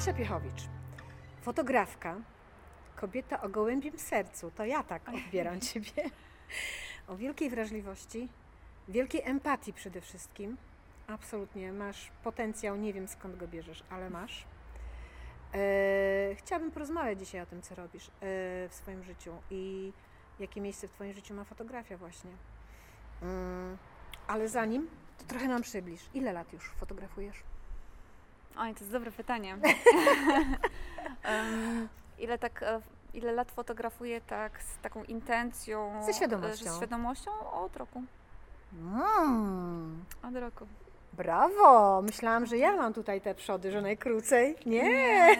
Kasia 0.00 0.14
Piechowicz, 0.14 0.68
fotografka, 1.42 2.16
kobieta 2.96 3.42
o 3.42 3.48
gołębim 3.48 3.98
sercu. 3.98 4.50
To 4.50 4.64
ja 4.64 4.82
tak 4.82 5.08
odbieram 5.08 5.60
Ciebie. 5.72 6.10
O 7.08 7.16
wielkiej 7.16 7.50
wrażliwości, 7.50 8.28
wielkiej 8.88 9.22
empatii 9.24 9.72
przede 9.72 10.00
wszystkim. 10.00 10.56
Absolutnie, 11.06 11.72
masz 11.72 12.10
potencjał, 12.24 12.76
nie 12.76 12.92
wiem 12.92 13.08
skąd 13.08 13.36
go 13.36 13.48
bierzesz, 13.48 13.84
ale 13.90 14.10
masz. 14.10 14.44
E, 15.54 16.34
chciałabym 16.34 16.70
porozmawiać 16.70 17.18
dzisiaj 17.18 17.40
o 17.40 17.46
tym, 17.46 17.62
co 17.62 17.74
robisz 17.74 18.08
e, 18.08 18.10
w 18.68 18.74
swoim 18.74 19.04
życiu 19.04 19.32
i 19.50 19.92
jakie 20.38 20.60
miejsce 20.60 20.88
w 20.88 20.92
Twoim 20.92 21.12
życiu 21.12 21.34
ma 21.34 21.44
fotografia 21.44 21.96
właśnie. 21.96 22.30
Mm, 23.22 23.76
ale 24.26 24.48
zanim, 24.48 24.88
to 25.18 25.24
trochę 25.24 25.48
nam 25.48 25.62
przybliż. 25.62 26.00
Ile 26.14 26.32
lat 26.32 26.52
już 26.52 26.70
fotografujesz? 26.70 27.49
Oj, 28.58 28.74
to 28.74 28.80
jest 28.80 28.92
dobre 28.92 29.10
pytanie. 29.10 29.56
Em, 31.22 31.88
ile, 32.18 32.38
tak, 32.38 32.62
e, 32.62 32.80
ile 33.14 33.32
lat 33.32 33.50
fotografuję 33.50 34.20
tak 34.20 34.62
z 34.62 34.78
taką 34.78 35.04
intencją? 35.04 36.02
Ze 36.06 36.12
świadomością. 36.14 36.66
e, 36.66 36.70
Ze 36.70 36.76
świadomością 36.76 37.30
od 37.52 37.76
roku. 37.76 38.02
Mm, 38.72 40.04
Od 40.22 40.36
roku. 40.36 40.66
brawo! 41.12 42.02
Myślałam, 42.02 42.46
że 42.46 42.56
ja 42.58 42.76
mam 42.76 42.92
tutaj 42.92 43.20
te 43.20 43.34
przody, 43.34 43.70
że 43.70 43.82
najkrócej. 43.82 44.56
Nie! 44.66 45.36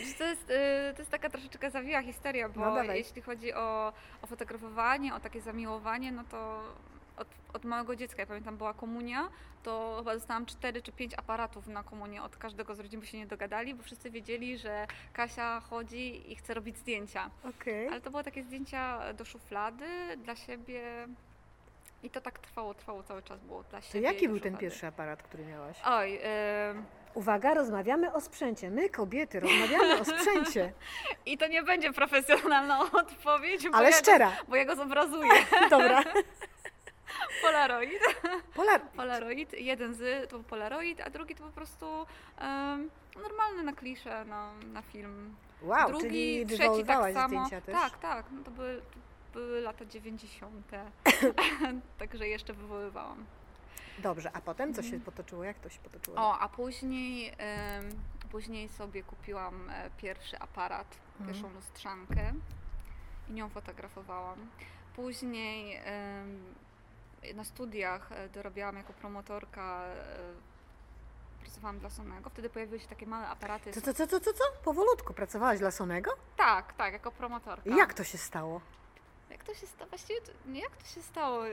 Wiesz, 0.00 0.14
to, 0.18 0.24
jest, 0.24 0.50
y, 0.50 0.94
to 0.94 0.98
jest 1.02 1.10
taka 1.10 1.30
troszeczkę 1.30 1.70
zawiła 1.70 2.02
historia, 2.02 2.48
bo 2.48 2.60
No 2.60 2.82
jeśli 2.82 3.22
chodzi 3.22 3.54
o, 3.54 3.92
o 4.22 4.26
fotografowanie, 4.26 5.14
o 5.14 5.20
takie 5.20 5.40
zamiłowanie, 5.40 6.12
no 6.12 6.22
to 6.30 6.60
od, 7.20 7.28
od 7.54 7.64
małego 7.64 7.96
dziecka, 7.96 8.22
ja 8.22 8.26
pamiętam, 8.26 8.56
była 8.56 8.74
komunia, 8.74 9.28
to 9.62 9.94
chyba 9.98 10.14
dostałam 10.14 10.46
4 10.46 10.82
czy 10.82 10.92
5 10.92 11.14
aparatów 11.14 11.66
na 11.66 11.82
komunię 11.82 12.22
od 12.22 12.36
każdego 12.36 12.74
z 12.74 12.80
rodzin, 12.80 13.00
bo 13.00 13.06
się 13.06 13.18
nie 13.18 13.26
dogadali, 13.26 13.74
bo 13.74 13.82
wszyscy 13.82 14.10
wiedzieli, 14.10 14.58
że 14.58 14.86
Kasia 15.12 15.60
chodzi 15.60 16.32
i 16.32 16.36
chce 16.36 16.54
robić 16.54 16.76
zdjęcia. 16.78 17.30
Okej. 17.44 17.88
Ale 17.88 18.00
to 18.00 18.10
były 18.10 18.24
takie 18.24 18.42
zdjęcia 18.42 19.12
do 19.12 19.24
szuflady, 19.24 20.16
dla 20.16 20.36
siebie 20.36 20.82
i 22.02 22.10
to 22.10 22.20
tak 22.20 22.38
trwało, 22.38 22.74
trwało 22.74 23.02
cały 23.02 23.22
czas, 23.22 23.40
było 23.40 23.62
dla 23.62 23.80
To 23.80 23.86
siebie. 23.86 24.00
i 24.00 24.02
jaki 24.02 24.28
był 24.28 24.40
ten 24.40 24.56
pierwszy 24.56 24.86
aparat, 24.86 25.22
który 25.22 25.44
miałaś? 25.44 25.76
Oj, 25.84 26.18
em, 26.22 26.84
Uwaga, 27.14 27.54
rozmawiamy 27.54 28.12
o 28.12 28.20
sprzęcie. 28.20 28.70
My, 28.70 28.88
kobiety, 28.90 29.40
rozmawiamy 29.40 30.00
o 30.00 30.04
sprzęcie. 30.04 30.72
I 31.26 31.38
to 31.38 31.46
nie 31.46 31.62
będzie 31.62 31.92
profesjonalna 31.92 32.80
odpowiedź, 33.02 33.68
bo, 33.68 33.76
Ale 33.76 33.90
ja 33.90 33.96
szczera. 33.96 34.30
Go, 34.30 34.36
bo 34.48 34.56
ja 34.56 34.64
go 34.64 34.76
zobrazuję. 34.76 35.30
Dobra. 35.70 36.02
Polaroid. 37.42 38.00
Polar. 38.54 38.80
Polaroid. 38.96 39.52
Jeden 39.52 39.94
z 39.94 40.30
to 40.30 40.36
był 40.36 40.44
Polaroid, 40.44 41.00
a 41.00 41.10
drugi 41.10 41.34
to 41.34 41.44
po 41.44 41.50
prostu 41.50 41.86
um, 42.40 42.90
normalny 43.22 43.62
na 43.62 43.72
kliszę, 43.72 44.24
na, 44.24 44.52
na 44.72 44.82
film. 44.82 45.36
Wow, 45.62 45.88
drugi, 45.88 46.08
czyli 46.08 46.46
trzeci 46.46 46.84
tak 46.84 47.14
samo. 47.14 47.28
zdjęcia 47.28 47.60
też. 47.60 47.74
Tak, 47.74 47.98
tak. 47.98 48.26
No 48.32 48.44
to 48.44 48.50
były, 48.50 48.82
to 49.32 49.38
były 49.38 49.60
lata 49.60 49.84
90. 49.84 50.66
Także 51.98 52.28
jeszcze 52.28 52.52
wywoływałam. 52.52 53.24
Dobrze, 53.98 54.30
a 54.32 54.40
potem 54.40 54.74
co 54.74 54.82
się 54.82 54.86
Mhm. 54.86 55.02
potoczyło? 55.02 55.44
Jak 55.44 55.58
to 55.58 55.68
się 55.68 55.78
potoczyło? 55.80 56.16
O, 56.16 56.38
a 56.38 56.48
później, 56.48 57.32
później 58.30 58.68
sobie 58.68 59.02
kupiłam 59.02 59.70
e, 59.70 59.90
pierwszy 59.96 60.38
aparat, 60.38 60.98
Mhm. 61.10 61.30
pierwszą 61.30 61.54
lustrzankę 61.54 62.32
i 63.28 63.32
nią 63.32 63.48
fotografowałam. 63.48 64.38
Później 64.96 65.80
em, 65.84 66.54
na 67.34 67.44
studiach 67.44 68.12
e, 68.12 68.28
dorabiałam 68.28 68.76
jako 68.76 68.92
promotorka, 68.92 69.84
e, 69.84 70.16
pracowałam 71.40 71.78
dla 71.78 71.90
Sonego. 71.90 72.30
Wtedy 72.30 72.50
pojawiły 72.50 72.80
się 72.80 72.88
takie 72.88 73.06
małe 73.06 73.28
aparaty. 73.28 73.72
Co, 73.72 73.80
co, 73.80 73.94
co, 73.94 74.06
co, 74.06 74.20
co, 74.20 74.32
co? 74.32 74.44
Powolutku 74.64 75.14
pracowałaś 75.14 75.58
dla 75.58 75.70
Sonego? 75.70 76.10
Tak, 76.36 76.72
tak, 76.72 76.92
jako 76.92 77.12
promotorka. 77.12 77.70
I 77.70 77.76
jak 77.76 77.94
to 77.94 78.04
się 78.04 78.18
stało? 78.18 78.60
Jak 79.30 79.44
to 79.44 79.54
się 79.54 79.66
stało? 79.66 79.90
Właściwie 79.90 80.20
to, 80.20 80.32
nie 80.46 80.60
jak 80.60 80.76
to 80.76 80.86
się 80.86 81.02
stało? 81.02 81.44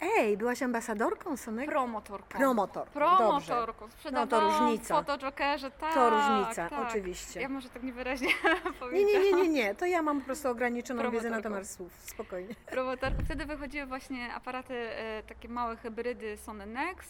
Ej, 0.00 0.36
byłaś 0.36 0.62
ambasadorką 0.62 1.36
Sonego? 1.36 1.72
promotorką. 1.72 2.38
Promotor. 2.38 2.88
Promotorką. 2.88 3.90
Sprzedawałam 3.90 4.60
różnica. 4.62 5.02
fotojokerze, 5.02 5.70
tak. 5.70 5.94
To 5.94 6.10
różnica, 6.10 6.68
tak. 6.68 6.88
oczywiście. 6.88 7.40
Ja 7.40 7.48
może 7.48 7.68
tak 7.68 7.82
niewyraźnie 7.82 8.28
Nie, 8.44 8.72
powiedziałam. 8.72 9.22
nie, 9.22 9.32
nie, 9.32 9.42
nie, 9.42 9.48
nie. 9.48 9.74
To 9.74 9.86
ja 9.86 10.02
mam 10.02 10.20
po 10.20 10.26
prostu 10.26 10.48
ograniczoną 10.48 11.10
wiedzę 11.10 11.30
na 11.30 11.42
temat 11.42 11.68
słów. 11.68 11.92
Spokojnie. 12.00 12.54
promotorką. 12.66 13.24
Wtedy 13.24 13.46
wychodziły 13.46 13.86
właśnie 13.86 14.34
aparaty, 14.34 14.74
e, 14.74 15.22
takie 15.22 15.48
małe 15.48 15.76
hybrydy 15.76 16.36
Sony 16.36 16.66
Nex. 16.66 17.06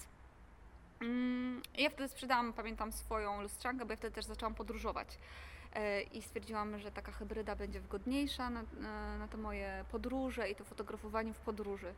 Mm, 1.01 1.62
ja 1.78 1.91
wtedy 1.91 2.09
sprzedałam, 2.09 2.53
pamiętam, 2.53 2.93
swoją 2.93 3.43
lustrzankę, 3.43 3.84
bo 3.84 3.93
ja 3.93 3.97
wtedy 3.97 4.15
też 4.15 4.25
zaczęłam 4.25 4.55
podróżować. 4.55 5.09
E, 5.75 6.03
I 6.03 6.22
stwierdziłam, 6.22 6.78
że 6.78 6.91
taka 6.91 7.12
hybryda 7.12 7.56
będzie 7.56 7.81
wygodniejsza 7.81 8.50
na, 8.50 8.62
na, 9.19 9.28
te 9.28 9.36
moje 9.36 9.84
podróże 9.91 10.50
i 10.50 10.54
to 10.54 10.64
fotografowanie 10.64 11.34
w 11.34 11.38
podróży. 11.38 11.94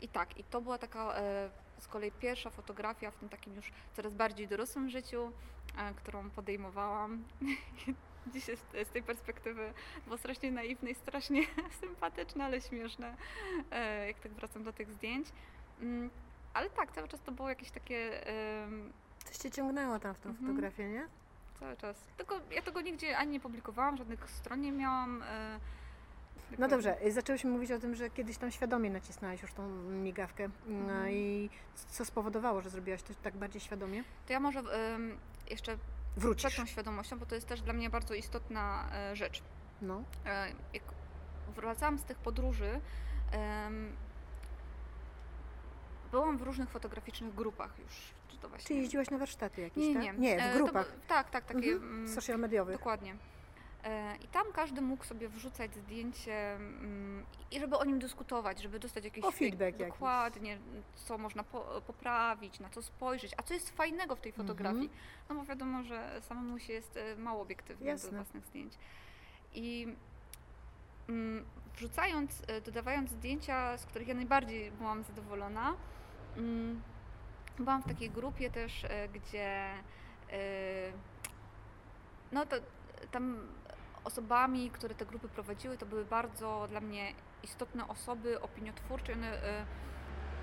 I 0.00 0.08
tak, 0.08 0.38
i 0.38 0.44
to 0.44 0.60
była 0.60 0.78
taka 0.78 1.14
e, 1.14 1.50
z 1.78 1.88
kolei 1.88 2.12
pierwsza 2.12 2.50
fotografia 2.50 3.10
w 3.10 3.16
tym 3.16 3.28
takim 3.28 3.54
już 3.54 3.72
coraz 3.92 4.14
bardziej 4.14 4.48
dorosłym 4.48 4.90
życiu, 4.90 5.32
e, 5.78 5.94
którą 5.94 6.30
podejmowałam. 6.30 7.24
Dzisiaj 8.32 8.56
z, 8.56 8.88
tej 8.92 9.02
perspektywy 9.02 9.72
było 10.04 10.18
strasznie 10.18 10.52
naiwne 10.52 10.90
i 10.90 10.94
strasznie 10.94 11.42
sympatyczne, 11.80 12.44
ale 12.44 12.60
śmieszne, 12.60 13.16
jak 14.06 14.18
tak 14.20 14.32
wracam 14.32 14.64
do 14.64 14.72
tych 14.72 14.92
zdjęć. 14.92 15.28
Mm, 15.80 16.10
Ale 16.54 16.70
tak, 16.70 16.92
cały 16.92 17.08
czas 17.08 17.20
to 17.20 17.32
było 17.32 17.48
jakieś 17.48 17.70
takie. 17.70 18.24
Coś 19.24 19.36
cię 19.36 19.50
ciągnęło 19.50 19.98
tam 19.98 20.14
w 20.14 20.18
tą 20.18 20.28
Mhm. 20.28 20.46
fotografię, 20.48 20.88
nie? 20.88 21.08
Cały 21.60 21.76
czas. 21.76 21.96
Tylko 22.16 22.40
ja 22.50 22.62
tego 22.62 22.80
nigdzie 22.80 23.18
ani 23.18 23.32
nie 23.32 23.40
publikowałam, 23.40 23.96
żadnych 23.96 24.30
stron 24.30 24.60
nie 24.60 24.72
miałam. 24.72 25.22
e, 25.22 25.60
No 26.58 26.68
dobrze, 26.68 27.06
y, 27.06 27.12
zaczęłyśmy 27.12 27.50
mówić 27.50 27.70
o 27.72 27.78
tym, 27.78 27.94
że 27.94 28.10
kiedyś 28.10 28.38
tam 28.38 28.50
świadomie 28.50 28.90
nacisnęłaś 28.90 29.42
już 29.42 29.52
tą 29.52 29.68
migawkę. 29.78 30.48
No 30.66 31.08
i 31.08 31.50
co 31.88 32.04
spowodowało, 32.04 32.60
że 32.60 32.70
zrobiłaś 32.70 33.02
to 33.02 33.14
tak 33.22 33.36
bardziej 33.36 33.60
świadomie? 33.60 34.04
To 34.26 34.32
ja 34.32 34.40
może 34.40 34.62
jeszcze 35.50 35.76
przed 35.76 36.22
Wrócisz. 36.22 36.56
tą 36.56 36.66
świadomością, 36.66 37.18
bo 37.18 37.26
to 37.26 37.34
jest 37.34 37.46
też 37.46 37.62
dla 37.62 37.72
mnie 37.72 37.90
bardzo 37.90 38.14
istotna 38.14 38.88
e, 38.92 39.16
rzecz. 39.16 39.42
No. 39.82 40.02
E, 40.26 40.48
jak 40.72 40.82
wracałam 41.56 41.98
z 41.98 42.04
tych 42.04 42.18
podróży, 42.18 42.80
byłam 46.10 46.38
w 46.38 46.42
różnych 46.42 46.70
fotograficznych 46.70 47.34
grupach 47.34 47.78
już. 47.78 48.14
Czy 48.44 48.48
to 48.48 48.56
właśnie. 48.56 48.66
Czy 48.68 48.74
jeździłaś 48.74 49.10
na 49.10 49.18
warsztaty 49.18 49.60
jakieś, 49.60 49.86
nie, 49.86 49.94
tak? 49.94 50.02
nie, 50.02 50.12
Nie, 50.12 50.44
E, 50.44 50.50
w 50.50 50.52
to 50.52 50.64
grupach. 50.64 50.86
by- 50.96 51.06
tak, 51.08 51.30
tak, 51.30 51.44
takie. 51.44 51.58
Mhm. 51.72 51.82
mm, 51.94 52.08
Social 52.08 52.38
mediowych. 52.38 52.76
Dokładnie. 52.76 53.16
E, 53.84 54.16
I 54.16 54.28
tam 54.28 54.46
każdy 54.52 54.80
mógł 54.80 55.04
sobie 55.04 55.28
wrzucać 55.28 55.74
zdjęcie 55.74 56.54
mm, 56.54 57.24
i 57.50 57.60
żeby 57.60 57.76
o 57.78 57.84
nim 57.84 57.98
dyskutować, 57.98 58.62
żeby 58.62 58.78
dostać 58.78 59.04
jakiś 59.04 59.24
O 59.24 59.30
feedback 59.30 59.78
jakiś. 59.80 59.94
Dokładnie, 59.94 60.58
co 60.94 61.18
można 61.18 61.44
po, 61.44 61.82
poprawić, 61.86 62.60
na 62.60 62.68
co 62.70 62.82
spojrzeć, 62.82 63.32
a 63.36 63.42
co 63.42 63.54
jest 63.54 63.70
fajnego 63.70 64.16
w 64.16 64.20
tej 64.20 64.32
fotografii. 64.32 64.84
Mhm. 64.84 65.00
No 65.28 65.34
bo 65.34 65.44
wiadomo, 65.44 65.82
że 65.82 66.20
samemu 66.22 66.58
się 66.58 66.72
jest 66.72 66.96
e, 66.96 67.16
mało 67.16 67.42
obiektywnym 67.42 67.88
Jasne. 67.88 68.10
do 68.10 68.16
własnych 68.16 68.44
zdjęć. 68.46 68.72
I 69.54 69.86
mm, 71.08 71.44
wrzucając, 71.76 72.42
e, 72.46 72.60
dodawając 72.60 73.10
zdjęcia, 73.10 73.76
z 73.78 73.86
których 73.86 74.08
ja 74.08 74.14
najbardziej 74.14 74.70
byłam 74.70 75.04
zadowolona, 75.04 75.74
byłam 77.58 77.82
w 77.82 77.86
takiej 77.86 78.10
grupie 78.10 78.50
też, 78.50 78.84
e, 78.84 79.08
gdzie 79.08 79.46
e, 80.30 80.92
no 82.32 82.46
to 82.46 82.56
tam 83.10 83.38
osobami, 84.04 84.70
które 84.70 84.94
te 84.94 85.06
grupy 85.06 85.28
prowadziły, 85.28 85.78
to 85.78 85.86
były 85.86 86.04
bardzo 86.04 86.66
dla 86.70 86.80
mnie 86.80 87.12
istotne 87.42 87.88
osoby 87.88 88.40
opiniotwórcze, 88.40 89.12
one 89.12 89.42
e, 89.42 89.66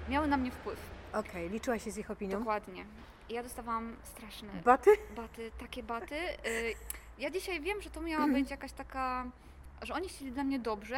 miały 0.09 0.27
na 0.27 0.37
mnie 0.37 0.51
wpływ. 0.51 0.89
Okej, 1.13 1.49
liczyłaś 1.49 1.83
się 1.83 1.91
z 1.91 1.97
ich 1.97 2.11
opinią? 2.11 2.39
Dokładnie. 2.39 2.85
I 3.29 3.33
ja 3.33 3.43
dostawałam 3.43 3.95
straszne 4.03 4.53
Baty? 4.65 4.89
baty, 5.15 5.51
takie 5.59 5.83
baty. 5.83 6.15
Ja 7.17 7.29
dzisiaj 7.29 7.61
wiem, 7.61 7.81
że 7.81 7.89
to 7.89 8.01
miała 8.01 8.27
być 8.27 8.51
jakaś 8.57 8.71
taka, 8.71 9.25
że 9.81 9.93
oni 9.93 10.09
chcieli 10.09 10.31
dla 10.31 10.43
mnie 10.43 10.59
dobrze, 10.59 10.97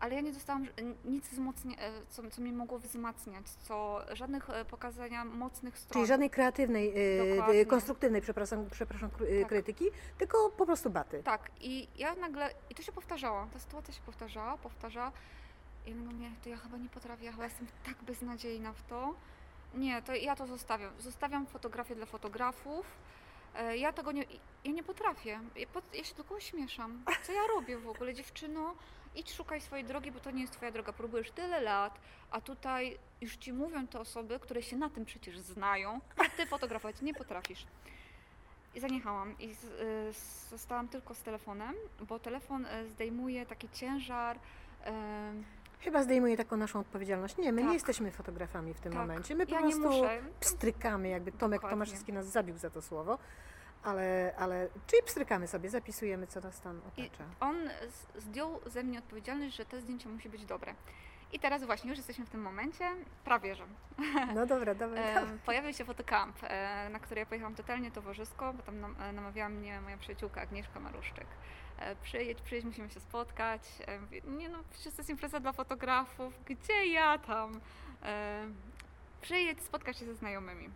ale 0.00 0.14
ja 0.14 0.20
nie 0.20 0.32
dostałam 0.32 0.66
nic 1.04 1.28
wzmocnia, 1.28 1.76
e, 1.78 1.92
co, 2.08 2.30
co 2.30 2.42
mnie 2.42 2.52
mogło 2.52 2.78
wzmacniać, 2.78 3.50
co 3.50 4.00
żadnych 4.12 4.50
e, 4.50 4.64
pokazania 4.64 5.24
mocnych 5.24 5.78
stron. 5.78 5.92
Czyli 5.92 6.06
żadnej 6.06 6.30
kreatywnej, 6.30 6.92
y, 7.24 7.36
Dokładnie. 7.36 7.66
konstruktywnej, 7.66 8.22
przepraszam, 8.22 8.66
przepraszam 8.70 9.10
Tak. 9.10 9.48
krytyki, 9.48 9.84
tylko 10.18 10.50
po 10.50 10.66
prostu 10.66 10.90
baty. 10.90 11.22
Tak, 11.22 11.50
i 11.60 11.88
ja 11.96 12.14
nagle, 12.14 12.50
i 12.70 12.74
to 12.74 12.82
się 12.82 12.92
powtarzało, 12.92 13.46
ta 13.52 13.58
sytuacja 13.58 13.94
się 13.94 14.00
powtarzała, 14.06 14.58
powtarza. 14.58 15.12
I 15.86 15.90
ja 15.90 15.96
mówię, 15.96 16.30
to 16.42 16.48
ja 16.48 16.56
chyba 16.56 16.76
nie 16.76 16.88
potrafię, 16.88 17.24
ja 17.24 17.32
chyba 17.32 17.44
jestem 17.44 17.66
tak 17.86 18.02
beznadziejna 18.02 18.72
w 18.72 18.82
to. 18.82 19.14
Nie, 19.74 20.02
to 20.02 20.14
ja 20.14 20.36
to 20.36 20.46
zostawiam. 20.46 20.90
Zostawiam 20.98 21.46
fotografię 21.46 21.94
dla 21.94 22.06
fotografów. 22.06 22.86
E, 23.56 23.76
Ja 23.76 23.92
tego 23.92 24.12
nie, 24.12 24.24
ja 24.64 24.72
nie 24.72 24.82
potrafię. 24.82 25.40
Ja, 25.56 25.66
ja 25.94 26.04
się 26.04 26.14
tylko 26.14 26.34
ośmieszam. 26.34 27.02
Co 27.26 27.32
ja 27.32 27.46
robię 27.54 27.78
w 27.78 27.88
ogóle, 27.88 28.14
dziewczyno? 28.14 28.74
Idź 29.14 29.32
szukaj 29.32 29.60
swojej 29.60 29.84
drogi, 29.84 30.12
bo 30.12 30.20
to 30.20 30.30
nie 30.30 30.40
jest 30.40 30.52
twoja 30.52 30.70
droga. 30.70 30.92
Próbujesz 30.92 31.30
tyle 31.30 31.60
lat, 31.60 32.00
a 32.30 32.40
tutaj 32.40 32.98
już 33.20 33.36
ci 33.36 33.52
mówią 33.52 33.86
te 33.86 34.00
osoby, 34.00 34.38
które 34.40 34.62
się 34.62 34.76
na 34.76 34.90
tym 34.90 35.04
przecież 35.04 35.38
znają, 35.38 36.00
a 36.16 36.24
ty 36.36 36.46
fotografować 36.46 37.02
nie 37.02 37.14
potrafisz. 37.14 37.66
I 38.74 38.80
zaniechałam 38.80 39.38
i 39.38 39.54
z, 39.54 39.64
y, 39.64 40.50
zostałam 40.50 40.88
tylko 40.88 41.14
z 41.14 41.22
telefonem, 41.22 41.74
bo 42.08 42.18
telefon 42.18 42.66
y, 42.66 42.88
zdejmuje 42.88 43.46
taki 43.46 43.68
ciężar. 43.68 44.36
y, 44.36 44.40
Chyba 45.80 46.02
zdejmuje 46.02 46.36
taką 46.36 46.56
naszą 46.56 46.80
odpowiedzialność. 46.80 47.36
Nie, 47.36 47.52
my 47.52 47.60
nie 47.62 47.68
Tak. 47.68 47.74
jesteśmy 47.74 48.10
fotografami 48.12 48.74
w 48.74 48.80
tym 48.80 48.92
tak, 48.92 49.00
momencie. 49.00 49.34
My 49.34 49.46
po 49.46 49.54
ja 49.54 49.60
nie 49.60 49.76
prostu 49.76 50.02
pstrykamy, 50.40 51.08
jakby 51.08 51.32
Tomek 51.32 51.58
Dokładnie. 51.60 51.74
Tomaszewski 51.76 52.12
nas 52.12 52.26
zabił 52.26 52.58
za 52.58 52.70
to 52.70 52.82
słowo, 52.82 53.18
ale, 53.84 54.34
ale 54.38 54.68
czyli 54.86 55.02
pstrykamy 55.02 55.46
sobie, 55.48 55.70
zapisujemy, 55.70 56.26
co 56.26 56.40
nas 56.40 56.60
tam 56.60 56.80
I- 56.96 57.02
otacza. 57.06 57.24
On 57.40 57.56
z- 57.88 58.22
zdjął 58.22 58.60
ze 58.66 58.82
mnie 58.82 58.98
odpowiedzialność, 58.98 59.56
że 59.56 59.64
te 59.64 59.80
zdjęcie 59.80 60.08
musi 60.08 60.28
być 60.28 60.44
dobre. 60.44 60.74
I 61.32 61.38
teraz 61.40 61.64
właśnie 61.64 61.90
już 61.90 61.98
jesteśmy 61.98 62.26
w 62.26 62.30
tym 62.30 62.42
momencie, 62.42 62.90
prawie 63.24 63.54
że. 63.54 63.64
No 64.34 64.46
dobra, 64.46 64.74
dobra. 64.74 65.02
Pojawił 65.46 65.72
się 65.72 65.84
fotocamp, 65.84 66.36
e, 66.42 66.88
na 66.92 66.98
który 66.98 67.20
ja 67.20 67.26
pojechałam 67.26 67.54
totalnie 67.54 67.90
towarzysko, 67.90 68.52
bo 68.52 68.62
tam 68.62 68.96
e, 69.00 69.12
namawiała 69.12 69.48
mnie 69.48 69.80
moja 69.80 69.96
przyjaciółka 69.96 70.40
Agnieszka 70.40 70.80
Maruszczyk. 70.80 71.26
E, 71.78 71.96
przyjedź, 71.96 72.40
przyjedź, 72.42 72.64
musimy 72.64 72.90
się 72.90 73.00
spotkać. 73.00 73.62
Mówię, 74.00 74.20
nie 74.26 74.48
no, 74.48 74.58
przecież 74.70 74.92
to 74.94 74.98
jest 75.00 75.10
impreza 75.10 75.40
dla 75.40 75.52
fotografów, 75.52 76.34
gdzie 76.44 76.86
ja 76.86 77.18
tam? 77.18 77.60
Przyjedź, 79.20 79.62
spotkać 79.62 79.98
się 79.98 80.04
ze 80.06 80.14
znajomymi. 80.14 80.70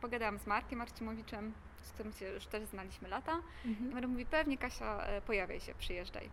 Pogadałam 0.00 0.38
z 0.38 0.46
Markiem 0.46 0.80
Arcimowiczem, 0.80 1.52
z 1.82 1.90
którym 1.92 2.12
się 2.12 2.28
już 2.28 2.46
też 2.46 2.64
znaliśmy 2.64 3.08
lata. 3.08 3.40
I 3.64 3.68
Mhm. 3.68 3.92
Marek 3.94 4.10
mówi, 4.10 4.26
pewnie 4.26 4.58
Kasia, 4.58 5.02
e, 5.06 5.20
pojawiaj 5.20 5.60
się, 5.60 5.74
przyjeżdżaj. 5.74 6.30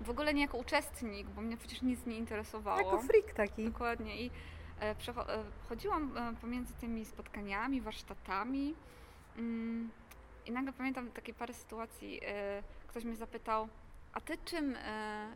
W 0.00 0.10
ogóle 0.10 0.34
nie 0.34 0.42
jako 0.42 0.58
uczestnik, 0.58 1.26
bo 1.26 1.40
mnie 1.40 1.56
przecież 1.56 1.82
nic 1.82 2.06
nie 2.06 2.16
interesowało. 2.16 2.78
Jako 2.80 3.02
freak 3.02 3.32
taki. 3.34 3.64
Dokładnie. 3.64 4.22
I 4.22 4.30
e, 4.80 4.90
e, 4.90 4.94
chodziłam 5.68 6.36
pomiędzy 6.40 6.74
tymi 6.74 7.04
spotkaniami, 7.04 7.80
warsztatami. 7.80 8.74
Mm, 9.36 9.90
I 10.46 10.52
nagle 10.52 10.72
pamiętam 10.72 11.10
takie 11.10 11.34
parę 11.34 11.54
sytuacji. 11.54 12.20
Ktoś 12.86 13.04
mnie 13.04 13.16
zapytał, 13.16 13.68
a 14.12 14.20
ty 14.20 14.38
czym, 14.44 14.76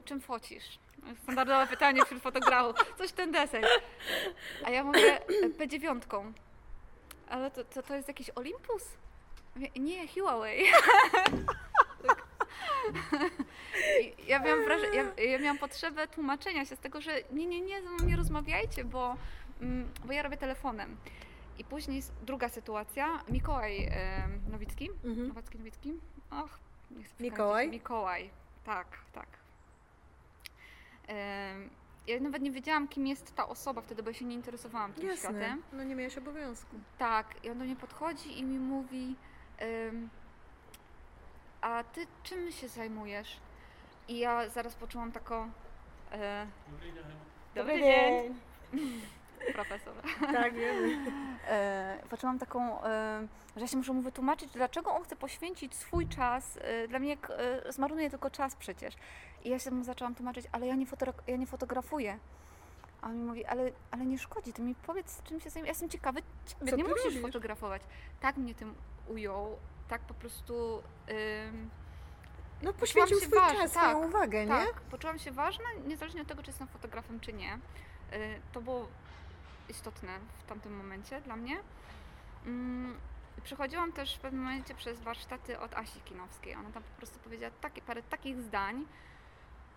czym 0.05 0.21
focisz? 0.21 0.79
Standardowe 1.23 1.67
pytanie 1.67 2.05
wśród 2.05 2.23
fotografów. 2.23 2.77
Coś 2.99 3.13
ten 3.13 3.33
deseń. 3.33 3.65
A 4.65 4.71
ja 4.71 4.85
mówię 4.85 5.21
e, 5.21 5.49
P9. 5.49 6.33
Ale 7.35 7.51
to, 7.51 7.65
to, 7.65 7.83
to 7.83 7.95
jest 7.95 8.09
jakiś 8.09 8.31
Olympus? 8.31 8.83
Mówię, 9.57 9.69
nie, 9.77 10.09
Huawei. 10.09 10.65
Tak. 12.07 12.23
I 14.03 14.27
ja 14.29 14.39
miałam 14.39 14.61
ja, 14.95 15.25
ja 15.25 15.39
miałam 15.39 15.59
potrzebę 15.59 16.09
tłumaczenia 16.09 16.65
się 16.65 16.77
z 16.77 16.79
tego, 16.79 17.01
że 17.01 17.13
nie, 17.33 17.47
nie, 17.47 17.61
nie, 17.61 17.83
ze 17.83 17.91
mną 17.91 18.05
nie 18.07 18.17
rozmawiajcie, 18.17 18.85
bo, 18.85 19.17
mm, 19.61 19.89
bo 20.05 20.13
ja 20.13 20.23
robię 20.23 20.37
telefonem. 20.37 20.97
I 21.59 21.65
później 21.65 21.99
s- 21.99 22.13
druga 22.23 22.49
sytuacja, 22.49 23.23
Mikołaj 23.29 23.85
e, 23.85 24.29
Nowicki, 24.51 24.91
Mhm. 25.05 25.29
Nowacki 25.29 25.59
Nowicki, 25.59 25.93
och, 26.31 26.59
nie 26.91 27.05
chcę 27.05 27.15
Mikołaj? 27.25 27.69
Mikołaj, 27.69 28.31
tak, 28.65 28.87
tak. 29.13 29.27
Em, 31.07 31.71
ja 32.07 32.21
nawet 32.21 32.43
nie 32.43 32.51
wiedziałam, 32.51 32.89
kim 32.89 33.07
jest 33.07 33.35
ta 33.35 33.49
osoba 33.49 33.81
wtedy, 33.81 34.03
bo 34.03 34.11
ja 34.11 34.15
się 34.15 34.25
nie 34.25 34.35
interesowałam 34.35 34.93
tym 34.93 35.07
Jasne. 35.07 35.31
światem. 35.31 35.63
No 35.73 35.85
nie 35.85 35.95
miałeś 35.95 36.19
obowiązku. 36.19 36.77
Tak, 36.99 37.45
i 37.45 37.51
on 37.51 37.59
do 37.59 37.65
mnie 37.65 37.77
podchodzi 37.77 38.39
i 38.39 38.45
mi 38.45 38.59
mówi, 38.59 39.15
ym, 39.63 40.09
a 41.61 41.85
ty 41.85 42.07
czym 42.23 42.53
się 42.53 42.69
zajmujesz? 42.69 43.37
I 44.09 44.19
ja 44.19 44.49
zaraz 44.49 44.75
poczułam 44.75 45.13
taką, 45.13 45.51
e, 46.13 46.47
dobry 47.55 47.81
dzień, 47.81 48.35
profesor. 49.55 49.95
Tak, 50.33 50.55
wiemy. 50.55 51.13
E, 51.49 51.99
poczułam 52.11 52.39
taką, 52.39 52.85
e, 52.85 53.27
że 53.57 53.61
ja 53.61 53.67
się 53.69 53.77
muszę 53.77 53.93
mu 53.93 54.03
wytłumaczyć, 54.03 54.51
dlaczego 54.53 54.95
on 54.95 55.05
chce 55.05 55.17
poświęcić 55.17 55.75
swój 55.75 56.09
czas 56.09 56.59
e, 56.63 56.89
dla 56.89 56.99
mnie, 56.99 57.11
jak 57.11 57.31
e, 57.31 57.73
zmarnuje 57.73 58.11
tylko 58.11 58.31
czas 58.31 58.57
przecież. 58.57 58.95
I 59.45 59.49
ja 59.51 59.59
się 59.59 59.85
zaczęłam 59.85 60.15
tłumaczyć, 60.15 60.47
ale 60.53 60.67
ja 60.67 60.75
nie, 60.75 60.87
ja 61.27 61.37
nie 61.37 61.47
fotografuję. 61.47 62.19
A 63.03 63.07
on 63.07 63.17
mi 63.19 63.25
mówi, 63.25 63.45
ale, 63.45 63.73
ale 63.91 64.07
nie 64.07 64.19
szkodzi, 64.19 64.53
ty 64.53 64.63
mi 64.63 64.75
powiedz, 64.75 65.23
czym 65.23 65.41
się 65.41 65.51
zajmujesz. 65.51 65.67
Ja 65.69 65.71
jestem 65.71 65.89
ciekawy 65.89 66.21
ciebie, 66.47 66.71
Co 66.71 66.77
nie 66.77 66.85
musisz 66.85 67.05
robisz? 67.05 67.21
fotografować. 67.23 67.83
Tak 68.21 68.37
mnie 68.37 68.55
tym 68.55 68.75
ujął, 69.09 69.57
tak 69.89 70.01
po 70.01 70.15
prostu... 70.15 70.83
ym, 71.49 71.71
No 72.63 72.73
poświęcił 72.73 73.17
swój 73.21 73.39
ważna, 73.39 73.61
czas, 73.63 73.73
tak, 73.73 73.91
swoją 73.91 74.09
uwagę, 74.09 74.41
nie? 74.43 74.49
tak, 74.49 74.81
poczułam 74.81 75.19
się 75.19 75.33
ważna, 75.33 75.65
niezależnie 75.87 76.23
od 76.23 76.29
tego, 76.29 76.43
czy 76.43 76.51
jestem 76.51 76.69
fotografem, 76.69 77.21
czy 77.21 77.33
nie. 77.33 77.55
Y, 77.55 78.41
To 78.53 78.61
było 78.61 78.89
istotne 79.69 80.19
w 80.39 80.49
tamtym 80.49 80.77
momencie 80.77 81.21
dla 81.21 81.37
mnie. 81.37 81.57
Mm, 82.47 82.97
Przechodziłam 83.45 83.93
też 83.93 84.17
w 84.17 84.21
pewnym 84.21 84.43
momencie 84.43 84.75
przez 84.75 85.01
warsztaty 85.01 85.59
od 85.59 85.75
Asi 85.75 86.01
Kinowskiej. 86.01 86.55
Ona 86.55 86.71
tam 86.71 86.83
po 86.83 86.97
prostu 86.99 87.19
powiedziała 87.19 87.53
takie, 87.61 87.83
parę 87.83 88.03
takich 88.03 88.41
zdań, 88.43 88.85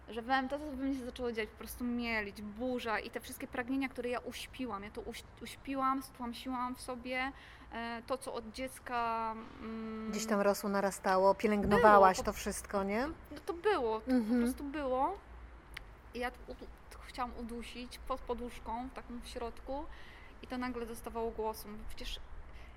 że 0.10 0.22
we 0.22 0.42
mnie 0.42 0.50
to, 0.50 0.60
co 0.60 0.66
we 0.66 0.76
mnie 0.86 1.00
się 1.00 1.06
zaczęło 1.06 1.32
dziać, 1.32 1.50
po 1.50 1.58
prostu 1.58 1.84
mielić, 1.84 2.42
burza 2.42 3.00
i 3.00 3.10
te 3.10 3.20
wszystkie 3.20 3.48
pragnienia, 3.48 3.90
które 3.90 4.10
ja 4.10 4.20
uśpiłam. 4.20 4.84
Ja 4.84 4.92
to 4.92 5.02
uś, 5.02 5.24
uśpiłam, 5.42 6.04
stłamsiłam 6.04 6.76
w 6.76 6.82
sobie. 6.82 7.32
E, 7.74 8.02
To, 8.08 8.18
co 8.18 8.34
od 8.34 8.52
dziecka... 8.52 9.32
mm, 9.62 10.12
Gdzieś 10.12 10.26
tam 10.26 10.42
rosło, 10.42 10.70
narastało, 10.70 11.36
pielęgnowałaś 11.36 12.18
Było, 12.18 12.26
to 12.26 12.34
wszystko, 12.34 12.84
nie? 12.84 13.08
No 13.32 13.38
to 13.46 13.54
było, 13.54 14.00
to 14.00 14.06
po 14.06 14.12
Mhm. 14.12 14.42
prostu 14.42 14.64
było. 14.64 15.18
I 16.14 16.20
ja 16.20 16.32
to 16.32 16.38
to 16.92 17.00
chciałam 17.08 17.32
udusić 17.40 17.98
pod 18.08 18.22
poduszką, 18.22 18.88
w 18.90 18.94
takim 18.94 19.22
w 19.22 19.28
środku 19.28 19.86
i 20.44 20.48
to 20.48 20.58
nagle 20.58 20.86
dostawało 20.86 21.32
głosu. 21.32 21.68
Mówię, 21.68 21.84
Przecież 21.90 22.20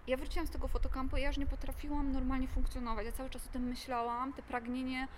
ja 0.07 0.17
wróciłam 0.17 0.47
z 0.47 0.51
tego 0.51 0.69
fotokampu 0.69 1.17
i 1.17 1.21
ja 1.21 1.29
już 1.29 1.37
nie 1.37 1.47
potrafiłam 1.47 2.13
normalnie 2.13 2.49
funkcjonować. 2.49 3.07
Ja 3.07 3.13
cały 3.13 3.31
czas 3.31 3.47
o 3.47 3.51
tym 3.53 3.63
myślałam, 3.63 4.33
te 4.33 4.43
pragnienie. 4.43 5.09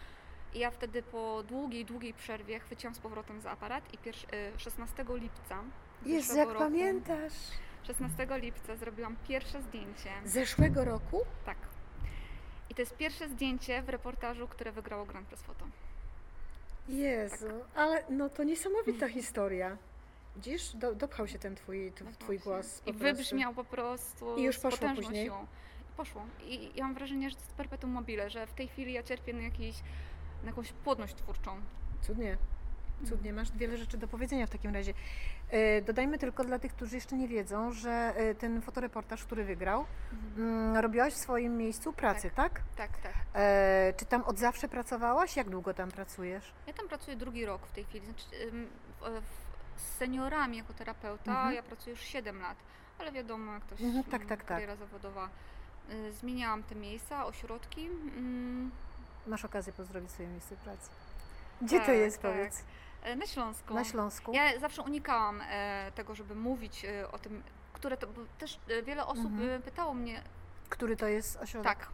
I 0.55 0.59
ja 0.59 0.71
wtedy 0.71 1.03
po 1.03 1.43
długiej, 1.49 1.85
długiej 1.85 2.15
przerwie 2.15 2.61
chwyciłam 2.61 2.95
z 2.95 2.99
powrotem 2.99 3.41
za 3.41 3.51
aparat 3.51 3.95
i 3.95 3.99
pierwszy, 3.99 4.27
y, 4.27 4.59
16 4.61 5.05
lipca 5.17 5.63
zeszłego 6.07 6.39
jak 6.41 6.49
roku, 6.49 6.59
pamiętasz. 6.59 7.33
16 7.83 8.27
lipca 8.39 8.77
zrobiłam 8.77 9.17
pierwsze 9.29 9.63
zdjęcie. 9.63 10.11
Zeszłego 10.25 10.85
roku? 10.85 11.21
Tak. 11.45 11.57
I 12.71 12.75
to 12.75 12.83
jest 12.83 12.97
pierwsze 12.97 13.29
zdjęcie 13.29 13.83
w 13.83 13.89
reportażu, 13.89 14.49
które 14.49 14.73
wygrało 14.73 15.07
Grand 15.07 15.29
Prix 15.29 15.43
Photo. 15.43 15.65
Jezu, 16.89 17.47
ale 17.75 18.05
no 18.11 18.29
to 18.29 18.43
niesamowita 18.45 19.09
historia. 19.09 19.77
Widzisz, 20.37 20.73
do, 20.77 20.95
dopchał 20.95 21.29
się 21.29 21.39
ten 21.39 21.55
twój, 21.55 21.93
twój 22.19 22.39
głos. 22.39 22.81
po 22.81 22.91
I 22.91 22.95
prostu. 22.95 23.17
wybrzmiał 23.17 23.55
po 23.55 23.65
prostu 23.65 24.37
I 24.37 24.43
już 24.43 24.59
poszło 24.59 24.89
później? 24.95 25.25
siłą. 25.27 25.47
I 25.93 25.97
poszło. 25.97 26.27
I 26.47 26.71
ja 26.75 26.85
mam 26.85 26.95
wrażenie, 26.95 27.31
że 27.31 27.37
to 27.37 27.43
jest 27.43 27.55
perpetuum 27.55 27.93
mobile, 27.93 28.31
że 28.31 28.47
w 28.47 28.53
tej 28.55 28.69
chwili 28.69 28.93
ja 28.93 29.03
cierpię 29.03 29.33
na, 29.33 29.43
jakiś, 29.43 29.77
na 30.43 30.47
jakąś 30.49 30.73
płodność 30.73 31.15
twórczą. 31.15 31.61
Cudnie. 32.01 32.37
Cudnie, 33.09 33.33
masz 33.33 33.53
wiele 33.53 33.77
rzeczy 33.77 33.99
do 33.99 34.09
powiedzenia 34.09 34.47
w 34.47 34.51
takim 34.51 34.75
razie. 34.75 34.95
E, 35.51 35.83
dodajmy 35.83 36.19
tylko 36.19 36.45
dla 36.45 36.59
tych, 36.59 36.75
którzy 36.75 36.95
jeszcze 36.95 37.17
nie 37.17 37.29
wiedzą, 37.29 37.73
że 37.73 37.91
e, 38.17 38.35
ten 38.35 38.63
fotoreportaż, 38.63 39.25
który 39.25 39.45
wygrał, 39.45 39.85
mm, 40.37 40.77
robiłaś 40.77 41.13
w 41.15 41.17
swoim 41.17 41.57
miejscu 41.57 41.93
pracy, 41.93 42.31
tak? 42.31 42.61
Tak, 42.77 42.99
tak. 42.99 43.13
E, 43.35 43.93
czy 43.97 44.05
tam 44.07 44.23
od 44.23 44.39
zawsze 44.39 44.69
pracowałaś? 44.69 45.37
Jak 45.37 45.51
długo 45.51 45.75
tam 45.75 45.91
pracujesz? 45.91 46.53
Ja 46.67 46.73
tam 46.73 46.89
pracuję 46.89 47.17
drugi 47.17 47.47
rok 47.47 47.67
w 47.67 47.73
tej 47.73 47.85
chwili. 47.85 48.07
Znaczy, 48.07 48.25
w, 49.01 49.81
z 49.81 49.97
seniorami 49.97 50.57
jako 50.57 50.73
terapeuta 50.75 51.31
Mhm. 51.33 51.55
ja 51.55 51.63
pracuję 51.63 51.91
już 51.97 52.03
7 52.05 52.41
lat, 52.41 52.57
ale 52.99 53.13
wiadomo, 53.13 53.53
jak 53.53 53.63
ktoś 53.63 53.81
Mhm, 53.81 54.05
tak, 54.05 54.15
mm, 54.15 54.29
tak, 54.29 54.39
tak. 54.39 54.49
kariera 54.49 54.77
zawodowa. 54.77 55.29
Zmieniałam 56.11 56.63
te 56.63 56.75
miejsca, 56.75 57.27
ośrodki. 57.27 57.89
Masz 59.27 59.45
okazję 59.45 59.73
pozdrowić 59.73 60.11
swoje 60.11 60.29
miejsce 60.29 60.57
pracy. 60.57 60.91
Gdzie 61.63 61.81
to 61.81 61.87
Tak, 61.87 61.95
jest, 61.97 62.23
tak. 62.23 62.31
powiedz? 62.33 62.65
e, 63.03 63.17
Na 63.17 63.27
Śląsku. 63.27 63.75
Na 63.75 63.85
Śląsku? 63.85 64.33
Ja 64.33 64.61
zawsze 64.61 64.83
unikałam 64.83 65.41
e, 65.41 65.93
tego, 65.95 66.15
żeby 66.15 66.35
mówić 66.35 66.85
e, 66.85 67.13
o 67.13 67.19
tym, 67.19 67.43
które 67.73 67.97
to, 67.97 68.07
bo 68.07 68.21
też 68.39 68.61
wiele 68.87 69.07
osób 69.07 69.27
Mhm. 69.27 69.63
pytało 69.63 69.95
mnie, 69.95 70.23
Który 70.69 70.97
to 70.97 71.07
jest 71.09 71.37
ośrodek? 71.37 71.79
tak, 71.79 71.89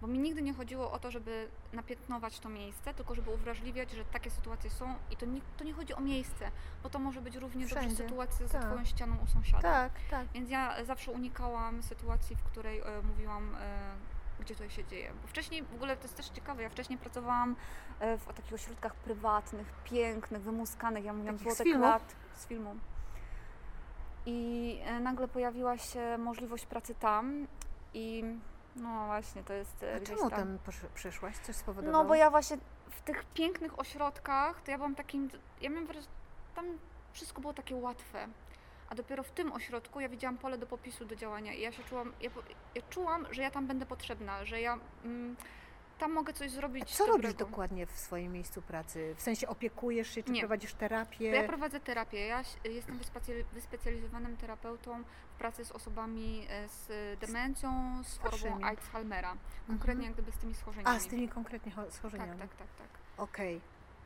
bo 0.00 0.06
mi 0.06 0.18
nigdy 0.18 0.42
nie 0.42 0.54
chodziło 0.54 0.92
o 0.92 0.98
to, 0.98 1.10
żeby 1.10 1.48
napiętnować 1.72 2.40
to 2.40 2.48
miejsce, 2.48 2.94
tylko 2.94 3.14
żeby 3.14 3.30
uwrażliwiać, 3.30 3.90
że 3.90 4.04
takie 4.04 4.30
sytuacje 4.30 4.70
są 4.70 4.94
i 5.10 5.16
to 5.16 5.26
nie, 5.26 5.40
to 5.56 5.64
nie 5.64 5.72
chodzi 5.72 5.94
o 5.94 6.00
miejsce, 6.00 6.50
bo 6.82 6.90
to 6.90 6.98
może 6.98 7.20
być 7.22 7.36
równie 7.36 7.64
dobrze 7.64 7.80
Wszędzie, 7.80 7.96
sytuacja 7.96 8.46
za 8.46 8.58
tak. 8.58 8.68
twoją 8.68 8.84
ścianą 8.84 9.16
u 9.24 9.26
sąsiada. 9.26 9.62
Tak, 9.62 9.92
tak. 10.10 10.26
Więc 10.34 10.50
ja 10.50 10.84
zawsze 10.84 11.10
unikałam 11.10 11.82
sytuacji, 11.82 12.36
w 12.36 12.42
której 12.42 12.78
e, 12.78 12.84
mówiłam, 13.02 13.54
e, 13.60 13.92
gdzie 14.40 14.54
to 14.54 14.68
się 14.68 14.84
dzieje. 14.84 15.12
Bo 15.22 15.28
wcześniej, 15.28 15.62
w 15.62 15.74
ogóle 15.74 15.96
to 15.96 16.02
jest 16.02 16.16
też 16.16 16.28
ciekawe, 16.28 16.62
ja 16.62 16.68
wcześniej 16.68 16.98
pracowałam 16.98 17.56
e, 18.00 18.18
w 18.18 18.26
takich 18.26 18.52
ośrodkach 18.52 18.94
prywatnych, 18.94 19.72
pięknych, 19.84 20.42
wymuskanych, 20.42 21.04
ja 21.04 21.12
mówiłam 21.12 21.38
złote 21.38 21.64
filmu? 21.64 21.84
klat 21.84 22.16
z 22.34 22.46
filmu. 22.46 22.76
I 24.26 24.80
e, 24.84 25.00
nagle 25.00 25.28
pojawiła 25.28 25.78
się 25.78 26.18
możliwość 26.18 26.66
pracy 26.66 26.94
tam 26.94 27.46
i 27.94 28.24
no 28.76 29.06
właśnie, 29.06 29.42
to 29.42 29.52
jest 29.52 29.82
e, 29.82 29.94
A 29.96 30.00
czemu 30.00 30.30
tam. 30.30 30.30
tam 30.30 30.58
przyszłaś? 30.94 31.38
Coś 31.38 31.56
spowodowało? 31.56 32.02
No 32.02 32.08
bo 32.08 32.14
ja 32.14 32.30
właśnie 32.30 32.58
w 32.90 33.00
tych 33.00 33.24
pięknych 33.24 33.78
ośrodkach, 33.78 34.62
to 34.62 34.70
ja 34.70 34.76
byłam 34.76 34.94
takim, 34.94 35.30
ja 35.60 35.70
miałam 35.70 35.86
wrażenie, 35.86 36.14
tam 36.54 36.64
wszystko 37.12 37.40
było 37.40 37.54
takie 37.54 37.74
łatwe. 37.74 38.28
A 38.90 38.94
dopiero 38.94 39.22
w 39.22 39.30
tym 39.30 39.52
ośrodku 39.52 40.00
ja 40.00 40.08
widziałam 40.08 40.38
pole 40.38 40.58
do 40.58 40.66
popisu, 40.66 41.04
do 41.04 41.16
działania 41.16 41.52
i 41.54 41.60
ja 41.60 41.72
się 41.72 41.82
czułam, 41.84 42.12
ja, 42.20 42.30
ja 42.74 42.82
czułam, 42.90 43.26
że 43.30 43.42
ja 43.42 43.50
tam 43.50 43.66
będę 43.66 43.86
potrzebna, 43.86 44.44
że 44.44 44.60
ja 44.60 44.78
mm, 45.04 45.36
tam 45.98 46.12
mogę 46.12 46.32
coś 46.32 46.46
A 46.46 46.50
zrobić 46.50 46.96
co 46.96 47.06
robisz 47.06 47.22
dobrego. 47.22 47.44
dokładnie 47.50 47.86
w 47.86 47.90
swoim 47.98 48.32
miejscu 48.32 48.62
pracy? 48.62 49.14
W 49.16 49.22
sensie 49.22 49.48
opiekujesz 49.48 50.10
się, 50.14 50.22
czy 50.22 50.32
Nie. 50.32 50.40
prowadzisz 50.40 50.74
terapię? 50.74 51.26
Ja 51.30 51.44
prowadzę 51.48 51.80
terapię. 51.80 52.26
Ja 52.26 52.42
jestem 52.64 52.98
wyspecjalizowanym 53.52 54.36
terapeutą 54.36 55.02
w 55.34 55.38
pracy 55.38 55.64
z 55.64 55.72
osobami 55.72 56.46
e, 56.50 56.68
z 56.68 56.88
demencją, 57.20 58.00
z 58.04 58.18
chorobą. 58.18 58.64
Alzheimera. 58.64 59.36
Konkretnie 59.66 60.04
jak 60.04 60.14
gdyby 60.14 60.32
z 60.32 60.38
tymi 60.38 60.54
schorzeniami. 60.54 60.96
A, 60.96 61.00
z 61.00 61.06
tymi 61.06 61.28
konkretnie 61.28 61.72
cho- 61.72 61.90
schorzeniami. 61.90 62.38
Tak, 62.40 62.48
tak, 62.48 62.58
tak, 62.58 62.88
tak. 62.88 62.88
Okej. 63.16 63.60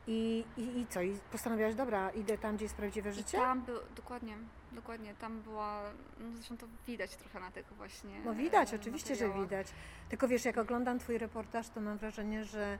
I, 0.07 0.45
i, 0.57 0.79
I 0.79 0.87
co? 0.87 1.01
I 1.01 1.19
postanowiłaś, 1.31 1.75
dobra, 1.75 2.09
idę 2.09 2.37
tam, 2.37 2.55
gdzie 2.55 2.65
jest 2.65 2.75
prawdziwe 2.75 3.09
I 3.09 3.13
życie? 3.13 3.37
tam 3.37 3.61
był, 3.61 3.79
dokładnie, 3.95 4.37
dokładnie, 4.75 5.13
tam 5.15 5.41
była, 5.41 5.81
no 6.19 6.31
zresztą 6.35 6.57
to 6.57 6.67
widać 6.87 7.15
trochę 7.15 7.39
na 7.39 7.51
tych 7.51 7.73
właśnie 7.73 8.19
No 8.25 8.33
widać, 8.35 8.73
e, 8.73 8.75
oczywiście, 8.75 9.15
że 9.15 9.27
materiałach. 9.27 9.49
widać. 9.49 9.67
Tylko 10.09 10.27
wiesz, 10.27 10.45
jak 10.45 10.57
oglądam 10.57 10.99
Twój 10.99 11.17
reportaż, 11.17 11.69
to 11.69 11.81
mam 11.81 11.97
wrażenie, 11.97 12.43
że 12.43 12.77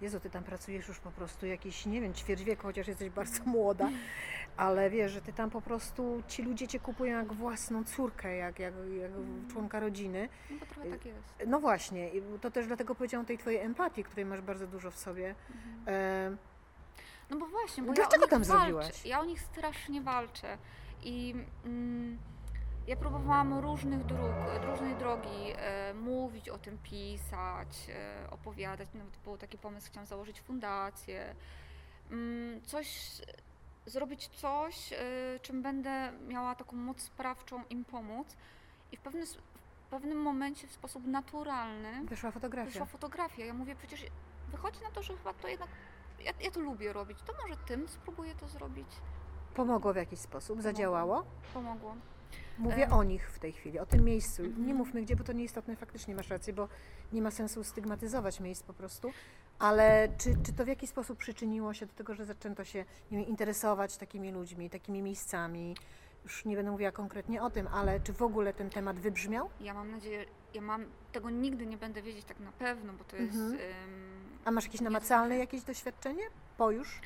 Jezu, 0.00 0.20
Ty 0.20 0.30
tam 0.30 0.44
pracujesz 0.44 0.88
już 0.88 0.98
po 1.00 1.10
prostu 1.10 1.46
jakiś, 1.46 1.86
nie 1.86 2.00
wiem, 2.00 2.14
ćwierć 2.14 2.42
wieku, 2.44 2.62
chociaż 2.62 2.88
jesteś 2.88 3.10
bardzo 3.10 3.44
młoda, 3.56 3.88
ale 4.56 4.90
wiesz, 4.90 5.12
że 5.12 5.20
Ty 5.20 5.32
tam 5.32 5.50
po 5.50 5.60
prostu, 5.60 6.22
ci 6.28 6.42
ludzie 6.42 6.68
Cię 6.68 6.80
kupują 6.80 7.18
jak 7.18 7.32
własną 7.32 7.84
córkę, 7.84 8.36
jak, 8.36 8.58
jak, 8.58 8.74
jak 9.00 9.10
członka 9.52 9.80
rodziny. 9.80 10.28
No 10.50 10.56
bo 10.60 10.66
trochę 10.66 10.90
tak 10.90 11.06
jest. 11.06 11.34
No 11.46 11.60
właśnie, 11.60 12.08
i 12.10 12.22
to 12.40 12.50
też 12.50 12.66
dlatego 12.66 12.94
powiedziałam 12.94 13.24
o 13.24 13.28
tej 13.28 13.38
Twojej 13.38 13.60
empatii, 13.60 14.04
której 14.04 14.24
masz 14.24 14.40
bardzo 14.40 14.66
dużo 14.66 14.90
w 14.90 14.98
sobie. 14.98 15.34
Mhm. 15.54 15.84
E, 15.88 16.36
No 17.30 17.36
bo 17.38 17.46
właśnie, 17.46 17.82
bo 17.82 17.92
Dlaczego 17.92 18.16
ja 18.16 18.18
o 18.18 18.20
nich 18.20 18.30
tam 18.30 18.44
walczę. 18.44 18.58
zrobiłaś? 18.72 19.04
Ja 19.06 19.20
o 19.20 19.24
nich 19.24 19.40
strasznie 19.40 20.00
walczę. 20.00 20.58
I 21.02 21.34
mm, 21.64 22.18
ja 22.86 22.96
próbowałam 22.96 23.54
różnych 23.58 24.04
dróg, 24.06 24.32
różnej 24.62 24.96
drogi 24.96 25.52
e, 25.56 25.94
mówić 25.94 26.48
o 26.48 26.58
tym, 26.58 26.78
pisać, 26.82 27.86
e, 28.24 28.30
opowiadać. 28.30 28.88
Nawet 28.94 29.16
był 29.24 29.36
taki 29.38 29.58
pomysł, 29.58 29.86
chciałam 29.90 30.06
założyć 30.06 30.40
fundację. 30.40 31.34
Mm, 32.10 32.62
coś, 32.62 33.10
zrobić 33.86 34.28
coś, 34.28 34.92
e, 34.92 34.96
czym 35.42 35.62
będę 35.62 36.12
miała 36.28 36.54
taką 36.54 36.76
moc 36.76 37.00
sprawczą 37.02 37.64
im 37.70 37.84
pomóc. 37.84 38.36
I 38.92 38.96
w, 38.96 39.00
pewny, 39.00 39.22
s- 39.22 39.34
w 39.86 39.90
pewnym 39.90 40.18
momencie 40.22 40.66
w 40.68 40.72
sposób 40.72 41.06
naturalny 41.06 42.04
wyszła 42.04 42.30
fotografia. 42.30 42.70
wyszła 42.70 42.86
fotografia. 42.86 43.44
Ja 43.44 43.54
mówię, 43.54 43.76
przecież 43.76 44.04
wychodzi 44.50 44.80
na 44.82 44.90
to, 44.90 45.02
że 45.02 45.16
chyba 45.16 45.34
to 45.34 45.48
jednak, 45.48 45.68
ja, 46.24 46.32
ja 46.40 46.50
to 46.50 46.60
lubię 46.60 46.92
robić, 46.92 47.18
to 47.26 47.32
może 47.42 47.56
tym 47.56 47.88
spróbuję 47.88 48.34
to 48.34 48.48
zrobić. 48.48 48.88
Pomogło 49.58 49.92
w 49.92 49.96
jakiś 49.96 50.18
sposób, 50.18 50.62
zadziałało. 50.62 51.24
Pomogło. 51.54 51.94
Mówię 52.58 52.84
Em. 52.84 52.92
o 52.92 53.04
nich 53.04 53.30
w 53.30 53.38
tej 53.38 53.52
chwili, 53.52 53.78
o 53.78 53.86
tym 53.86 54.04
miejscu. 54.04 54.42
Mhm. 54.42 54.66
Nie 54.66 54.74
mówmy 54.74 55.02
gdzie, 55.02 55.16
bo 55.16 55.24
to 55.24 55.32
nieistotne, 55.32 55.76
faktycznie 55.76 56.14
masz 56.14 56.30
rację, 56.30 56.52
bo 56.52 56.68
nie 57.12 57.22
ma 57.22 57.30
sensu 57.30 57.64
stygmatyzować 57.64 58.40
miejsc 58.40 58.62
po 58.62 58.72
prostu. 58.72 59.10
Ale 59.58 60.08
czy, 60.18 60.34
czy 60.46 60.52
to 60.52 60.64
w 60.64 60.68
jakiś 60.68 60.90
sposób 60.90 61.18
przyczyniło 61.18 61.74
się 61.74 61.86
do 61.86 61.92
tego, 61.92 62.14
że 62.14 62.24
zaczęto 62.24 62.64
się 62.64 62.84
nie 63.10 63.18
wiem, 63.18 63.26
interesować 63.26 63.96
takimi 63.96 64.32
ludźmi, 64.32 64.70
takimi 64.70 65.02
miejscami? 65.02 65.76
Już 66.24 66.44
nie 66.44 66.56
będę 66.56 66.70
mówiła 66.70 66.92
konkretnie 66.92 67.42
o 67.42 67.50
tym, 67.50 67.66
ale 67.66 68.00
czy 68.00 68.12
w 68.12 68.22
ogóle 68.22 68.54
ten 68.54 68.70
temat 68.70 68.98
wybrzmiał? 68.98 69.50
Ja 69.60 69.74
mam 69.74 69.90
nadzieję, 69.90 70.24
ja 70.54 70.60
mam, 70.60 70.84
tego 71.12 71.30
nigdy 71.30 71.66
nie 71.66 71.76
będę 71.76 72.02
wiedzieć 72.02 72.24
tak 72.24 72.40
na 72.40 72.52
pewno, 72.52 72.92
bo 72.92 73.04
to 73.04 73.16
jest... 73.16 73.36
Mhm. 73.36 73.58
A 74.44 74.50
masz 74.50 74.64
jakieś 74.64 74.80
namacalne 74.80 75.36
jakieś 75.38 75.62
doświadczenie 75.62 76.22
po 76.56 76.70
już 76.70 77.00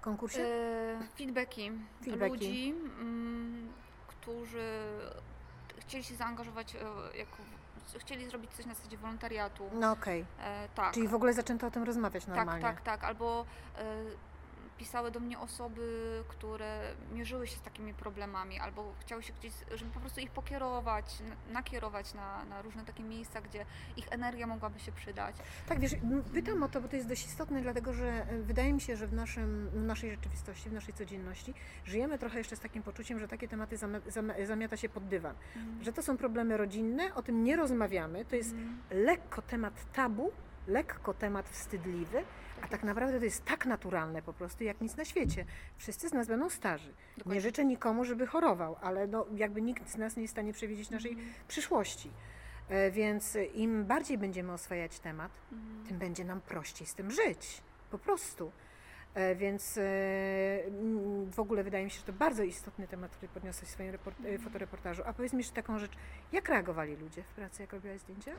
konkursie? 0.00 0.42
e, 0.44 0.98
feedbacki, 1.18 1.72
Feedbacki. 2.04 2.32
ludzi, 2.32 2.74
mm, 3.00 3.72
którzy 4.08 4.78
chcieli 5.78 6.04
się 6.04 6.14
zaangażować, 6.14 6.74
e, 6.74 6.78
jako, 7.18 7.36
chcieli 7.98 8.28
zrobić 8.30 8.50
coś 8.50 8.66
na 8.66 8.74
zasadzie 8.74 8.96
wolontariatu. 8.96 9.70
No 9.72 9.92
okej, 9.92 10.24
E, 10.40 10.68
tak. 10.74 10.94
czyli 10.94 11.08
w 11.08 11.14
ogóle 11.14 11.32
zaczęto 11.34 11.66
o 11.66 11.70
tym 11.70 11.82
rozmawiać 11.82 12.26
normalnie. 12.26 12.62
Tak, 12.62 12.80
tak, 12.80 12.84
tak. 13.00 13.04
Albo 13.04 13.46
pisały 14.78 15.10
do 15.10 15.20
mnie 15.20 15.38
osoby, 15.38 16.22
które 16.28 16.80
mierzyły 17.12 17.46
się 17.46 17.56
z 17.56 17.60
takimi 17.60 17.94
problemami, 17.94 18.58
albo 18.60 18.92
chciały 19.00 19.22
się 19.22 19.32
gdzieś, 19.32 19.52
żeby 19.74 19.90
po 19.90 20.00
prostu 20.00 20.20
ich 20.20 20.30
pokierować, 20.30 21.18
nakierować 21.52 22.14
na, 22.14 22.44
na 22.44 22.62
różne 22.62 22.84
takie 22.84 23.02
miejsca, 23.02 23.40
gdzie 23.40 23.64
ich 23.96 24.06
energia 24.12 24.46
mogłaby 24.46 24.80
się 24.80 24.92
przydać. 24.92 25.36
Tak, 25.66 25.80
wiesz, 25.80 25.94
pytam 26.34 26.62
o 26.62 26.68
to, 26.68 26.80
bo 26.80 26.88
to 26.88 26.96
jest 26.96 27.08
dość 27.08 27.26
istotne, 27.26 27.62
dlatego 27.62 27.92
że 27.92 28.06
e, 28.08 28.38
wydaje 28.42 28.72
mi 28.72 28.80
się, 28.80 28.96
że 28.96 29.06
w, 29.06 29.12
naszym, 29.12 29.68
w 29.72 29.82
naszej 29.82 30.10
rzeczywistości, 30.10 30.70
w 30.70 30.72
naszej 30.72 30.94
codzienności 30.94 31.54
żyjemy 31.84 32.18
trochę 32.18 32.38
jeszcze 32.38 32.56
z 32.56 32.60
takim 32.60 32.82
poczuciem, 32.82 33.18
że 33.18 33.28
takie 33.28 33.48
tematy 33.48 33.76
zami- 33.76 34.00
zami- 34.10 34.46
zamiata 34.46 34.76
się 34.76 34.88
pod 34.88 35.08
dywan. 35.08 35.34
Że 35.82 35.92
to 35.92 36.02
są 36.02 36.16
problemy 36.16 36.56
rodzinne, 36.56 37.14
o 37.14 37.22
tym 37.22 37.44
nie 37.44 37.56
rozmawiamy, 37.56 38.24
to 38.24 38.36
jest 38.36 38.52
Mhm. 38.52 38.78
lekko 38.90 39.42
temat 39.42 39.92
tabu, 39.92 40.32
lekko 40.66 41.14
temat 41.14 41.48
wstydliwy, 41.48 42.24
a 42.62 42.68
tak 42.68 42.82
naprawdę 42.82 43.18
to 43.18 43.24
jest 43.24 43.44
tak 43.44 43.66
naturalne 43.66 44.22
po 44.22 44.32
prostu, 44.32 44.64
jak 44.64 44.80
nic 44.80 44.96
na 44.96 45.04
świecie. 45.04 45.44
Wszyscy 45.78 46.08
z 46.08 46.12
nas 46.12 46.26
będą 46.28 46.50
starzy. 46.50 46.88
Nie 46.88 46.94
Dokładnie. 47.16 47.40
życzę 47.40 47.64
nikomu, 47.64 48.04
żeby 48.04 48.26
chorował, 48.26 48.76
ale 48.80 49.06
no, 49.06 49.26
jakby 49.36 49.62
nikt 49.62 49.88
z 49.90 49.96
nas 49.96 50.16
nie 50.16 50.22
jest 50.22 50.32
w 50.32 50.36
stanie 50.36 50.52
przewidzieć 50.52 50.90
naszej 50.90 51.12
Mhm. 51.12 51.28
przyszłości. 51.48 52.10
E, 52.68 52.90
Więc 52.90 53.38
im 53.54 53.84
bardziej 53.84 54.18
będziemy 54.18 54.52
oswajać 54.52 54.98
temat, 55.00 55.32
Mhm. 55.52 55.86
tym 55.86 55.98
będzie 55.98 56.24
nam 56.24 56.40
prościej 56.40 56.86
z 56.86 56.94
tym 56.94 57.10
żyć. 57.10 57.62
Po 57.90 57.98
prostu. 57.98 58.52
E, 59.14 59.34
Więc 59.34 59.78
e, 59.78 59.82
mm, 60.66 61.30
w 61.30 61.40
ogóle 61.40 61.64
wydaje 61.64 61.84
mi 61.84 61.90
się, 61.90 61.98
że 61.98 62.04
to 62.06 62.12
bardzo 62.12 62.42
istotny 62.42 62.88
temat, 62.88 63.10
który 63.10 63.28
podniosłeś 63.28 63.68
w 63.68 63.72
swoim 63.72 63.92
report- 63.92 64.26
e, 64.34 64.38
fotoreportażu. 64.38 65.02
A 65.06 65.12
powiedz 65.12 65.32
mi 65.32 65.38
jeszcze 65.38 65.54
taką 65.54 65.78
rzecz, 65.78 65.92
jak 66.32 66.48
reagowali 66.48 66.96
ludzie 66.96 67.22
w 67.22 67.28
pracy, 67.28 67.62
jak 67.62 67.72
robiłaś 67.72 68.00
zdjęcia? 68.00 68.32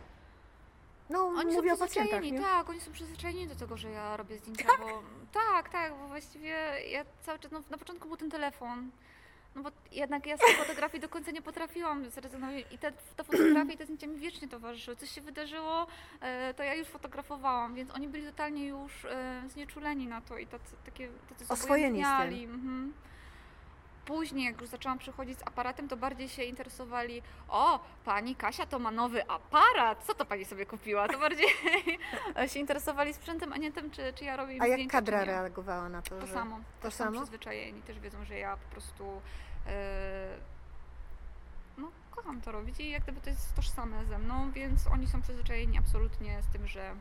No, 1.09 1.27
Oni 1.27 1.55
mówię 1.55 1.69
są 1.69 1.75
o 1.75 1.79
pacjentach, 1.79 2.19
przyzwyczajeni, 2.19 2.31
nie? 2.31 2.41
tak, 2.41 2.69
oni 2.69 2.81
są 2.81 2.91
przyzwyczajeni 2.91 3.47
do 3.47 3.55
tego, 3.55 3.77
że 3.77 3.91
ja 3.91 4.17
robię 4.17 4.37
zdjęcia, 4.37 4.67
bo 4.79 5.03
tak, 5.31 5.69
tak, 5.69 5.93
bo 5.93 6.07
właściwie 6.07 6.55
ja 6.91 7.05
cały 7.21 7.39
czas, 7.39 7.51
no, 7.51 7.61
na 7.69 7.77
początku 7.77 8.07
był 8.07 8.17
ten 8.17 8.29
telefon, 8.29 8.91
no 9.55 9.63
bo 9.63 9.71
jednak 9.91 10.25
ja 10.25 10.37
z 10.37 10.39
tej 10.39 10.55
fotografii 10.55 11.01
do 11.01 11.09
końca 11.09 11.31
nie 11.31 11.41
potrafiłam 11.41 12.09
zrezygnować 12.09 12.65
i 12.71 12.77
te, 12.77 12.91
fotografie 13.17 13.73
i 13.73 13.77
te 13.77 13.83
zdjęcia 13.83 14.07
mi 14.07 14.17
wiecznie 14.17 14.47
towarzyszyły. 14.47 14.97
Coś 14.97 15.11
się 15.11 15.21
wydarzyło, 15.21 15.87
e, 16.21 16.53
to 16.53 16.63
ja 16.63 16.73
już 16.73 16.87
fotografowałam, 16.87 17.75
więc 17.75 17.91
oni 17.91 18.07
byli 18.07 18.25
totalnie 18.25 18.67
już 18.67 19.05
e, 19.05 19.43
znieczuleni 19.47 20.07
na 20.07 20.21
to 20.21 20.37
i 20.37 20.47
tacy, 20.47 20.75
takie, 20.85 21.09
tacy 21.29 21.53
Oswojeni 21.53 22.03
z 22.05 22.29
tym. 22.29 22.53
Mhm. 22.53 22.93
Później, 24.05 24.45
jak 24.45 24.61
już 24.61 24.69
zaczęłam 24.69 24.97
przychodzić 24.99 25.39
z 25.39 25.47
aparatem, 25.47 25.87
to 25.87 25.97
bardziej 25.97 26.29
się 26.29 26.43
interesowali, 26.43 27.21
o, 27.49 27.79
pani 28.05 28.35
Kasia 28.35 28.65
to 28.65 28.79
ma 28.79 28.91
nowy 28.91 29.27
aparat, 29.29 30.03
co 30.03 30.13
to 30.13 30.25
pani 30.25 30.45
sobie 30.45 30.65
kupiła? 30.65 31.07
To 31.07 31.19
bardziej 31.19 31.47
się 32.53 32.59
interesowali 32.59 33.13
sprzętem, 33.13 33.53
a 33.53 33.57
nie 33.57 33.71
tym, 33.71 33.91
czy, 33.91 34.13
czy 34.13 34.23
ja 34.25 34.35
robię 34.35 34.57
A 34.61 34.67
jak 34.67 34.73
zdjęcia, 34.75 34.91
kadra 34.91 35.19
czy 35.19 35.25
nie. 35.25 35.31
reagowała 35.31 35.89
na 35.89 36.01
to? 36.01 36.19
To 36.19 36.27
że... 36.27 36.33
samo. 36.33 36.55
To 36.57 36.87
Też 36.87 36.93
są 36.93 37.03
samo? 37.03 37.17
przyzwyczajeni, 37.17 37.81
też 37.81 37.99
wiedzą, 37.99 38.25
że 38.25 38.37
ja 38.37 38.57
po 38.57 38.71
prostu 38.71 39.21
e, 39.67 40.37
no, 41.77 41.91
kocham 42.11 42.41
to 42.41 42.51
robić 42.51 42.79
i 42.79 42.89
jak 42.89 43.03
gdyby 43.03 43.21
to 43.21 43.29
jest 43.29 43.55
tożsame 43.55 44.05
ze 44.05 44.17
mną, 44.19 44.51
więc 44.51 44.87
oni 44.87 45.07
są 45.07 45.21
przyzwyczajeni 45.21 45.77
absolutnie 45.77 46.41
z 46.41 46.47
tym, 46.47 46.67
że 46.67 46.95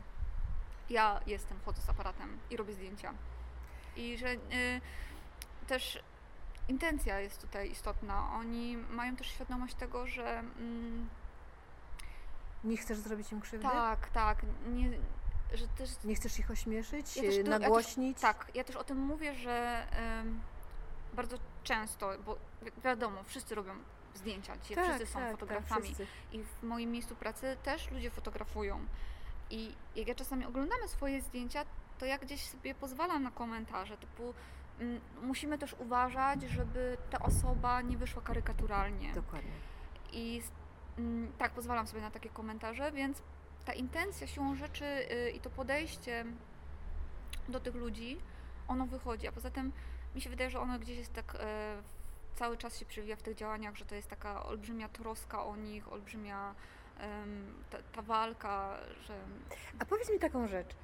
ja 0.89 1.19
jestem, 1.27 1.57
chodzę 1.65 1.81
z 1.81 1.89
aparatem 1.89 2.37
i 2.49 2.57
robię 2.57 2.73
zdjęcia. 2.73 3.13
I 3.95 4.17
że 4.17 4.27
e, 4.27 4.37
też 5.67 5.99
intencja 6.69 7.19
jest 7.19 7.41
tutaj 7.41 7.71
istotna. 7.71 8.29
Oni 8.33 8.77
mają 8.77 9.15
też 9.15 9.27
świadomość 9.27 9.75
tego, 9.75 10.07
że 10.07 10.39
mm, 10.39 11.09
Nie 12.63 12.77
chcesz 12.77 12.97
zrobić 12.97 13.31
im 13.31 13.41
krzywdy? 13.41 13.67
tak, 13.67 14.09
tak, 14.09 14.37
nie, 14.67 14.89
że 15.53 15.67
też 15.67 15.89
Nie 16.03 16.15
chcesz 16.15 16.39
ich 16.39 16.51
ośmieszyć, 16.51 17.15
Ja 17.17 17.23
też 17.23 17.35
tu- 17.35 17.37
ja 17.41 17.43
też- 17.43 17.61
nagłośnić? 17.61 18.19
Tak, 18.21 18.51
ja 18.55 18.63
też 18.63 18.75
o 18.75 18.83
tym 18.83 18.97
mówię, 18.97 19.33
że 19.35 19.87
em, 19.91 20.41
bardzo 21.13 21.37
często, 21.63 22.11
bo 22.25 22.35
wi- 22.61 22.81
wiadomo, 22.83 23.23
wszyscy 23.23 23.55
robią 23.55 23.73
zdjęcia, 24.15 24.57
dzisiaj 24.57 24.75
tak, 24.75 24.85
wszyscy 24.85 25.13
są 25.13 25.19
tak, 25.19 25.31
fotografami 25.31 25.69
Tak, 25.69 25.83
wszyscy. 25.83 26.07
i 26.31 26.43
w 26.43 26.63
moim 26.63 26.91
miejscu 26.91 27.15
pracy 27.15 27.57
też 27.63 27.91
ludzie 27.91 28.11
fotografują. 28.11 28.79
I 29.49 29.75
jak 29.95 30.07
ja 30.07 30.15
czasami 30.15 30.45
oglądamy 30.45 30.87
swoje 30.87 31.21
zdjęcia, 31.21 31.65
to 31.99 32.05
ja 32.05 32.17
gdzieś 32.17 32.43
sobie 32.45 32.75
pozwalam 32.75 33.23
na 33.23 33.31
komentarze 33.31 33.97
typu 33.97 34.33
musimy 35.21 35.57
też 35.57 35.75
uważać, 35.79 36.41
żeby 36.41 36.97
ta 37.09 37.19
osoba 37.19 37.81
nie 37.81 37.97
wyszła 37.97 38.21
karykaturalnie. 38.21 39.13
Dokładnie. 39.13 39.51
I 40.11 40.41
mm, 40.97 41.31
tak, 41.37 41.51
pozwalam 41.51 41.87
sobie 41.87 42.01
na 42.01 42.11
takie 42.11 42.29
komentarze, 42.29 42.91
więc 42.91 43.21
ta 43.65 43.73
intencja 43.73 44.27
siłą 44.27 44.55
rzeczy 44.55 44.85
y, 44.85 45.31
i 45.31 45.39
to 45.39 45.49
podejście 45.49 46.25
do 47.49 47.59
tych 47.59 47.75
ludzi, 47.75 48.17
ono 48.67 48.87
wychodzi. 48.87 49.27
A 49.27 49.31
poza 49.31 49.51
tym 49.51 49.71
mi 50.15 50.21
się 50.21 50.29
wydaje, 50.29 50.49
że 50.49 50.59
ono 50.59 50.79
gdzieś 50.79 50.97
jest 50.97 51.13
tak 51.13 51.37
e, 51.39 51.81
cały 52.35 52.57
czas 52.57 52.77
się 52.77 52.85
przewija 52.85 53.15
w 53.15 53.21
tych 53.21 53.35
działaniach, 53.35 53.75
że 53.75 53.85
to 53.85 53.95
jest 53.95 54.07
taka 54.07 54.45
olbrzymia 54.45 54.89
troska 54.89 55.45
o 55.45 55.55
nich, 55.55 55.93
olbrzymia 55.93 56.55
ta, 57.69 57.77
ta 57.93 58.01
walka, 58.01 58.77
że 59.07 59.13
A 59.79 59.85
powiedz 59.85 60.11
mi 60.11 60.19
taką 60.19 60.47
rzecz. 60.47 60.75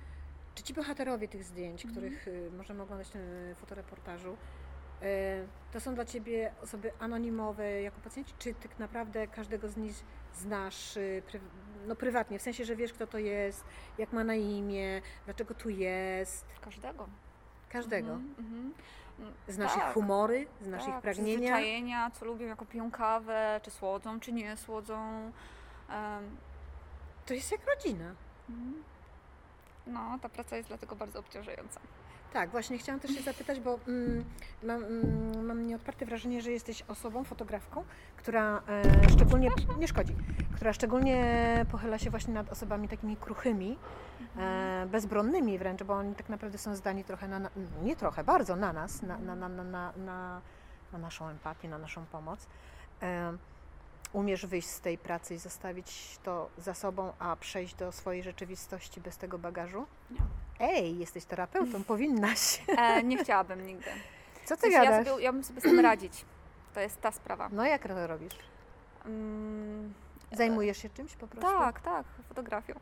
Czy 0.55 0.63
ci 0.63 0.73
bohaterowie 0.73 1.27
tych 1.27 1.43
zdjęć, 1.43 1.85
Mhm. 1.85 1.91
których 1.91 2.27
y, 2.27 2.51
możemy 2.57 2.83
oglądać 2.83 3.07
w 3.07 3.11
tym 3.11 3.21
y, 3.21 3.55
fotoreportażu, 3.55 4.37
To 5.71 5.79
są 5.79 5.95
dla 5.95 6.05
Ciebie 6.05 6.51
osoby 6.63 6.91
anonimowe 6.99 7.81
jako 7.81 7.97
pacjenci, 8.01 8.33
czy 8.39 8.53
tak 8.53 8.79
naprawdę 8.79 9.27
każdego 9.27 9.69
z 9.69 9.77
nich 9.77 10.03
znasz 10.33 10.97
y, 10.97 11.21
no, 11.87 11.95
prywatnie, 11.95 12.39
w 12.39 12.41
sensie, 12.41 12.65
że 12.65 12.75
wiesz 12.75 12.93
kto 12.93 13.07
to 13.07 13.17
jest, 13.17 13.63
jak 13.97 14.13
ma 14.13 14.23
na 14.23 14.35
imię, 14.35 15.01
dlaczego 15.25 15.53
tu 15.53 15.69
jest? 15.69 16.45
Każdego. 16.61 17.07
Każdego. 17.69 18.11
Mhm, 18.13 18.33
mhm. 18.39 19.33
Znasz 19.47 19.73
Tak, 19.75 19.87
ich 19.87 19.93
humory, 19.93 20.47
znasz 20.61 20.81
ich 20.87 20.93
tak, 20.93 21.01
pragnienia. 21.01 21.33
przyzwyczajenia, 21.37 22.11
co 22.11 22.25
lubią, 22.25 22.45
jako 22.47 22.65
piją 22.65 22.91
kawę, 22.91 23.59
czy 23.63 23.71
słodzą, 23.71 24.19
czy 24.19 24.31
nie 24.33 24.57
słodzą. 24.57 25.31
Em, 25.89 26.37
To 27.25 27.33
jest 27.33 27.51
jak 27.51 27.61
rodzina. 27.67 28.15
No, 29.87 30.19
ta 30.21 30.29
praca 30.29 30.57
jest 30.57 30.69
dlatego 30.69 30.95
bardzo 30.95 31.19
obciążająca. 31.19 31.79
Tak, 32.33 32.49
właśnie 32.49 32.77
chciałam 32.77 32.99
też 32.99 33.11
się 33.11 33.21
zapytać, 33.21 33.59
bo 33.59 33.79
mm, 33.87 34.25
mam, 34.63 34.83
mm, 34.83 35.45
mam 35.45 35.67
nieodparte 35.67 36.05
wrażenie, 36.05 36.41
że 36.41 36.51
jesteś 36.51 36.81
osobą, 36.81 37.23
fotografką, 37.23 37.83
która 38.17 38.61
e, 38.67 39.09
szczególnie, 39.09 39.49
nie 39.79 39.87
szkodzi, 39.87 40.15
która 40.55 40.73
szczególnie 40.73 41.65
pochyla 41.71 41.97
się 41.97 42.09
właśnie 42.09 42.33
nad 42.33 42.51
osobami 42.51 42.87
takimi 42.87 43.17
kruchymi, 43.17 43.77
e, 44.37 44.87
bezbronnymi 44.91 45.57
wręcz, 45.57 45.83
bo 45.83 45.93
oni 45.93 46.15
tak 46.15 46.29
naprawdę 46.29 46.57
są 46.57 46.75
zdani 46.75 47.03
trochę 47.03 47.27
na, 47.27 47.39
na 47.39 47.49
nie 47.83 47.95
trochę, 47.95 48.23
bardzo 48.23 48.55
na 48.55 48.73
nas, 48.73 49.01
na, 49.01 49.17
na, 49.17 49.35
na, 49.35 49.49
na, 49.49 49.63
na, 49.63 49.93
na, 49.97 50.41
na 50.93 50.97
naszą 50.99 51.27
empatię, 51.27 51.69
na 51.69 51.77
naszą 51.77 52.05
pomoc. 52.05 52.47
E, 53.01 53.33
umiesz 54.15 54.45
wyjść 54.45 54.67
z 54.67 54.81
tej 54.81 54.97
pracy 54.97 55.35
i 55.35 55.37
zostawić 55.37 56.19
to 56.23 56.49
za 56.57 56.73
sobą, 56.73 57.13
a 57.19 57.35
przejść 57.35 57.75
do 57.75 57.91
swojej 57.91 58.23
rzeczywistości 58.23 59.01
bez 59.01 59.17
tego 59.17 59.37
bagażu? 59.37 59.85
Nie. 60.11 60.19
Ej, 60.59 60.97
jesteś 60.97 61.25
terapeutą, 61.25 61.83
powinnaś. 61.93 62.61
E, 62.67 63.03
nie 63.03 63.17
chciałabym 63.17 63.67
nigdy. 63.67 63.89
Co 64.45 64.55
ty 64.55 64.61
sensie 64.61 64.77
ja, 64.77 64.83
gadasz? 64.83 65.07
sobie, 65.07 65.23
ja 65.23 65.33
bym 65.33 65.43
sobie 65.43 65.61
z 65.61 65.63
tym 65.63 65.79
radzić. 65.79 66.25
To 66.73 66.79
jest 66.79 67.01
ta 67.01 67.11
sprawa. 67.11 67.49
No 67.51 67.65
jak 67.65 67.87
to 67.87 68.07
robisz? 68.07 68.33
Mm, 69.05 69.93
Zajmujesz 70.37 70.77
się 70.77 70.89
czymś 70.89 71.15
po 71.15 71.27
prostu? 71.27 71.49
tak, 71.59 71.79
tak, 71.81 72.05
fotografią. 72.27 72.73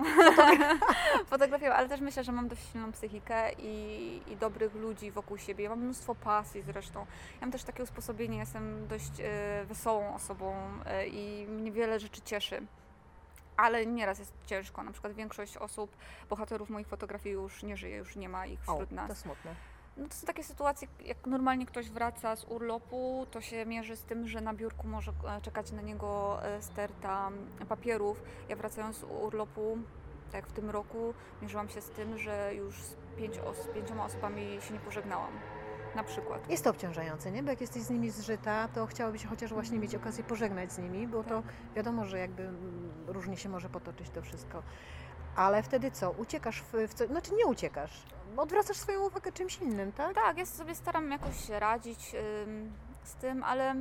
fotografią, 1.33 1.71
ale 1.71 1.89
też 1.89 2.01
myślę, 2.01 2.23
że 2.23 2.31
mam 2.31 2.47
dość 2.47 2.71
silną 2.71 2.91
psychikę 2.91 3.51
i, 3.53 4.21
i 4.27 4.37
dobrych 4.37 4.75
ludzi 4.75 5.11
wokół 5.11 5.37
siebie. 5.37 5.63
Ja 5.63 5.69
mam 5.69 5.79
mnóstwo 5.79 6.15
pasji 6.15 6.61
zresztą. 6.61 6.99
Ja 6.99 7.41
mam 7.41 7.51
też 7.51 7.63
takie 7.63 7.83
usposobienie, 7.83 8.37
jestem 8.37 8.87
dość 8.87 9.11
e, 9.19 9.65
wesołą 9.65 10.15
osobą 10.15 10.55
e, 10.85 11.07
i 11.07 11.47
mnie 11.47 11.71
wiele 11.71 11.99
rzeczy 11.99 12.21
cieszy. 12.21 12.61
Ale 13.57 13.85
nieraz 13.85 14.19
jest 14.19 14.33
ciężko. 14.45 14.83
Na 14.83 14.91
przykład 14.91 15.13
większość 15.13 15.57
osób, 15.57 15.95
bohaterów 16.29 16.69
moich 16.69 16.87
fotografii 16.87 17.33
już 17.35 17.63
nie 17.63 17.77
żyje, 17.77 17.97
już 17.97 18.15
nie 18.15 18.29
ma 18.29 18.45
ich 18.45 18.59
O, 18.69 18.73
wśród 18.73 18.91
nas. 18.91 19.07
to 19.07 19.15
smutne. 19.15 19.55
No 19.97 20.07
to 20.07 20.13
są 20.15 20.27
takie 20.27 20.43
sytuacje, 20.43 20.87
jak 21.05 21.27
normalnie 21.27 21.65
ktoś 21.65 21.89
wraca 21.89 22.35
z 22.35 22.43
urlopu, 22.45 23.25
to 23.31 23.41
się 23.41 23.65
mierzy 23.65 23.95
z 23.95 24.03
tym, 24.03 24.27
że 24.27 24.41
na 24.41 24.53
biurku 24.53 24.87
może 24.87 25.11
e, 25.37 25.41
czekać 25.41 25.71
na 25.71 25.81
niego 25.81 26.39
e, 26.45 26.61
sterta 26.61 27.29
papierów. 27.69 28.23
Ja 28.49 28.55
wracając 28.55 28.97
z 28.97 29.03
urlopu, 29.03 29.77
tak 30.31 30.33
jak 30.35 30.47
w 30.47 30.53
tym 30.53 30.69
roku, 30.69 31.13
mierzyłam 31.41 31.69
się 31.69 31.81
z 31.81 31.89
tym, 31.89 32.17
że 32.17 32.55
już 32.55 32.83
z, 32.83 32.95
pięć 33.17 33.37
os- 33.39 33.63
z 33.63 33.67
pięcioma 33.67 34.05
osobami 34.05 34.57
się 34.61 34.73
nie 34.73 34.79
pożegnałam. 34.79 35.31
Na 35.95 36.03
przykład. 36.03 36.49
Jest 36.49 36.63
to 36.63 36.69
obciążające, 36.69 37.31
nie? 37.31 37.43
Bo 37.43 37.49
jak 37.49 37.61
jesteś 37.61 37.83
z 37.83 37.89
nimi 37.89 38.09
zżyta, 38.09 38.67
to 38.67 38.85
chciałoby 38.87 39.19
się 39.19 39.27
chociaż 39.27 39.53
właśnie 39.53 39.79
mieć 39.79 39.95
okazję 39.95 40.23
pożegnać 40.23 40.71
z 40.73 40.77
nimi, 40.77 41.07
bo 41.07 41.23
to 41.23 41.43
wiadomo, 41.75 42.05
że 42.05 42.19
jakby 42.19 42.43
mm, 42.43 42.91
różnie 43.07 43.37
się 43.37 43.49
może 43.49 43.69
potoczyć 43.69 44.09
to 44.09 44.21
wszystko. 44.21 44.63
Ale 45.35 45.63
wtedy 45.63 45.91
co? 45.91 46.11
Uciekasz 46.11 46.61
w, 46.61 46.73
w 46.87 46.93
co? 46.93 47.07
Znaczy 47.07 47.31
nie 47.33 47.45
uciekasz. 47.45 48.03
Odwracasz 48.37 48.77
swoją 48.77 49.05
uwagę 49.07 49.31
czymś 49.31 49.57
innym, 49.57 49.91
tak? 49.91 50.15
Tak, 50.15 50.37
ja 50.37 50.45
sobie 50.45 50.75
staram 50.75 51.11
jakoś 51.11 51.49
radzić 51.49 52.15
ym, 52.47 52.71
z 53.03 53.15
tym, 53.15 53.43
ale 53.43 53.75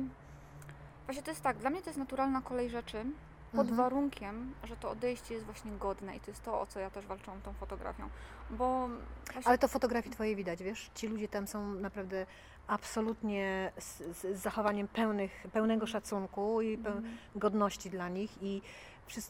właśnie 1.05 1.23
to 1.23 1.31
jest 1.31 1.41
tak, 1.43 1.57
dla 1.57 1.69
mnie 1.69 1.81
to 1.81 1.89
jest 1.89 1.99
naturalna 1.99 2.41
kolej 2.41 2.69
rzeczy, 2.69 3.05
pod 3.51 3.59
Mhm. 3.61 3.77
warunkiem, 3.77 4.53
że 4.63 4.75
to 4.77 4.89
odejście 4.89 5.33
jest 5.33 5.45
właśnie 5.45 5.71
godne 5.71 6.15
i 6.15 6.19
to 6.19 6.31
jest 6.31 6.43
to, 6.43 6.61
o 6.61 6.65
co 6.65 6.79
ja 6.79 6.89
też 6.89 7.05
walczyłam 7.05 7.41
tą 7.41 7.53
fotografią. 7.53 8.09
Bo 8.49 8.89
właśnie 9.33 9.47
Ale 9.47 9.57
to 9.57 9.67
fotografii 9.67 10.13
twojej 10.15 10.35
widać, 10.35 10.63
wiesz? 10.63 10.91
Ci 10.95 11.07
ludzie 11.07 11.27
tam 11.27 11.47
są 11.47 11.73
naprawdę 11.73 12.25
absolutnie 12.67 13.71
z, 13.79 14.17
z 14.17 14.41
zachowaniem 14.41 14.87
pełnych, 14.87 15.45
pełnego 15.53 15.87
szacunku 15.87 16.61
i 16.61 16.77
peł, 16.77 16.93
Mhm. 16.97 17.17
godności 17.35 17.89
dla 17.89 18.09
nich 18.09 18.43
i 18.43 18.61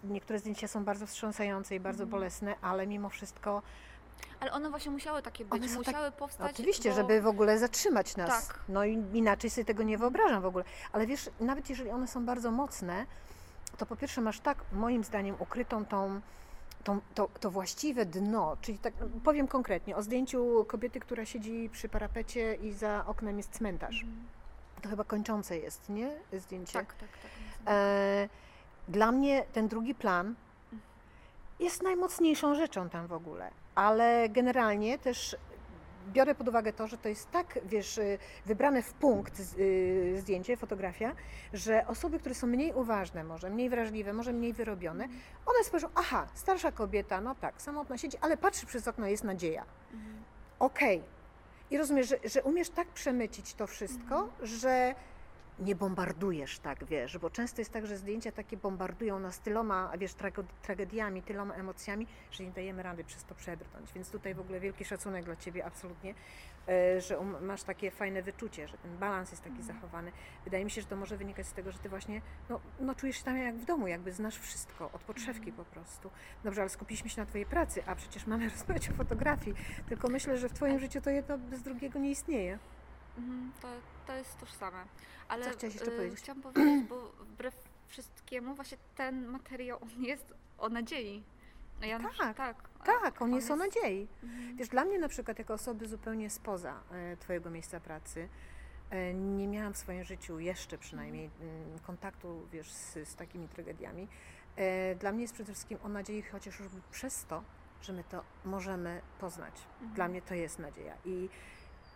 niektóre 0.04 0.40
zdjęcia 0.40 0.68
są 0.68 0.84
bardzo 0.84 1.08
wstrząsające 1.08 1.76
i 1.76 1.80
bardzo 1.80 2.04
Mhm. 2.04 2.10
bolesne, 2.12 2.56
ale 2.62 2.88
mimo 2.88 3.10
wszystko 3.10 3.62
Ale 4.40 4.52
one 4.52 4.70
właśnie 4.70 4.92
musiały 4.92 5.22
takie 5.22 5.46
być, 5.46 5.62
tak- 5.68 5.78
musiały 5.78 6.12
powstać. 6.12 6.52
Oczywiście, 6.52 6.90
bo... 6.90 6.96
żeby 6.96 7.22
w 7.22 7.28
ogóle 7.28 7.60
zatrzymać 7.60 8.16
nas. 8.18 8.48
Tak. 8.48 8.60
No 8.70 8.86
i 8.86 9.04
inaczej 9.14 9.50
sobie 9.50 9.66
tego 9.66 9.84
nie 9.84 9.98
wyobrażam 9.98 10.42
w 10.42 10.46
ogóle. 10.46 10.64
Ale 10.92 11.08
wiesz, 11.08 11.30
nawet 11.40 11.70
jeżeli 11.70 11.90
one 11.90 12.08
są 12.08 12.26
bardzo 12.26 12.52
mocne, 12.52 13.06
to 13.78 13.86
po 13.86 13.96
pierwsze 13.96 14.22
masz 14.22 14.40
tak, 14.40 14.58
moim 14.72 15.04
zdaniem, 15.04 15.36
ukrytą 15.40 15.86
tą, 15.86 16.22
tą, 16.84 17.00
to, 17.16 17.30
to 17.40 17.52
właściwe 17.52 18.06
dno. 18.06 18.58
Czyli 18.62 18.78
tak, 18.78 18.94
powiem 19.24 19.48
konkretnie, 19.48 19.96
o 19.96 20.02
zdjęciu 20.04 20.66
kobiety, 20.68 21.00
która 21.00 21.26
siedzi 21.26 21.70
przy 21.72 21.90
parapecie 21.90 22.56
i 22.56 22.74
za 22.74 23.06
oknem 23.08 23.38
jest 23.38 23.52
cmentarz. 23.52 24.04
Mhm. 24.04 24.28
To 24.82 24.90
chyba 24.90 25.04
kończące 25.04 25.58
jest, 25.58 25.90
nie? 25.90 26.12
Zdjęcie. 26.34 26.74
Tak, 26.74 26.94
tak, 26.94 27.10
tak. 27.10 27.32
E, 27.74 28.30
dla 28.88 29.12
mnie 29.12 29.46
ten 29.54 29.68
drugi 29.68 29.96
plan 29.96 30.36
jest 31.60 31.84
najmocniejszą 31.84 32.56
rzeczą 32.56 32.90
tam 32.90 33.08
w 33.08 33.14
ogóle, 33.14 33.52
ale 33.76 34.30
generalnie 34.30 35.00
też 35.00 35.38
biorę 36.08 36.36
pod 36.36 36.48
uwagę 36.48 36.74
to, 36.74 36.88
że 36.88 36.98
to 36.98 37.10
jest 37.10 37.32
tak, 37.32 37.60
wiesz, 37.66 37.98
y, 37.98 38.18
wybrane 38.46 38.82
w 38.82 38.94
punkt 38.94 39.40
y, 39.60 40.16
zdjęcie, 40.20 40.58
fotografia, 40.58 41.16
że 41.54 41.88
osoby, 41.88 42.20
które 42.20 42.36
są 42.36 42.48
mniej 42.48 42.74
uważne, 42.74 43.24
może 43.24 43.50
mniej 43.50 43.70
wrażliwe, 43.70 44.14
może 44.14 44.34
mniej 44.34 44.54
wyrobione, 44.54 45.08
one 45.46 45.64
spojrzą, 45.64 45.88
aha, 45.96 46.28
starsza 46.34 46.72
kobieta, 46.72 47.22
no 47.22 47.36
tak, 47.36 47.62
samotna 47.62 47.98
siedzi, 47.98 48.18
ale 48.22 48.38
patrzy 48.38 48.66
przez 48.66 48.88
okno, 48.88 49.08
jest 49.08 49.24
nadzieja. 49.24 49.66
Mhm. 49.94 50.24
Okej. 50.60 51.04
I 51.72 51.78
rozumiesz, 51.78 52.08
że, 52.08 52.18
że 52.24 52.44
umiesz 52.44 52.70
tak 52.70 52.88
przemycić 52.88 53.54
to 53.54 53.68
wszystko, 53.68 54.30
że 54.42 54.96
nie 55.60 55.76
bombardujesz 55.76 56.60
tak, 56.60 56.86
wiesz, 56.86 57.18
bo 57.18 57.30
często 57.30 57.62
jest 57.62 57.72
tak, 57.72 57.88
że 57.88 57.98
zdjęcia 57.98 58.32
takie 58.32 58.58
bombardują 58.58 59.20
nas 59.20 59.40
tyloma, 59.40 59.92
wiesz, 59.98 60.14
tragediami, 60.62 61.22
tyloma 61.22 61.54
emocjami, 61.54 62.08
że 62.32 62.44
nie 62.44 62.52
dajemy 62.52 62.84
rady 62.84 63.04
przez 63.04 63.24
to 63.24 63.36
przebrnąć. 63.36 63.94
Więc 63.94 64.12
tutaj 64.12 64.34
w 64.34 64.40
ogóle 64.40 64.60
wielki 64.60 64.86
szacunek 64.86 65.26
dla 65.26 65.36
Ciebie, 65.36 65.66
absolutnie, 65.66 66.14
e, 66.68 67.02
że 67.02 67.20
um, 67.20 67.46
masz 67.46 67.64
takie 67.64 67.92
fajne 67.92 68.22
wyczucie, 68.22 68.68
że 68.68 68.78
ten 68.78 68.98
balans 68.98 69.32
jest 69.32 69.44
taki 69.44 69.64
zachowany. 69.64 70.12
Wydaje 70.44 70.66
mi 70.66 70.72
się, 70.72 70.82
że 70.82 70.88
to 70.88 70.96
może 70.96 71.18
wynikać 71.18 71.48
z 71.48 71.54
tego, 71.54 71.72
że 71.72 71.80
Ty 71.80 71.90
właśnie, 71.90 72.22
no, 72.50 72.60
no 72.80 72.96
czujesz 72.96 73.18
się 73.18 73.24
tam 73.24 73.38
jak 73.38 73.56
w 73.56 73.66
domu, 73.66 73.88
jakby 73.88 74.12
znasz 74.12 74.40
wszystko, 74.40 74.90
od 74.94 75.02
podszewki 75.02 75.52
po 75.52 75.66
prostu. 75.66 76.10
Dobrze, 76.44 76.62
ale 76.62 76.70
skupiliśmy 76.70 77.10
się 77.10 77.22
na 77.22 77.26
Twojej 77.26 77.46
pracy, 77.46 77.84
a 77.86 77.96
przecież 77.96 78.28
mamy 78.28 78.50
rozmawiać 78.56 78.90
o 78.90 78.94
fotografii, 78.94 79.56
tylko 79.90 80.10
myślę, 80.10 80.38
że 80.38 80.50
w 80.50 80.54
Twoim 80.54 80.80
życiu 80.80 81.02
to 81.02 81.10
jedno 81.10 81.38
bez 81.38 81.62
drugiego 81.62 82.00
nie 82.00 82.12
istnieje. 82.12 82.60
Mhm, 83.18 83.52
to, 83.62 83.68
to 84.08 84.14
jest 84.16 84.40
tożsame. 84.40 84.86
Ale 85.28 85.46
Co 85.46 85.52
chciałaś 85.52 85.76
jeszcze 85.76 85.92
y, 85.92 85.96
powiedzieć? 85.96 86.20
chciałam 86.20 86.42
powiedzieć, 86.42 86.90
bo 86.90 87.02
wbrew 87.20 87.56
wszystkiemu 87.88 88.56
właśnie 88.56 88.78
ten 88.96 89.26
materiał 89.28 89.80
on 89.82 90.04
jest 90.04 90.34
o 90.58 90.70
nadziei. 90.70 91.24
Ja 91.82 92.00
na 92.00 92.04
Tak, 92.04 92.14
przykład- 92.14 92.38
tak. 92.38 92.70
Tak, 92.86 93.22
on 93.22 93.34
jest 93.34 93.52
o 93.52 93.56
nadziei. 93.56 94.08
Mhm. 94.24 94.58
Wiesz, 94.58 94.70
dla 94.70 94.86
mnie 94.86 95.00
na 95.00 95.08
przykład 95.08 95.40
jako 95.40 95.54
osoby 95.54 95.88
zupełnie 95.88 96.30
spoza 96.30 96.80
e, 96.92 97.18
Twojego 97.18 97.50
miejsca 97.50 97.80
pracy, 97.80 98.30
e, 98.90 99.14
nie 99.14 99.48
miałam 99.48 99.74
w 99.74 99.78
swoim 99.78 100.04
życiu 100.04 100.40
jeszcze 100.40 100.78
przynajmniej 100.78 101.30
mm, 101.42 101.80
kontaktu, 101.80 102.48
wiesz, 102.52 102.72
z, 102.72 102.94
z 103.10 103.16
takimi 103.16 103.48
tragediami. 103.48 104.08
E, 104.56 104.96
Dla 104.96 105.12
mnie 105.12 105.22
jest 105.22 105.34
przede 105.34 105.54
wszystkim 105.54 105.78
o 105.84 105.90
nadziei, 105.90 106.22
chociaż 106.22 106.60
już 106.60 106.68
przez 106.92 107.26
to, 107.26 107.44
że 107.82 107.94
my 107.94 108.04
to 108.04 108.24
możemy 108.46 109.02
poznać. 109.20 109.54
Mhm. 109.74 109.94
Dla 109.94 110.08
mnie 110.08 110.22
to 110.22 110.34
jest 110.34 110.60
nadzieja. 110.60 110.98
I 111.06 111.30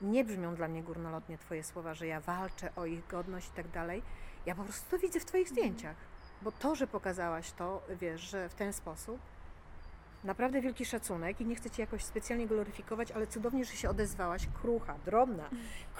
nie 0.01 0.25
brzmią 0.25 0.55
dla 0.55 0.67
mnie 0.67 0.83
górnolotnie 0.83 1.37
Twoje 1.37 1.63
słowa, 1.63 1.93
że 1.93 2.07
ja 2.07 2.19
walczę 2.19 2.69
o 2.75 2.85
ich 2.85 3.07
godność 3.07 3.47
i 3.47 3.51
tak 3.51 3.67
dalej. 3.67 4.01
Ja 4.45 4.55
po 4.55 4.63
prostu 4.63 4.91
to 4.91 4.99
widzę 4.99 5.19
w 5.19 5.25
Twoich 5.25 5.49
zdjęciach. 5.49 5.95
Bo 6.41 6.51
to, 6.51 6.75
że 6.75 6.87
pokazałaś 6.87 7.51
to, 7.51 7.81
wiesz, 8.01 8.21
że 8.21 8.49
w 8.49 8.53
ten 8.53 8.73
sposób, 8.73 9.19
naprawdę 10.23 10.61
wielki 10.61 10.85
szacunek 10.85 11.41
i 11.41 11.45
nie 11.45 11.55
chcę 11.55 11.69
Cię 11.69 11.83
jakoś 11.83 12.03
specjalnie 12.03 12.47
gloryfikować, 12.47 13.11
ale 13.11 13.27
cudownie, 13.27 13.65
że 13.65 13.71
się 13.71 13.89
odezwałaś. 13.89 14.47
Krucha, 14.61 14.95
drobna 15.05 15.49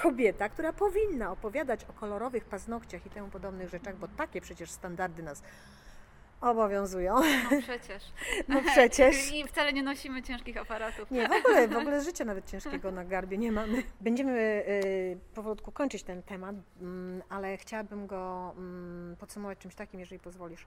kobieta, 0.02 0.50
która 0.50 0.74
powinna 0.74 1.32
opowiadać 1.32 1.84
o 1.84 1.94
kolorowych 1.94 2.46
paznokciach 2.46 3.06
i 3.06 3.10
temu 3.10 3.28
podobnych 3.28 3.70
rzeczach, 3.70 3.98
bo 3.98 4.08
takie 4.08 4.42
przecież 4.42 4.72
standardy 4.72 5.24
nas 5.24 5.44
obowiązują. 6.42 7.16
No 7.52 7.62
przecież. 7.68 8.04
No 8.48 8.62
przecież. 8.62 9.34
I 9.34 9.48
wcale 9.48 9.74
nie 9.74 9.84
nosimy 9.84 10.24
ciężkich 10.24 10.58
aparatów. 10.58 11.12
Nie, 11.12 11.28
w 11.28 11.32
ogóle, 11.32 11.68
w 11.68 11.78
ogóle 11.78 12.02
życia 12.08 12.26
nawet 12.26 12.46
ciężkiego 12.46 12.92
na 12.92 13.06
garbie 13.06 13.38
nie 13.38 13.52
mamy. 13.52 13.84
Będziemy 14.02 14.64
y, 14.68 15.18
powolutku 15.36 15.72
kończyć 15.72 16.04
ten 16.04 16.24
temat, 16.24 16.56
mm, 16.82 17.22
ale 17.30 17.58
chciałabym 17.58 18.08
go 18.08 18.54
mm, 18.58 19.16
podsumować 19.16 19.58
czymś 19.58 19.76
takim, 19.76 20.00
jeżeli 20.00 20.20
pozwolisz. 20.20 20.66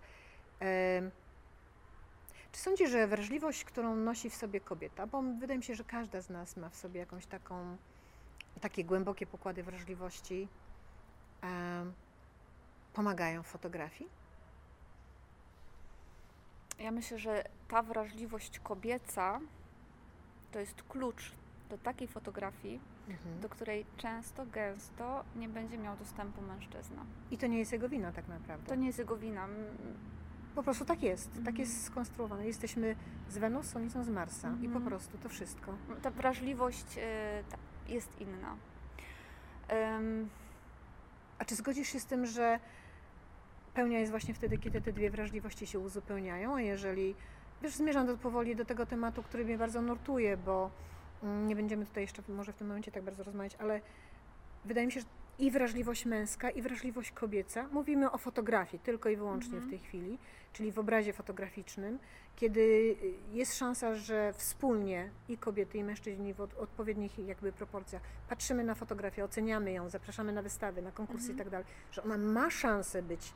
Czy 2.52 2.60
sądzisz, 2.60 2.90
że 2.90 3.06
wrażliwość, 3.06 3.64
którą 3.64 3.96
nosi 3.96 4.30
w 4.30 4.34
sobie 4.34 4.60
kobieta, 4.60 5.06
bo 5.06 5.22
wydaje 5.22 5.58
mi 5.58 5.64
się, 5.64 5.74
że 5.74 5.84
każda 5.84 6.20
z 6.20 6.30
nas 6.30 6.56
ma 6.56 6.68
w 6.68 6.76
sobie 6.76 7.00
jakąś 7.00 7.26
taką 7.26 7.76
takie 8.60 8.84
głębokie 8.84 9.26
pokłady 9.26 9.62
wrażliwości 9.62 10.48
pomagają 12.92 13.42
w 13.42 13.46
fotografii? 13.46 14.19
Ja 16.80 16.90
myślę, 16.90 17.18
że 17.18 17.44
ta 17.68 17.82
wrażliwość 17.82 18.58
kobieca 18.58 19.40
to 20.52 20.58
jest 20.58 20.82
klucz 20.82 21.32
do 21.70 21.78
takiej 21.78 22.08
fotografii, 22.08 22.80
Mhm. 23.08 23.40
do 23.40 23.48
której 23.48 23.86
często, 23.96 24.46
gęsto 24.46 25.24
nie 25.36 25.48
będzie 25.48 25.78
miał 25.78 25.96
dostępu 25.96 26.42
mężczyzna. 26.42 27.04
I 27.30 27.38
to 27.38 27.46
nie 27.46 27.58
jest 27.58 27.72
jego 27.72 27.88
wina 27.88 28.12
tak 28.12 28.28
naprawdę. 28.28 28.66
To 28.66 28.74
nie 28.74 28.86
jest 28.86 28.98
jego 28.98 29.16
wina. 29.16 29.46
Po 30.54 30.62
prostu 30.62 30.84
tak 30.84 31.02
jest. 31.02 31.28
Tak 31.30 31.38
Mhm. 31.38 31.56
jest 31.56 31.84
skonstruowane. 31.84 32.46
Jesteśmy 32.46 32.96
z 33.28 33.38
Wenus, 33.38 33.66
są 33.92 34.04
z 34.04 34.08
Marsa. 34.08 34.48
I 34.48 34.60
po 34.60 34.64
Mhm. 34.64 34.84
prostu 34.84 35.18
to 35.18 35.28
wszystko. 35.28 35.74
Ta 36.02 36.10
wrażliwość 36.10 36.86
ta 37.50 37.56
jest 37.92 38.20
inna. 38.20 38.56
A 41.38 41.44
czy 41.44 41.54
zgodzisz 41.54 41.88
się 41.88 42.00
z 42.00 42.06
tym, 42.06 42.26
że 42.26 42.60
pełnia 43.74 43.98
jest 43.98 44.10
właśnie 44.10 44.34
wtedy, 44.34 44.58
kiedy 44.58 44.80
te 44.80 44.92
dwie 44.92 45.10
wrażliwości 45.10 45.66
się 45.66 45.78
uzupełniają? 45.78 46.54
A 46.54 46.60
jeżeli, 46.60 47.14
wiesz, 47.62 47.74
zmierzam 47.74 48.06
do, 48.06 48.16
powoli 48.16 48.56
do 48.56 48.64
tego 48.64 48.86
tematu, 48.86 49.22
który 49.22 49.44
mnie 49.44 49.58
bardzo 49.58 49.82
nurtuje, 49.82 50.36
bo 50.36 50.70
mm, 51.22 51.46
nie 51.48 51.56
będziemy 51.56 51.86
tutaj 51.86 52.02
jeszcze 52.02 52.22
może 52.28 52.52
w 52.52 52.56
tym 52.56 52.66
momencie 52.66 52.92
tak 52.92 53.02
bardzo 53.02 53.22
rozmawiać, 53.22 53.56
ale 53.58 53.80
wydaje 54.64 54.86
mi 54.86 54.92
się, 54.92 55.00
że 55.00 55.06
i 55.38 55.50
wrażliwość 55.50 56.06
męska, 56.06 56.50
i 56.50 56.62
wrażliwość 56.62 57.12
kobieca, 57.12 57.68
mówimy 57.72 58.10
o 58.10 58.18
fotografii 58.18 58.82
tylko 58.82 59.08
i 59.08 59.16
wyłącznie 59.16 59.54
Mhm. 59.54 59.66
w 59.66 59.70
tej 59.70 59.78
chwili, 59.78 60.18
czyli 60.52 60.72
w 60.72 60.78
obrazie 60.78 61.12
fotograficznym, 61.12 61.98
kiedy 62.36 62.96
jest 63.32 63.58
szansa, 63.58 63.94
że 63.94 64.32
wspólnie 64.36 65.10
i 65.28 65.38
kobiety, 65.38 65.78
i 65.78 65.84
mężczyźni 65.84 66.34
w 66.34 66.40
od, 66.40 66.54
odpowiednich 66.54 67.18
jakby 67.18 67.52
proporcjach 67.52 68.02
patrzymy 68.28 68.64
na 68.64 68.74
fotografię, 68.74 69.24
oceniamy 69.24 69.72
ją, 69.72 69.88
zapraszamy 69.88 70.32
na 70.32 70.42
wystawy, 70.42 70.82
na 70.82 70.92
konkursy 70.92 71.30
Mhm. 71.30 71.36
i 71.36 71.38
tak 71.38 71.50
dalej, 71.50 71.66
że 71.92 72.02
ona 72.02 72.18
ma 72.18 72.50
szansę 72.50 73.02
być 73.02 73.32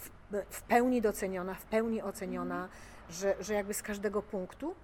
w, 0.00 0.10
w 0.50 0.62
pełni 0.62 1.02
doceniona, 1.02 1.54
w 1.54 1.64
pełni 1.64 2.02
oceniona, 2.02 2.68
że, 3.10 3.36
że 3.40 3.54
jakby 3.54 3.74
z 3.74 3.82
każdego 3.82 4.22
punktu. 4.22 4.74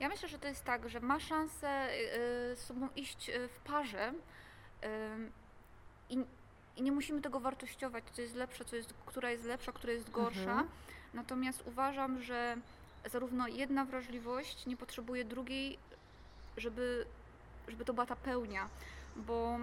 Ja 0.00 0.08
myślę, 0.08 0.28
że 0.28 0.38
to 0.38 0.48
jest 0.48 0.64
tak, 0.64 0.88
że 0.88 1.00
ma 1.00 1.20
szansę 1.20 1.88
y, 1.90 2.56
z 2.56 2.58
sobą 2.58 2.88
iść 2.96 3.28
y, 3.28 3.48
w 3.48 3.58
parze 3.60 4.12
i, 6.10 6.24
i 6.76 6.82
nie 6.82 6.92
musimy 6.92 7.20
tego 7.20 7.40
wartościować, 7.40 8.04
co 8.12 8.22
jest 8.22 8.34
lepsze, 8.34 8.64
co 8.64 8.76
jest, 8.76 8.94
która 9.06 9.30
jest 9.30 9.44
lepsza, 9.44 9.72
która 9.72 9.92
jest 9.92 10.10
gorsza. 10.10 10.50
Mhm. 10.50 10.68
Natomiast 11.14 11.62
uważam, 11.66 12.22
że 12.22 12.56
zarówno 13.06 13.48
jedna 13.48 13.84
wrażliwość 13.84 14.66
nie 14.66 14.76
potrzebuje 14.76 15.24
drugiej, 15.24 15.78
żeby, 16.56 17.06
żeby 17.68 17.84
to 17.84 17.92
była 17.92 18.06
ta 18.06 18.16
pełnia, 18.16 18.68
bo 19.16 19.58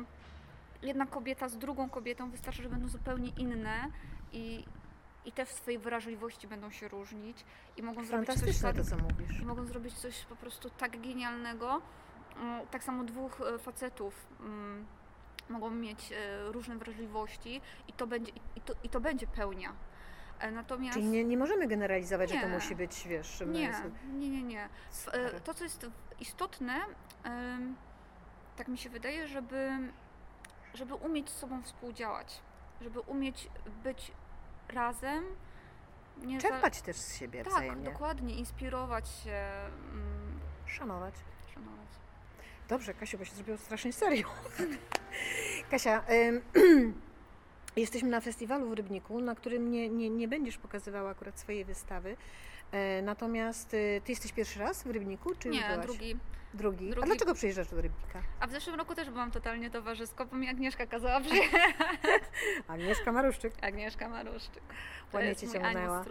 jedna 0.82 1.06
kobieta 1.06 1.50
z 1.50 1.58
drugą 1.58 1.90
kobietą 1.90 2.30
wystarczy, 2.30 2.64
że 2.64 2.70
będą 2.70 2.88
zupełnie 2.88 3.30
inne 3.38 3.88
i, 4.34 4.66
i 5.26 5.32
te 5.32 5.46
w 5.46 5.52
swojej 5.52 5.80
wrażliwości 5.80 6.48
będą 6.48 6.72
się 6.72 6.88
różnić 6.88 7.46
i 7.78 7.84
mogą 7.84 8.06
zrobić 8.06 8.30
coś 8.34 8.62
tak, 8.62 8.76
to, 8.76 8.84
co 8.84 8.96
mówisz. 8.98 9.40
i 9.42 9.46
mogą 9.46 9.66
zrobić 9.66 9.94
coś 9.94 10.26
po 10.26 10.36
prostu 10.36 10.70
tak 10.70 11.02
genialnego. 11.02 11.82
Mm, 12.36 12.68
Tak 12.68 12.84
samo 12.84 13.04
dwóch 13.04 13.42
e, 13.42 13.60
facetów 13.60 14.28
mm, 14.40 14.86
mogą 15.50 15.70
mieć 15.70 16.12
e, 16.12 16.52
różne 16.52 16.78
wrażliwości 16.78 17.62
i 17.88 17.94
to 17.94 18.08
będzie, 18.08 18.32
i 18.56 18.62
to, 18.62 18.74
i 18.84 18.90
to 18.90 19.00
będzie 19.00 19.28
pełnia. 19.28 19.74
E, 20.40 20.52
Natomiast 20.52 20.94
Czyli 20.94 21.08
nie, 21.08 21.24
nie 21.24 21.38
możemy 21.38 21.68
generalizować, 21.68 22.30
że 22.30 22.36
to 22.40 22.48
Nie. 22.48 22.54
musi 22.54 22.76
być, 22.76 23.08
wiesz, 23.08 23.44
nie, 23.48 23.72
nie, 24.14 24.30
nie, 24.30 24.44
nie. 24.44 24.70
To, 25.44 25.54
co 25.54 25.64
jest 25.64 25.88
istotne, 26.20 26.82
tak 28.56 28.68
mi 28.68 28.78
się 28.78 28.90
wydaje, 28.90 29.28
żeby, 29.28 29.70
żeby 30.74 30.96
umieć 30.96 31.30
z 31.30 31.38
sobą 31.38 31.62
współdziałać, 31.62 32.42
żeby 32.82 33.00
umieć 33.00 33.50
być 33.84 34.12
razem. 34.70 35.24
Nie 36.24 36.42
za- 36.42 36.50
Czerpać 36.50 36.82
też 36.82 36.96
z 36.98 37.16
siebie 37.18 37.44
Tak, 37.44 37.54
wzajemnie. 37.54 37.86
dokładnie, 37.92 38.36
inspirować 38.36 39.10
się, 39.10 39.32
mm, 39.92 40.40
Szanować. 40.66 41.14
szanować. 41.54 41.88
Dobrze, 42.70 42.94
Kasiu, 42.94 43.18
bo 43.18 43.26
się 43.26 43.36
zrobiło 43.36 43.58
strasznie 43.58 43.94
serio. 43.94 44.28
Kasia, 45.72 46.04
jesteśmy 47.76 48.10
na 48.10 48.22
festiwalu 48.22 48.70
w 48.70 48.74
Rybniku, 48.74 49.22
na 49.22 49.36
którym 49.36 49.72
nie, 49.72 49.90
nie, 49.90 50.10
nie 50.10 50.28
będziesz 50.28 50.58
pokazywała 50.58 51.10
akurat 51.12 51.40
swojej 51.40 51.66
wystawy. 51.66 52.18
E, 52.72 53.02
natomiast 53.02 53.74
y, 53.74 54.02
ty 54.06 54.12
jesteś 54.12 54.32
pierwszy 54.34 54.60
raz 54.60 54.84
w 54.84 54.92
Rybniku, 54.92 55.36
czy 55.40 55.50
Nie, 55.50 55.62
byłaś? 55.70 55.86
drugi. 55.86 56.18
drugi. 56.54 56.94
A 57.02 57.06
dlaczego 57.06 57.34
przyjeżdżasz 57.34 57.68
do 57.68 57.82
Rybnika? 57.82 58.22
A 58.40 58.48
w 58.48 58.52
zeszłym 58.52 58.76
roku 58.76 58.96
też 58.96 59.10
byłam 59.10 59.32
totalnie 59.32 59.70
towarzysko, 59.70 60.26
bo 60.26 60.36
mi 60.36 60.50
Agnieszka 60.50 60.86
kazała 60.86 61.22
przyjechać. 61.26 61.76
Agnieszka 62.68 63.12
Maruszczyk. 63.12 63.54
Agnieszka 63.62 64.10
Maruszczyk. 64.10 64.64
To 65.12 65.18
Ładnie 65.18 65.36
cię 65.36 65.48
ciągnęła. 65.48 66.06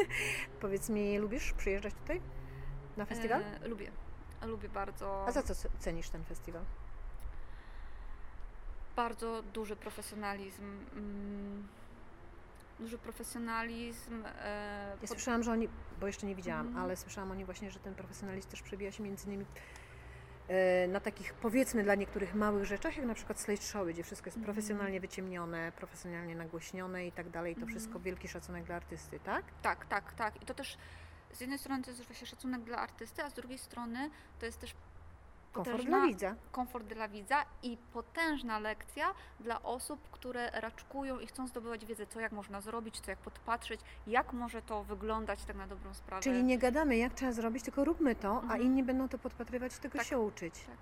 Powiedz 0.60 0.88
mi, 0.88 1.18
lubisz 1.18 1.52
przyjeżdżać 1.52 1.94
tutaj 1.94 2.20
na 2.96 3.04
festiwal? 3.04 3.42
E, 3.62 3.68
lubię. 3.68 3.90
Lubię 4.46 4.68
bardzo. 4.68 5.24
A 5.26 5.32
za 5.32 5.42
co 5.42 5.54
cenisz 5.78 6.08
ten 6.08 6.24
festiwal? 6.24 6.62
Bardzo 8.96 9.42
duży 9.42 9.76
profesjonalizm. 9.76 10.62
mm, 10.92 11.68
Duży 12.82 12.98
profesjonalizm. 12.98 14.24
e, 14.26 14.96
Ja 15.02 15.08
słyszałam, 15.08 15.42
że 15.42 15.52
oni, 15.52 15.68
bo 16.00 16.06
jeszcze 16.06 16.26
nie 16.26 16.34
widziałam, 16.34 16.66
Mhm. 16.66 16.84
ale 16.84 16.96
słyszałam 16.96 17.30
o 17.30 17.34
nim 17.34 17.46
właśnie, 17.46 17.70
że 17.70 17.78
ten 17.80 17.94
profesjonalizm 17.94 18.50
też 18.50 18.62
przebija 18.62 18.92
się 18.92 19.02
między 19.02 19.26
innymi 19.26 19.46
e, 20.48 20.88
na 20.88 21.00
takich 21.00 21.34
powiedzmy 21.34 21.82
dla 21.82 21.94
niektórych 21.94 22.34
małych 22.34 22.64
rzeczach, 22.64 22.96
jak 22.96 23.06
na 23.06 23.14
przykład 23.14 23.40
slate 23.40 23.62
showy, 23.62 23.92
gdzie 23.92 24.02
wszystko 24.02 24.26
jest 24.28 24.36
Mhm. 24.36 24.54
profesjonalnie 24.54 25.00
wyciemnione, 25.00 25.72
profesjonalnie 25.76 26.34
nagłośnione 26.34 27.06
i 27.06 27.12
tak 27.12 27.30
dalej. 27.30 27.54
To 27.54 27.60
Mhm. 27.60 27.68
wszystko 27.78 28.00
wielki 28.00 28.28
szacunek 28.28 28.64
dla 28.64 28.76
artysty, 28.76 29.20
tak? 29.20 29.44
Tak, 29.62 29.86
tak, 29.86 30.12
tak. 30.12 30.42
I 30.42 30.46
to 30.46 30.54
też 30.54 30.78
z 31.32 31.40
jednej 31.40 31.58
strony 31.58 31.82
to 31.84 31.90
jest 31.90 32.02
właśnie 32.04 32.26
szacunek 32.26 32.62
dla 32.62 32.78
artysty, 32.78 33.22
a 33.22 33.30
z 33.30 33.34
drugiej 33.34 33.58
strony 33.58 34.10
to 34.40 34.46
jest 34.46 34.58
też 34.60 34.74
Komfort 35.52 35.84
dla 35.84 36.06
widza. 36.06 36.34
komfort 36.52 36.86
dla 36.86 37.08
widza 37.08 37.44
i 37.62 37.76
potężna 37.92 38.58
lekcja 38.58 39.14
dla 39.40 39.62
osób, 39.62 40.00
które 40.10 40.50
raczkują 40.50 41.18
i 41.18 41.26
chcą 41.26 41.46
zdobywać 41.46 41.84
wiedzę, 41.86 42.06
co 42.06 42.20
jak 42.20 42.32
można 42.32 42.60
zrobić, 42.60 43.00
co 43.00 43.10
jak 43.10 43.18
podpatrzeć, 43.18 43.80
jak 44.06 44.32
może 44.32 44.62
to 44.62 44.84
wyglądać 44.84 45.44
tak 45.44 45.56
na 45.56 45.66
dobrą 45.66 45.94
sprawę. 45.94 46.22
Czyli 46.22 46.44
nie 46.44 46.58
gadamy, 46.58 46.96
jak 46.96 47.14
trzeba 47.14 47.32
zrobić, 47.32 47.64
tylko 47.64 47.84
róbmy 47.84 48.14
to, 48.14 48.36
a 48.38 48.42
Mhm. 48.42 48.62
inni 48.62 48.82
będą 48.82 49.08
to 49.08 49.18
podpatrywać 49.18 49.76
i 49.76 49.80
tego 49.80 49.98
Tak. 49.98 50.06
się 50.06 50.18
uczyć. 50.18 50.54
Tak. 50.54 50.76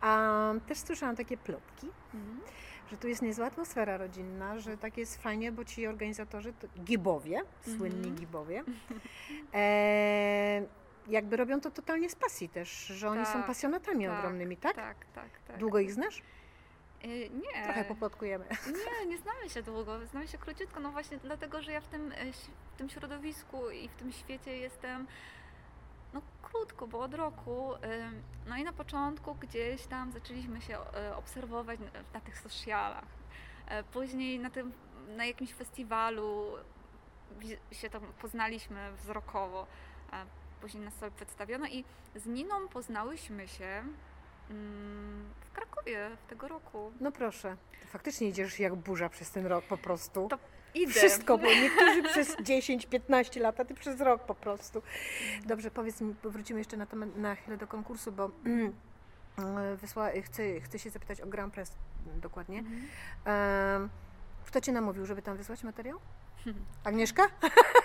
A 0.00 0.28
też 0.68 0.78
słyszałam 0.78 1.16
takie 1.16 1.36
plotki, 1.36 1.88
Mhm. 2.14 2.40
że 2.90 2.96
tu 2.96 3.08
jest 3.08 3.22
niezła 3.22 3.46
atmosfera 3.46 3.96
rodzinna, 3.96 4.58
że 4.58 4.76
tak 4.76 4.96
jest 4.98 5.22
fajnie, 5.22 5.52
bo 5.52 5.64
ci 5.64 5.86
organizatorzy, 5.86 6.52
to 6.52 6.68
gibowie, 6.84 7.40
słynni 7.62 7.96
Mhm. 8.08 8.14
gibowie, 8.16 8.64
e, 9.54 10.62
jakby 11.06 11.36
robią 11.36 11.60
to 11.60 11.70
totalnie 11.70 12.10
z 12.10 12.14
pasji 12.14 12.48
też, 12.48 12.86
że 12.86 13.08
oni 13.08 13.26
są 13.26 13.32
Tak, 13.32 13.46
pasjonatami 13.46 14.06
tak, 14.06 14.18
ogromnymi, 14.18 14.56
tak? 14.56 14.76
Tak, 14.76 14.96
tak, 15.14 15.30
tak. 15.48 15.58
Długo 15.58 15.78
ich 15.78 15.92
znasz? 15.92 16.22
Y, 17.04 17.30
Nie. 17.30 17.64
Trochę 17.64 17.84
poplotkujemy. 17.84 18.44
Nie, 19.00 19.06
nie 19.06 19.18
znamy 19.18 19.48
się 19.50 19.62
długo, 19.62 20.06
znamy 20.06 20.28
się 20.28 20.38
króciutko, 20.38 20.80
no 20.80 20.92
właśnie 20.92 21.18
dlatego, 21.18 21.62
że 21.62 21.72
ja 21.72 21.80
w 21.80 21.88
tym, 21.88 22.12
e, 22.12 22.32
w 22.74 22.76
tym 22.78 22.88
środowisku 22.88 23.70
i 23.70 23.88
w 23.88 23.94
tym 23.94 24.12
świecie 24.12 24.56
jestem 24.56 25.06
no 26.14 26.22
krótko, 26.42 26.86
bo 26.86 27.00
od 27.00 27.14
roku. 27.14 27.72
ym, 27.74 28.22
No 28.46 28.56
i 28.56 28.64
na 28.64 28.72
początku 28.72 29.34
gdzieś 29.34 29.86
tam 29.86 30.12
zaczęliśmy 30.12 30.60
się 30.60 30.78
e, 30.78 31.16
obserwować 31.16 31.80
na, 32.14 32.20
tych 32.20 32.38
socialach. 32.38 33.04
E, 33.68 33.82
Później 33.84 34.38
na 34.38 34.50
tym, 34.50 34.72
na 35.16 35.24
jakimś 35.24 35.54
festiwalu 35.54 36.46
się 37.72 37.90
tam 37.90 38.02
poznaliśmy 38.20 38.92
wzrokowo. 38.92 39.66
Później 40.64 40.84
nas 40.84 40.94
sobie 40.94 41.10
przedstawiono 41.10 41.66
i 41.66 41.84
z 42.16 42.26
Niną 42.26 42.68
poznałyśmy 42.68 43.48
się 43.48 43.82
mm, 44.50 45.24
w 45.40 45.52
Krakowie 45.52 46.10
w 46.22 46.26
tego 46.30 46.48
roku. 46.48 46.92
No 47.00 47.12
proszę, 47.12 47.56
to 47.82 47.88
faktycznie 47.88 48.28
idziesz 48.28 48.58
jak 48.58 48.74
burza 48.74 49.08
przez 49.08 49.30
ten 49.30 49.46
rok 49.46 49.64
po 49.64 49.76
prostu. 49.76 50.28
To 50.28 50.38
Idę. 50.74 50.92
Wszystko, 50.92 51.38
bo 51.38 51.46
niektórzy 51.46 52.02
przez 52.02 52.36
10-15 52.50 53.40
lat, 53.40 53.60
a 53.60 53.64
ty 53.64 53.74
przez 53.74 54.00
rok 54.00 54.22
po 54.22 54.34
prostu. 54.34 54.82
Dobrze, 55.46 55.70
powiedz 55.70 56.00
mi, 56.00 56.14
powrócimy 56.14 56.60
jeszcze 56.60 56.76
na, 56.76 56.86
temat, 56.86 57.16
na 57.16 57.34
chwilę 57.34 57.56
do 57.56 57.66
konkursu, 57.66 58.12
bo 58.12 58.30
wysła, 59.82 60.10
chcę, 60.24 60.60
chcę 60.60 60.78
się 60.78 60.90
zapytać 60.90 61.20
o 61.20 61.26
Grand 61.26 61.54
Press 61.54 61.72
dokładnie. 62.16 62.58
Mhm. 62.58 63.90
Kto 64.46 64.60
cię 64.60 64.72
namówił, 64.72 65.06
żeby 65.06 65.22
tam 65.22 65.36
wysłać 65.36 65.64
materiał? 65.64 65.98
Agnieszka? 66.84 67.28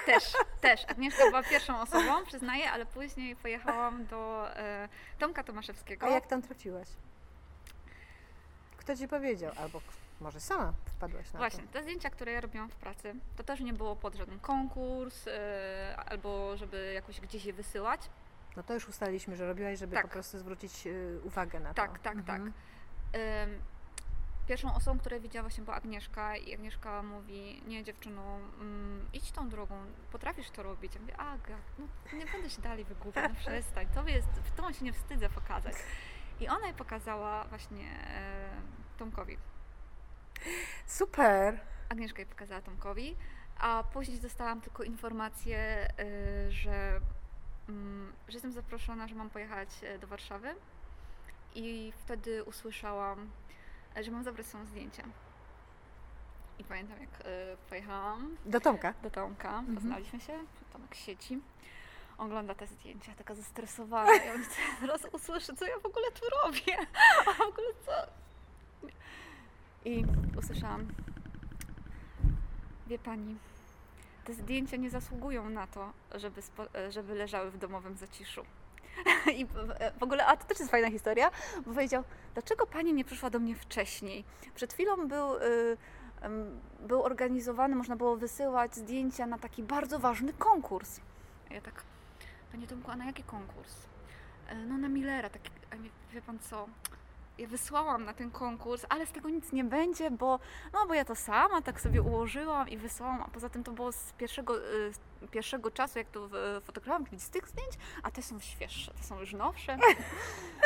Też, 0.05 0.23
też. 0.61 0.85
Agnieszka 0.87 1.23
była 1.29 1.43
pierwszą 1.43 1.81
osobą, 1.81 2.25
przyznaję, 2.25 2.71
ale 2.71 2.85
później 2.85 3.35
pojechałam 3.35 4.05
do 4.05 4.47
e, 4.55 4.89
Tomka 5.19 5.43
Tomaszewskiego. 5.43 6.05
A 6.05 6.09
jak 6.09 6.27
tam 6.27 6.41
trafiłaś? 6.41 6.87
Kto 8.77 8.95
ci 8.95 9.07
powiedział? 9.07 9.51
Albo 9.57 9.81
może 10.21 10.39
sama 10.39 10.73
wpadłaś 10.85 11.33
na 11.33 11.39
Właśnie, 11.39 11.63
to? 11.63 11.73
te 11.73 11.83
zdjęcia, 11.83 12.09
które 12.09 12.31
ja 12.31 12.41
robiłam 12.41 12.69
w 12.69 12.75
pracy, 12.75 13.15
to 13.35 13.43
też 13.43 13.59
nie 13.59 13.73
było 13.73 13.95
pod 13.95 14.15
żaden 14.15 14.39
konkurs, 14.39 15.27
e, 15.27 15.95
albo 16.05 16.57
żeby 16.57 16.91
jakoś 16.93 17.21
gdzieś 17.21 17.45
je 17.45 17.53
wysyłać. 17.53 18.01
No 18.55 18.63
to 18.63 18.73
już 18.73 18.87
ustaliliśmy, 18.89 19.35
że 19.35 19.47
robiłaś, 19.47 19.79
żeby 19.79 19.95
Tak. 19.95 20.05
po 20.05 20.11
prostu 20.11 20.39
zwrócić 20.39 20.87
y, 20.87 21.19
uwagę 21.23 21.59
na 21.59 21.73
Tak, 21.73 21.97
to. 21.97 22.03
tak, 22.03 22.15
tak. 22.25 22.35
Mhm. 22.41 22.53
Ym, 23.15 23.61
Pierwszą 24.49 24.75
osobą, 24.75 24.99
której 24.99 25.21
widziała 25.21 25.43
właśnie 25.43 25.63
była 25.63 25.75
Agnieszka 25.77 26.37
i 26.37 26.53
Agnieszka 26.53 27.03
mówi, 27.03 27.61
nie 27.67 27.83
dziewczyno, 27.83 28.39
mm, 28.61 29.07
idź 29.13 29.31
tą 29.31 29.49
drogą, 29.49 29.75
potrafisz 30.11 30.49
to 30.49 30.63
robić. 30.63 30.95
Ja 30.95 31.01
mówię, 31.01 31.17
Aga, 31.17 31.57
no 31.79 32.17
nie 32.17 32.25
będę 32.25 32.49
się 32.49 32.61
dalej 32.61 32.85
wygłupiać, 32.85 33.31
no 33.33 33.39
przestań, 33.39 33.87
to 33.95 34.07
jest, 34.07 34.27
w 34.27 34.51
tą 34.51 34.73
się 34.73 34.85
nie 34.85 34.93
wstydzę 34.93 35.29
pokazać. 35.29 35.73
I 36.39 36.47
ona 36.47 36.65
jej 36.65 36.75
pokazała 36.75 37.43
właśnie 37.43 37.85
e, 38.07 38.49
Tomkowi. 38.97 39.37
Super. 40.85 41.59
Agnieszka 41.89 42.19
jej 42.19 42.27
pokazała 42.27 42.61
Tomkowi, 42.61 43.15
a 43.59 43.83
później 43.93 44.19
dostałam 44.19 44.61
tylko 44.61 44.83
informację, 44.83 45.87
y, 45.99 46.51
że, 46.51 47.01
mm, 47.69 48.13
że 48.27 48.33
jestem 48.33 48.51
zaproszona, 48.51 49.07
że 49.07 49.15
mam 49.15 49.29
pojechać 49.29 49.69
e, 49.83 49.99
do 49.99 50.07
Warszawy 50.07 50.55
i 51.55 51.93
wtedy 51.97 52.43
usłyszałam, 52.43 53.19
e, 53.19 53.58
że 54.03 54.11
mam 54.11 54.23
zabrać 54.23 54.45
są 54.47 54.65
zdjęcia. 54.65 55.03
I 56.59 56.63
pamiętam, 56.63 56.99
jak 57.01 57.09
e, 57.21 57.25
pojechałam 57.69 58.37
Do 58.45 58.59
Tomka. 58.59 58.93
do 59.03 59.09
Tomka, 59.11 59.49
Mhm. 59.49 59.75
poznaliśmy 59.75 60.19
się, 60.19 60.33
Tomek 60.73 60.95
sieci, 60.95 61.39
ogląda 62.17 62.55
te 62.55 62.67
zdjęcia, 62.67 63.11
taka 63.15 63.35
zestresowana. 63.35 64.13
Ja 64.13 64.33
mówię, 64.37 64.45
teraz 64.81 65.05
usłyszę, 65.15 65.53
co 65.55 65.65
ja 65.67 65.79
w 65.79 65.85
ogóle 65.85 66.11
tu 66.11 66.21
robię, 66.43 66.77
a 67.27 67.33
w 67.33 67.41
ogóle 67.41 67.67
co? 67.85 67.91
I 69.85 70.05
usłyszałam, 70.39 70.87
wie 72.87 72.99
pani, 72.99 73.35
te 74.25 74.33
zdjęcia 74.33 74.77
nie 74.77 74.89
zasługują 74.89 75.49
na 75.49 75.67
to, 75.67 75.93
żeby, 76.15 76.41
żeby 76.89 77.15
leżały 77.15 77.51
w 77.51 77.57
domowym 77.57 77.97
zaciszu. 77.97 78.45
I 79.39 79.45
w, 79.99 80.03
ogóle, 80.03 80.25
a 80.25 80.37
to 80.37 80.45
też 80.45 80.59
jest 80.59 80.71
fajna 80.71 80.91
historia, 80.91 81.31
bo 81.65 81.73
powiedział, 81.73 82.03
dlaczego 82.33 82.65
pani 82.67 82.93
nie 82.93 83.05
przyszła 83.05 83.29
do 83.29 83.39
mnie 83.39 83.55
wcześniej? 83.55 84.23
Przed 84.55 84.73
chwilą 84.73 85.07
był, 85.07 85.35
y, 85.35 85.77
em, 86.21 86.59
był 86.79 87.03
organizowany, 87.03 87.75
można 87.75 87.95
było 87.95 88.17
wysyłać 88.17 88.75
zdjęcia 88.75 89.25
na 89.25 89.37
taki 89.39 89.63
bardzo 89.63 89.99
ważny 89.99 90.33
konkurs. 90.33 90.99
Ja 91.49 91.61
tak, 91.61 91.83
panie 92.51 92.67
Tomku, 92.67 92.91
a 92.91 92.95
na 92.95 93.05
jaki 93.05 93.23
konkurs? 93.23 93.75
"E, 94.49 94.55
No 94.55 94.77
na 94.77 94.89
Millera, 94.89 95.29
taki, 95.29 95.51
wie 96.13 96.21
pan 96.21 96.39
co, 96.39 96.67
ja 97.39 97.47
wysłałam 97.47 98.05
na 98.05 98.13
ten 98.13 98.31
konkurs, 98.31 98.85
ale 98.89 99.05
z 99.05 99.11
tego 99.11 99.29
nic 99.29 99.51
nie 99.51 99.63
będzie, 99.63 100.11
bo, 100.11 100.39
no, 100.73 100.79
bo 100.87 100.93
ja 100.93 101.05
to 101.05 101.15
sama 101.15 101.61
tak 101.61 101.81
sobie 101.81 102.01
ułożyłam 102.01 102.69
i 102.69 102.77
wysłałam, 102.77 103.21
a 103.21 103.27
poza 103.27 103.49
tym 103.49 103.63
to 103.63 103.71
było 103.71 103.91
z 103.91 104.13
pierwszego, 104.13 104.57
y, 104.57 104.93
z 104.93 104.99
pierwszego 105.31 105.71
czasu, 105.71 105.99
jak 105.99 106.09
to 106.09 106.29
fotografowałam, 106.61 107.05
czyli 107.05 107.21
z 107.21 107.29
tych 107.29 107.47
zdjęć, 107.47 107.71
a 108.03 108.11
te 108.11 108.21
są 108.21 108.39
świeższe, 108.39 108.93
te 108.93 109.03
są 109.03 109.19
już 109.19 109.33
nowsze. 109.33 109.77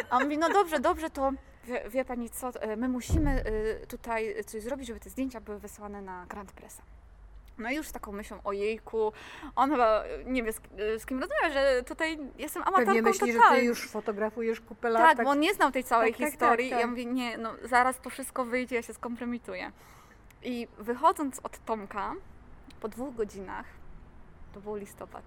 A 0.09 0.17
on 0.17 0.23
mówi, 0.23 0.38
no 0.38 0.49
dobrze, 0.49 0.79
dobrze, 0.79 1.09
to 1.09 1.31
wie, 1.63 1.83
wie 1.89 2.05
pani 2.05 2.29
co, 2.29 2.63
y, 2.63 2.77
my 2.77 2.88
musimy 2.88 3.43
y, 3.83 3.88
tutaj 3.88 4.36
coś 4.45 4.63
zrobić, 4.63 4.88
żeby 4.88 4.99
te 4.99 5.09
zdjęcia 5.09 5.41
były 5.41 5.59
wysłane 5.59 6.01
na 6.01 6.25
Grand 6.25 6.51
Pressa. 6.51 6.92
No 7.58 7.70
i 7.72 7.76
już 7.76 7.88
z 7.88 7.92
taką 7.92 8.12
myślą, 8.12 8.39
ojejku, 8.44 9.13
on 9.56 9.72
chyba 9.72 10.04
nie 10.26 10.44
wie 10.44 10.54
z, 10.54 10.62
z 10.98 11.06
kim 11.06 11.20
rozmawia, 11.20 11.50
że 11.54 11.84
tutaj 11.84 12.20
jestem 12.38 12.63
amatorką 12.63 12.86
Pewnie 12.86 13.02
myśli, 13.02 13.32
że 13.32 13.38
totalną. 13.38 13.60
ty 13.60 13.66
już 13.66 13.89
fotografujesz 13.89 14.62
kupę 14.62 14.89
lat. 14.89 15.18
Tak, 15.18 15.26
bo 15.26 15.32
on 15.32 15.39
nie 15.39 15.54
znał 15.54 15.72
tej 15.72 15.84
całej 15.84 16.12
Tak, 16.12 16.20
tak, 16.20 16.30
historii. 16.30 16.70
tak, 16.70 16.78
tak. 16.80 16.82
Ja 16.82 16.88
mówię, 16.88 17.06
nie, 17.06 17.38
no 17.38 17.54
zaraz 17.63 18.00
to 18.02 18.10
wszystko 18.10 18.46
wyjdzie, 18.46 18.76
ja 18.76 18.82
się 18.82 18.94
skompromituję. 18.94 19.72
I 20.44 20.68
wychodząc 20.78 21.39
od 21.44 21.66
Tomka, 21.66 22.13
po 22.82 22.88
dwóch 22.88 23.16
godzinach, 23.16 23.66
to 24.54 24.60
był 24.62 24.76
listopad. 24.76 25.24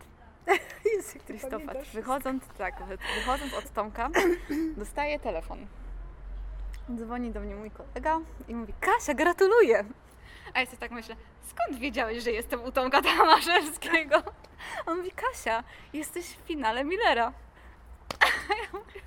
Listopad. 1.29 1.51
pamiętasz. 1.51 1.91
Wychodząc, 1.95 2.45
tak, 2.59 2.75
wy, 2.89 2.99
wychodząc 3.17 3.55
od 3.55 3.71
Tomka, 3.73 4.09
dostaję 4.77 5.19
telefon. 5.19 5.67
Dzwoni 6.97 7.31
do 7.31 7.41
mnie 7.41 7.55
mój 7.57 7.71
kolega 7.71 8.19
i 8.49 8.55
mówi, 8.55 8.73
Kasia, 8.81 9.15
gratuluję! 9.15 9.85
A 10.57 10.61
ja 10.61 10.67
sobie 10.67 10.79
tak 10.79 10.91
myślę, 10.91 11.17
skąd 11.51 11.81
wiedziałeś, 11.81 12.23
że 12.23 12.33
jestem 12.33 12.65
u 12.65 12.73
Tomka 12.73 13.03
Tomaszewskiego? 13.03 14.23
On 14.87 14.99
mówi, 14.99 15.11
Kasia, 15.11 15.65
jesteś 15.93 16.27
w 16.27 16.47
finale 16.47 16.85
Millera. 16.85 17.33
A 18.21 18.55
ja 18.63 18.69
mówię, 18.73 19.01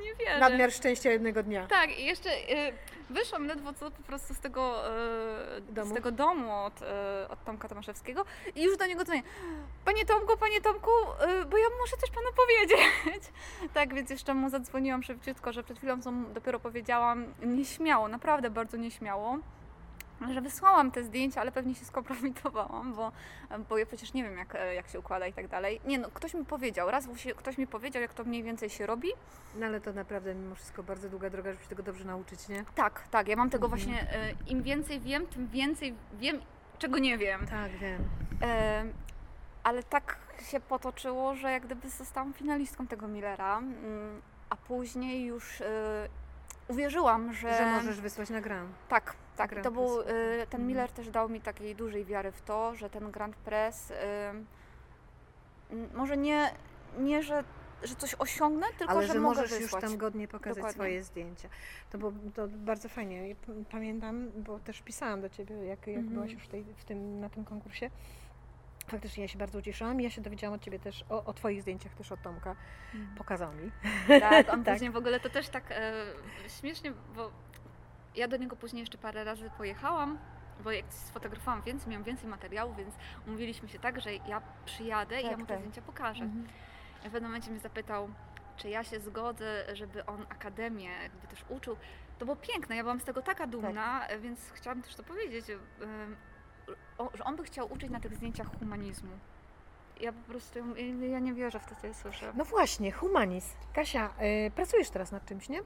nie 0.00 0.14
wierzę. 0.14 0.38
Nadmiar 0.38 0.72
szczęścia 0.72 1.10
jednego 1.10 1.42
dnia. 1.42 1.66
Tak, 1.66 1.98
i 1.98 2.04
jeszcze 2.04 2.30
y, 2.30 2.72
wyszłam 3.10 3.46
ledwo 3.46 3.72
co 3.72 3.90
po 3.90 4.02
prostu 4.02 4.34
z 4.34 4.40
tego, 4.40 4.92
y, 5.56 5.60
Domu? 5.60 5.90
z 5.90 5.94
tego 5.94 6.12
domu 6.12 6.64
od, 6.64 6.82
y, 6.82 6.84
od 7.28 7.44
Tomka 7.44 7.68
Tomaszewskiego 7.68 8.24
i 8.54 8.62
już 8.62 8.76
do 8.76 8.86
niego 8.86 9.04
dzwonię. 9.04 9.22
Panie 9.84 10.04
Tomku, 10.04 10.36
panie 10.36 10.60
Tomku, 10.60 10.90
y, 10.90 11.44
bo 11.44 11.56
ja 11.58 11.66
muszę 11.80 11.96
coś 11.96 12.10
panu 12.10 12.26
powiedzieć. 12.36 13.32
tak, 13.74 13.94
więc 13.94 14.10
jeszcze 14.10 14.34
mu 14.34 14.50
zadzwoniłam 14.50 15.02
szybciutko, 15.02 15.52
że 15.52 15.62
przed 15.62 15.78
chwilą 15.78 16.02
co 16.02 16.10
mu 16.12 16.28
dopiero 16.28 16.60
powiedziałam 16.60 17.34
nieśmiało, 17.42 18.08
naprawdę 18.08 18.50
bardzo 18.50 18.76
nieśmiało. 18.76 19.38
Że 20.34 20.40
wysłałam 20.40 20.90
te 20.90 21.04
zdjęcia, 21.04 21.40
ale 21.40 21.52
pewnie 21.52 21.74
się 21.74 21.84
skompromitowałam, 21.84 22.94
bo, 22.94 23.12
bo 23.68 23.78
ja 23.78 23.86
przecież 23.86 24.12
nie 24.14 24.22
wiem, 24.24 24.38
jak, 24.38 24.56
jak 24.74 24.88
się 24.88 24.98
układa 24.98 25.26
i 25.26 25.32
tak 25.32 25.48
dalej. 25.48 25.80
Nie 25.84 25.98
no, 25.98 26.08
ktoś 26.14 26.34
mi 26.34 26.44
powiedział, 26.44 26.90
raz 26.90 27.08
ktoś 27.36 27.58
mi 27.58 27.66
powiedział, 27.66 28.02
jak 28.02 28.14
to 28.14 28.24
mniej 28.24 28.42
więcej 28.42 28.70
się 28.70 28.86
robi, 28.86 29.08
No 29.54 29.66
ale 29.66 29.80
to 29.80 29.92
naprawdę 29.92 30.34
mimo 30.34 30.54
wszystko 30.54 30.82
bardzo 30.82 31.08
długa 31.08 31.30
droga, 31.30 31.50
żeby 31.50 31.62
się 31.62 31.68
tego 31.68 31.82
dobrze 31.82 32.04
nauczyć, 32.04 32.48
nie? 32.48 32.64
Tak, 32.74 33.08
tak. 33.10 33.28
Ja 33.28 33.36
mam 33.36 33.50
tego 33.50 33.66
Mhm. 33.66 33.82
właśnie. 33.82 34.12
e, 34.12 34.32
Im 34.46 34.62
więcej 34.62 35.00
wiem, 35.00 35.26
tym 35.26 35.48
więcej 35.48 35.94
wiem, 36.12 36.40
czego 36.78 36.98
nie 36.98 37.18
wiem. 37.18 37.46
Tak, 37.46 37.70
wiem. 37.72 38.02
E, 38.42 38.84
ale 39.64 39.82
tak 39.82 40.18
się 40.50 40.60
potoczyło, 40.60 41.34
że 41.34 41.50
jak 41.52 41.66
gdyby 41.66 41.90
zostałam 41.90 42.32
finalistką 42.34 42.86
tego 42.86 43.08
Millera, 43.08 43.58
mm, 43.58 44.20
a 44.50 44.56
później 44.56 45.24
już 45.24 45.60
e, 45.60 45.64
uwierzyłam, 46.68 47.32
że. 47.32 47.58
Że 47.58 47.66
możesz 47.66 48.00
wysłać 48.00 48.30
na 48.30 48.40
gram. 48.40 48.72
Tak, 48.88 49.16
tak. 49.36 49.50
Grand 49.50 49.64
to 49.64 49.70
był. 49.70 50.00
E, 50.00 50.04
ten 50.06 50.60
Mhm. 50.60 50.66
Miller 50.66 50.90
też 50.92 51.10
dał 51.10 51.28
mi 51.28 51.40
takiej 51.40 51.74
dużej 51.76 52.04
wiary 52.04 52.32
w 52.32 52.42
to, 52.42 52.74
że 52.74 52.90
ten 52.90 53.10
Grand 53.10 53.36
Press. 53.36 53.92
m, 55.70 55.88
może 55.94 56.16
nie, 56.16 56.50
nie 56.98 57.22
że, 57.22 57.44
że 57.82 57.94
coś 57.94 58.14
osiągnę, 58.18 58.66
tylko 58.78 58.92
Ale 58.92 59.06
że, 59.06 59.12
że 59.12 59.20
mogę 59.20 59.36
możesz 59.40 59.50
już 59.50 59.60
wysłać. 59.60 59.82
tam 59.84 59.96
godnie 59.96 60.28
pokazać 60.28 60.56
Dokładnie. 60.56 60.74
swoje 60.74 61.02
zdjęcia. 61.02 61.48
To 61.90 61.98
było 61.98 62.12
to 62.34 62.48
bardzo 62.48 62.88
fajnie. 62.88 63.36
Pamiętam, 63.70 64.30
bo 64.36 64.58
też 64.58 64.82
pisałam 64.82 65.20
do 65.20 65.28
Ciebie, 65.28 65.54
jak, 65.56 65.86
jak 65.86 65.96
Mhm. 65.96 66.14
byłaś 66.14 66.32
już 66.32 66.42
w 66.42 66.48
tej, 66.48 66.64
w 66.64 66.84
tym, 66.84 67.20
na 67.20 67.28
tym 67.28 67.44
konkursie. 67.44 67.90
Faktycznie 68.88 69.22
ja 69.22 69.28
się 69.28 69.38
bardzo 69.38 69.58
ucieszyłam 69.58 70.00
i 70.00 70.04
ja 70.04 70.10
się 70.10 70.20
dowiedziałam 70.20 70.54
od 70.54 70.62
Ciebie 70.62 70.78
też 70.78 71.04
o, 71.08 71.24
o 71.24 71.32
Twoich 71.34 71.62
zdjęciach 71.62 71.94
też 71.94 72.12
od 72.12 72.22
Tomka. 72.22 72.56
Mhm. 72.94 73.16
Pokazał 73.16 73.52
mi. 73.52 73.70
Tak, 74.20 74.48
on 74.54 74.64
Tak. 74.64 74.74
później 74.74 74.90
w 74.90 74.96
ogóle 74.96 75.20
to 75.20 75.28
też 75.30 75.48
tak 75.48 75.64
e, 75.70 75.92
śmiesznie, 76.60 76.92
bo 77.16 77.30
ja 78.14 78.28
do 78.28 78.36
niego 78.36 78.56
później 78.56 78.80
jeszcze 78.80 78.98
parę 78.98 79.24
razy 79.24 79.50
pojechałam, 79.58 80.18
bo 80.64 80.70
jak 80.72 80.84
sfotografowałam 80.88 81.62
więcej, 81.62 81.90
miałam 81.90 82.04
więcej 82.04 82.28
materiału, 82.28 82.74
więc 82.74 82.94
umówiliśmy 83.26 83.68
się 83.68 83.78
tak, 83.78 84.00
że 84.00 84.14
ja 84.14 84.42
przyjadę 84.64 85.20
i 85.20 85.24
ja 85.24 85.30
Tak, 85.30 85.38
mu 85.38 85.46
te 85.46 85.52
tak. 85.54 85.58
zdjęcia 85.58 85.82
pokażę. 85.82 86.24
Mhm. 86.24 86.46
W 87.00 87.02
pewnym 87.02 87.22
momencie 87.22 87.50
mnie 87.50 87.60
zapytał, 87.60 88.08
czy 88.56 88.68
ja 88.68 88.84
się 88.84 89.00
zgodzę, 89.00 89.64
żeby 89.76 90.06
on 90.06 90.22
akademię 90.28 90.90
jakby 91.02 91.26
też 91.26 91.44
uczył. 91.48 91.76
To 92.18 92.24
było 92.24 92.36
piękne, 92.36 92.76
ja 92.76 92.82
byłam 92.82 93.00
z 93.00 93.04
tego 93.04 93.22
taka 93.22 93.46
dumna, 93.46 94.00
Tak. 94.08 94.20
więc 94.20 94.50
chciałam 94.50 94.82
też 94.82 94.94
to 94.94 95.02
powiedzieć, 95.02 95.44
o, 96.98 97.10
że 97.14 97.24
on 97.24 97.36
by 97.36 97.44
chciał 97.44 97.72
uczyć 97.72 97.90
na 97.90 98.00
tych 98.00 98.14
zdjęciach 98.16 98.58
humanizmu. 98.58 99.10
Ja 100.00 100.12
po 100.12 100.30
prostu, 100.30 100.58
ja- 101.10 101.18
nie 101.18 101.34
wierzę 101.34 101.60
w 101.60 101.66
to, 101.66 101.74
co 101.80 101.86
ja 101.86 101.94
słyszę. 101.94 102.32
No 102.36 102.44
właśnie, 102.44 102.92
humanizm. 102.92 103.48
Kasia, 103.72 104.10
y, 104.46 104.50
pracujesz 104.50 104.90
teraz 104.90 105.12
nad 105.12 105.26
czymś, 105.26 105.48
nie? 105.48 105.58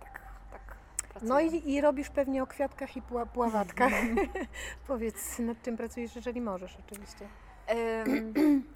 Tak, 0.00 0.20
tak. 0.50 0.76
No 1.14 1.20
pracuję. 1.20 1.46
i, 1.46 1.74
i 1.74 1.80
robisz 1.80 2.10
pewnie 2.10 2.42
o 2.42 2.46
kwiatkach 2.46 2.96
i 2.96 3.02
pła, 3.02 3.26
pławatkach. 3.26 3.92
Powiedz, 4.88 5.38
nad 5.38 5.62
czym 5.62 5.76
pracujesz, 5.76 6.16
jeżeli 6.16 6.40
możesz 6.40 6.76
oczywiście. 6.86 7.28
Ym, 8.06 8.32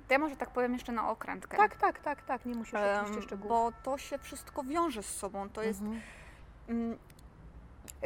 to 0.09 0.15
ja 0.15 0.19
może 0.19 0.37
tak 0.37 0.51
powiem 0.51 0.73
jeszcze 0.73 0.93
na 0.93 1.11
okrętkę. 1.11 1.57
Tak, 1.57 1.77
tak, 1.77 1.99
tak, 1.99 2.23
tak, 2.23 2.47
nie 2.47 2.55
musisz 2.55 2.75
oczywiście 2.75 3.23
szczegółów. 3.23 3.49
bo 3.49 3.73
to 3.83 3.99
się 3.99 4.19
wszystko 4.19 4.63
wiąże 4.65 5.03
z 5.03 5.17
sobą. 5.17 5.49
To 5.51 5.63
jest. 5.63 5.81
Mhm. 5.81 6.99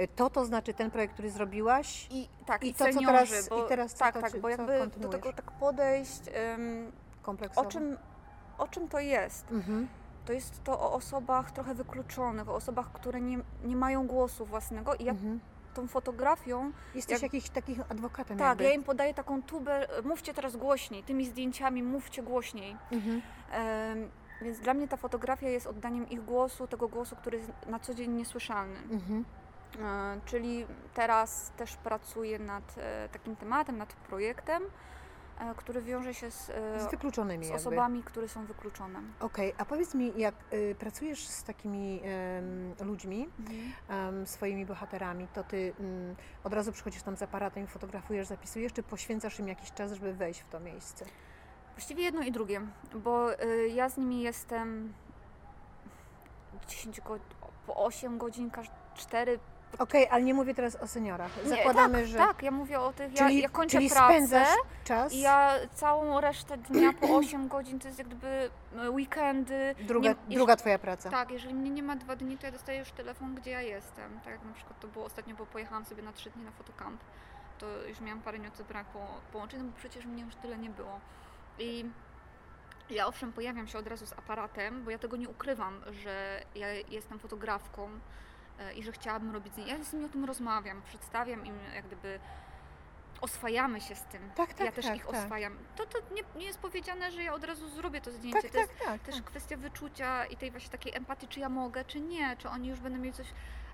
Y, 0.00 0.08
To 0.08 0.30
to 0.30 0.44
znaczy 0.44 0.74
ten 0.74 0.90
projekt, 0.90 1.12
który 1.14 1.30
zrobiłaś 1.30 2.06
I 2.10 2.28
tak, 2.46 2.64
I 2.64 2.68
i, 2.68 2.74
to, 2.74 2.78
co 2.78 2.92
seniorzy, 2.92 3.06
teraz- 3.06 3.48
bo, 3.48 3.64
i 3.66 3.68
teraz 3.68 3.92
co 3.92 3.98
tak, 3.98 4.14
to- 4.14 4.20
tak, 4.20 4.32
czy- 4.32 4.40
bo 4.40 4.48
co 4.48 4.50
jakby 4.50 5.00
do 5.00 5.08
tego 5.08 5.32
tak 5.32 5.50
podejść, 5.52 6.20
ym, 6.58 6.92
kompleksowo. 7.22 7.68
o, 7.68 7.70
czym, 7.70 7.96
o 8.58 8.68
czym 8.68 8.88
to 8.88 8.98
jest? 8.98 9.50
Mhm. 9.52 9.88
To 10.26 10.32
jest 10.32 10.64
to 10.64 10.80
o 10.80 10.92
osobach 10.92 11.50
trochę 11.50 11.74
wykluczonych, 11.74 12.48
o 12.48 12.54
osobach, 12.54 12.92
które 12.92 13.20
nie, 13.20 13.38
nie 13.64 13.76
mają 13.76 14.06
głosu 14.06 14.44
własnego 14.46 14.94
i 14.94 15.04
ja 15.04 15.12
Mhm. 15.12 15.40
tą 15.74 15.86
fotografią, 15.88 16.72
Jesteś 16.94 17.12
jak- 17.12 17.22
jakiś 17.34 17.50
takich 17.50 17.80
adwokatem 17.90 18.38
tak, 18.38 18.48
jakby. 18.48 18.64
ja 18.64 18.70
im 18.72 18.84
podaję 18.84 19.14
taką 19.14 19.42
tubę, 19.42 19.98
e, 19.98 20.02
mówcie 20.02 20.34
teraz 20.34 20.56
głośniej, 20.56 21.02
tymi 21.02 21.26
zdjęciami 21.26 21.82
mówcie 21.82 22.22
głośniej. 22.22 22.76
Mhm. 22.92 23.22
Em, 23.52 24.10
Więc 24.42 24.60
dla 24.60 24.74
mnie 24.74 24.88
ta 24.88 24.96
fotografia 24.96 25.48
jest 25.48 25.66
oddaniem 25.66 26.08
ich 26.10 26.24
głosu, 26.24 26.66
tego 26.66 26.88
głosu, 26.88 27.16
który 27.16 27.38
jest 27.38 27.50
na 27.66 27.78
co 27.78 27.94
dzień 27.94 28.10
niesłyszalny. 28.12 28.78
Mhm. 28.90 29.24
E, 29.82 30.20
Czyli 30.24 30.66
teraz 30.94 31.52
też 31.56 31.76
pracuję 31.76 32.38
nad 32.38 32.74
e, 32.78 33.08
takim 33.08 33.36
tematem, 33.36 33.78
nad 33.78 33.92
projektem, 33.92 34.62
e, 35.40 35.54
który 35.54 35.82
wiąże 35.82 36.14
się 36.14 36.30
z, 36.30 36.46
Z 36.78 36.90
wykluczonymi 36.90 37.44
z 37.44 37.48
jakby. 37.48 37.60
osobami, 37.60 38.02
które 38.02 38.28
są 38.28 38.46
wykluczone. 38.46 39.02
Okej, 39.20 39.54
a 39.58 39.64
powiedz 39.64 39.94
mi, 39.94 40.12
jak 40.16 40.34
y, 40.52 40.76
pracujesz 40.78 41.26
z 41.28 41.44
takimi 41.44 42.00
ludźmi, 42.80 43.28
em, 43.88 44.26
swoimi 44.26 44.66
bohaterami, 44.66 45.28
to 45.34 45.44
ty 45.44 45.74
mm, 45.80 46.16
od 46.44 46.52
razu 46.54 46.72
przychodzisz 46.72 47.02
tam 47.02 47.16
z 47.16 47.22
aparatem, 47.22 47.66
fotografujesz, 47.66 48.26
zapisujesz, 48.26 48.72
czy 48.72 48.82
poświęcasz 48.82 49.38
im 49.40 49.48
jakiś 49.48 49.72
czas, 49.72 49.92
żeby 49.92 50.14
wejść 50.14 50.40
w 50.40 50.48
to 50.48 50.60
miejsce? 50.60 51.04
Właściwie 51.74 52.02
jedno 52.04 52.22
i 52.22 52.32
drugie, 52.32 52.60
bo 52.94 53.26
ja 53.74 53.88
z 53.88 53.96
nimi 53.96 54.22
jestem 54.22 54.92
10 56.68 57.00
go, 57.00 57.18
po 57.66 57.84
8 57.84 58.18
godzin, 58.18 58.50
4. 58.94 59.38
Okej, 59.78 60.08
ale 60.10 60.22
nie 60.22 60.34
mówię 60.34 60.54
teraz 60.54 60.76
o 60.76 60.86
seniorach. 60.86 61.30
Zakładamy, 61.44 61.98
tak, 61.98 62.06
że... 62.06 62.18
Tak, 62.18 62.42
ja 62.42 62.50
mówię 62.50 62.80
o 62.80 62.92
tych, 62.92 63.12
ja, 63.12 63.26
Czyli, 63.26 63.40
ja 63.40 63.48
kończę 63.48 63.78
czyli 63.78 63.90
pracę 63.90 64.14
spędzasz 64.14 64.48
czas, 64.84 65.12
i 65.12 65.20
ja 65.20 65.54
całą 65.74 66.20
resztę 66.20 66.56
dnia 66.56 66.92
po 66.92 67.16
8 67.16 67.48
godzin 67.48 67.78
to 67.78 67.86
jest 67.88 67.98
jak 67.98 68.08
gdyby 68.08 68.50
e, 68.76 68.90
weekendy. 68.90 69.74
druga, 69.80 70.14
nie- 70.28 70.36
druga 70.36 70.56
twoja 70.56 70.78
praca. 70.78 71.10
Tak, 71.10 71.30
jeżeli 71.30 71.54
mnie 71.54 71.70
nie 71.70 71.82
ma 71.82 71.96
dwa 71.96 72.16
dni, 72.16 72.38
to 72.38 72.46
ja 72.46 72.52
dostaję 72.52 72.78
już 72.78 72.90
telefon, 72.90 73.34
gdzie 73.34 73.50
ja 73.50 73.62
jestem. 73.62 74.20
Tak 74.20 74.32
jak 74.32 74.44
na 74.44 74.52
przykład 74.52 74.80
to 74.80 74.88
było 74.88 75.04
ostatnio, 75.04 75.36
bo 75.36 75.46
pojechałam 75.46 75.84
sobie 75.84 76.02
na 76.02 76.12
trzy 76.12 76.30
dni 76.30 76.44
na 76.44 76.50
fotocamp. 76.50 77.00
To 77.58 77.66
już 77.88 78.00
miałam 78.00 78.22
parę 78.22 78.38
od 78.48 78.66
brak 78.66 78.86
po, 78.86 79.06
połączeń, 79.32 79.60
no 79.60 79.66
bo 79.66 79.76
przecież 79.76 80.06
mnie 80.06 80.22
już 80.22 80.34
tyle 80.34 80.58
nie 80.58 80.70
było. 80.70 81.00
I 81.58 81.84
ja 82.90 83.06
owszem 83.06 83.32
pojawiam 83.32 83.66
się 83.66 83.78
od 83.78 83.86
razu 83.86 84.06
z 84.06 84.12
aparatem, 84.12 84.84
bo 84.84 84.90
ja 84.90 84.98
tego 84.98 85.16
nie 85.16 85.28
ukrywam, 85.28 85.80
że 85.92 86.42
ja 86.54 86.72
jestem 86.72 87.18
fotografką 87.18 87.88
i 88.76 88.82
że 88.82 88.92
chciałabym 88.92 89.32
robić 89.32 89.52
zdjęcia. 89.52 89.76
Ja 89.76 89.84
z 89.84 89.92
nimi 89.92 90.04
o 90.04 90.08
tym 90.08 90.24
rozmawiam, 90.24 90.82
przedstawiam 90.82 91.46
im 91.46 91.54
jak 91.74 91.86
gdyby 91.86 92.20
oswajamy 93.20 93.80
się 93.80 93.94
z 93.94 94.02
tym. 94.02 94.30
Tak, 94.34 94.54
tak, 94.54 94.66
ja 94.66 94.72
też 94.72 94.84
tak, 94.84 94.96
ich 94.96 95.06
tak. 95.06 95.14
oswajam. 95.14 95.58
To, 95.76 95.86
to 95.86 95.98
nie, 96.14 96.22
nie 96.36 96.46
jest 96.46 96.58
powiedziane, 96.58 97.10
że 97.10 97.22
ja 97.22 97.34
od 97.34 97.44
razu 97.44 97.68
zrobię 97.68 98.00
to 98.00 98.12
zdjęcie. 98.12 98.42
Tak, 98.42 98.50
to 98.50 98.58
jest 98.58 98.78
tak, 98.78 98.88
tak. 98.88 99.02
też 99.02 99.14
tak. 99.14 99.24
kwestia 99.24 99.56
wyczucia 99.56 100.26
i 100.26 100.36
tej 100.36 100.50
właśnie 100.50 100.70
takiej 100.70 100.94
empatii, 100.96 101.28
czy 101.28 101.40
ja 101.40 101.48
mogę, 101.48 101.84
czy 101.84 102.00
nie, 102.00 102.36
czy 102.36 102.48
oni 102.48 102.68
już 102.68 102.80
będą 102.80 102.98
mieli 102.98 103.12
coś, 103.12 103.26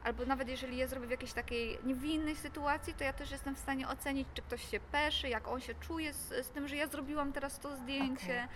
albo 0.04 0.26
nawet 0.26 0.48
jeżeli 0.48 0.76
ja 0.76 0.86
zrobię 0.86 1.06
w 1.06 1.10
jakiejś 1.10 1.32
takiej 1.32 1.78
niewinnej 1.84 2.36
sytuacji, 2.36 2.94
to 2.94 3.04
ja 3.04 3.12
też 3.12 3.30
jestem 3.30 3.54
w 3.54 3.58
stanie 3.58 3.88
ocenić, 3.88 4.28
czy 4.34 4.42
ktoś 4.42 4.70
się 4.70 4.80
peszy, 4.80 5.28
jak 5.28 5.48
on 5.48 5.60
się 5.60 5.74
czuje 5.74 6.12
z, 6.12 6.46
z 6.46 6.50
tym, 6.50 6.68
że 6.68 6.76
ja 6.76 6.86
zrobiłam 6.86 7.32
teraz 7.32 7.58
to 7.58 7.76
zdjęcie. 7.76 8.48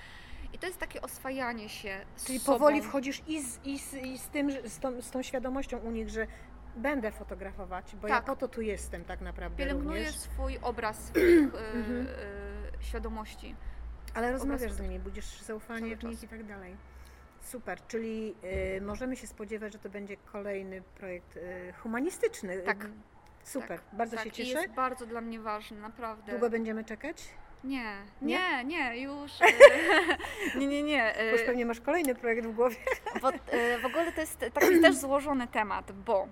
I 0.55 0.59
to 0.59 0.67
jest 0.67 0.79
takie 0.79 1.03
oswajanie 1.03 1.69
się 1.69 2.01
z 2.17 2.25
Czyli 2.27 2.39
sobą. 2.39 2.59
powoli 2.59 2.83
wchodzisz 2.83 3.23
i 3.29 3.43
z, 3.43 3.65
i 3.65 3.79
z, 3.79 3.95
i 3.95 4.19
z 4.19 4.27
tym, 4.29 4.51
że- 4.51 4.69
z 4.69 4.79
tą, 4.79 5.03
z 5.03 5.11
tą 5.11 5.23
świadomością 5.23 5.79
u 5.79 5.91
nich, 5.91 6.09
że 6.09 6.27
będę 6.77 7.13
fotografować, 7.13 7.97
bo 8.03 8.09
ja 8.09 8.15
Tak. 8.15 8.25
po 8.25 8.37
to 8.37 8.49
tu 8.49 8.61
jestem 8.63 9.05
tak 9.05 9.21
naprawdę 9.21 9.57
Pielęgnuję 9.57 9.99
również. 10.05 10.17
swój 10.21 10.59
obraz 10.63 11.05
swoich 11.05 11.55
Mhm. 11.75 12.07
e, 12.07 12.11
e, 12.11 12.83
świadomości. 12.85 13.55
Ale 14.15 14.33
rozmawiasz 14.33 14.73
z 14.73 14.81
nimi, 14.81 14.99
budzisz 14.99 15.41
zaufanie 15.41 15.81
Cały 15.81 15.97
w 15.97 16.03
nich 16.05 16.23
i 16.23 16.29
tak 16.29 16.45
dalej. 16.47 16.77
Super, 17.43 17.87
czyli 17.89 18.35
y, 18.77 18.81
możemy 18.81 19.17
się 19.17 19.27
spodziewać, 19.27 19.73
że 19.73 19.79
to 19.79 19.91
będzie 19.91 20.17
kolejny 20.17 20.83
projekt 20.83 21.37
y, 21.37 21.73
humanistyczny. 21.83 22.59
Tak. 22.59 22.87
Super, 23.45 23.69
tak, 23.81 23.83
bardzo 23.93 24.17
tak. 24.17 24.25
się 24.25 24.29
I 24.29 24.33
cieszę. 24.33 24.51
jest 24.63 24.75
bardzo 24.75 25.07
dla 25.07 25.21
mnie 25.21 25.41
ważny, 25.41 25.81
naprawdę. 25.81 26.33
Długo 26.33 26.51
będziemy 26.51 26.85
czekać? 26.85 27.29
Nie, 27.65 27.97
Nie? 28.23 28.65
nie, 28.65 29.01
już. 29.01 29.33
e, 29.41 29.47
nie, 30.59 30.67
nie, 30.67 30.83
nie. 30.83 31.15
Bo 31.19 31.23
już 31.37 31.43
pewnie 31.43 31.67
masz 31.67 31.81
kolejny 31.81 32.15
projekt 32.15 32.47
w 32.47 32.55
głowie. 32.55 32.77
Bo, 33.23 33.31
e, 33.31 33.79
w 33.79 33.85
ogóle 33.85 34.13
to 34.13 34.21
jest 34.21 34.45
taki 34.55 34.81
też 34.81 34.97
złożony 34.97 35.47
temat, 35.47 35.93
bo 35.93 36.29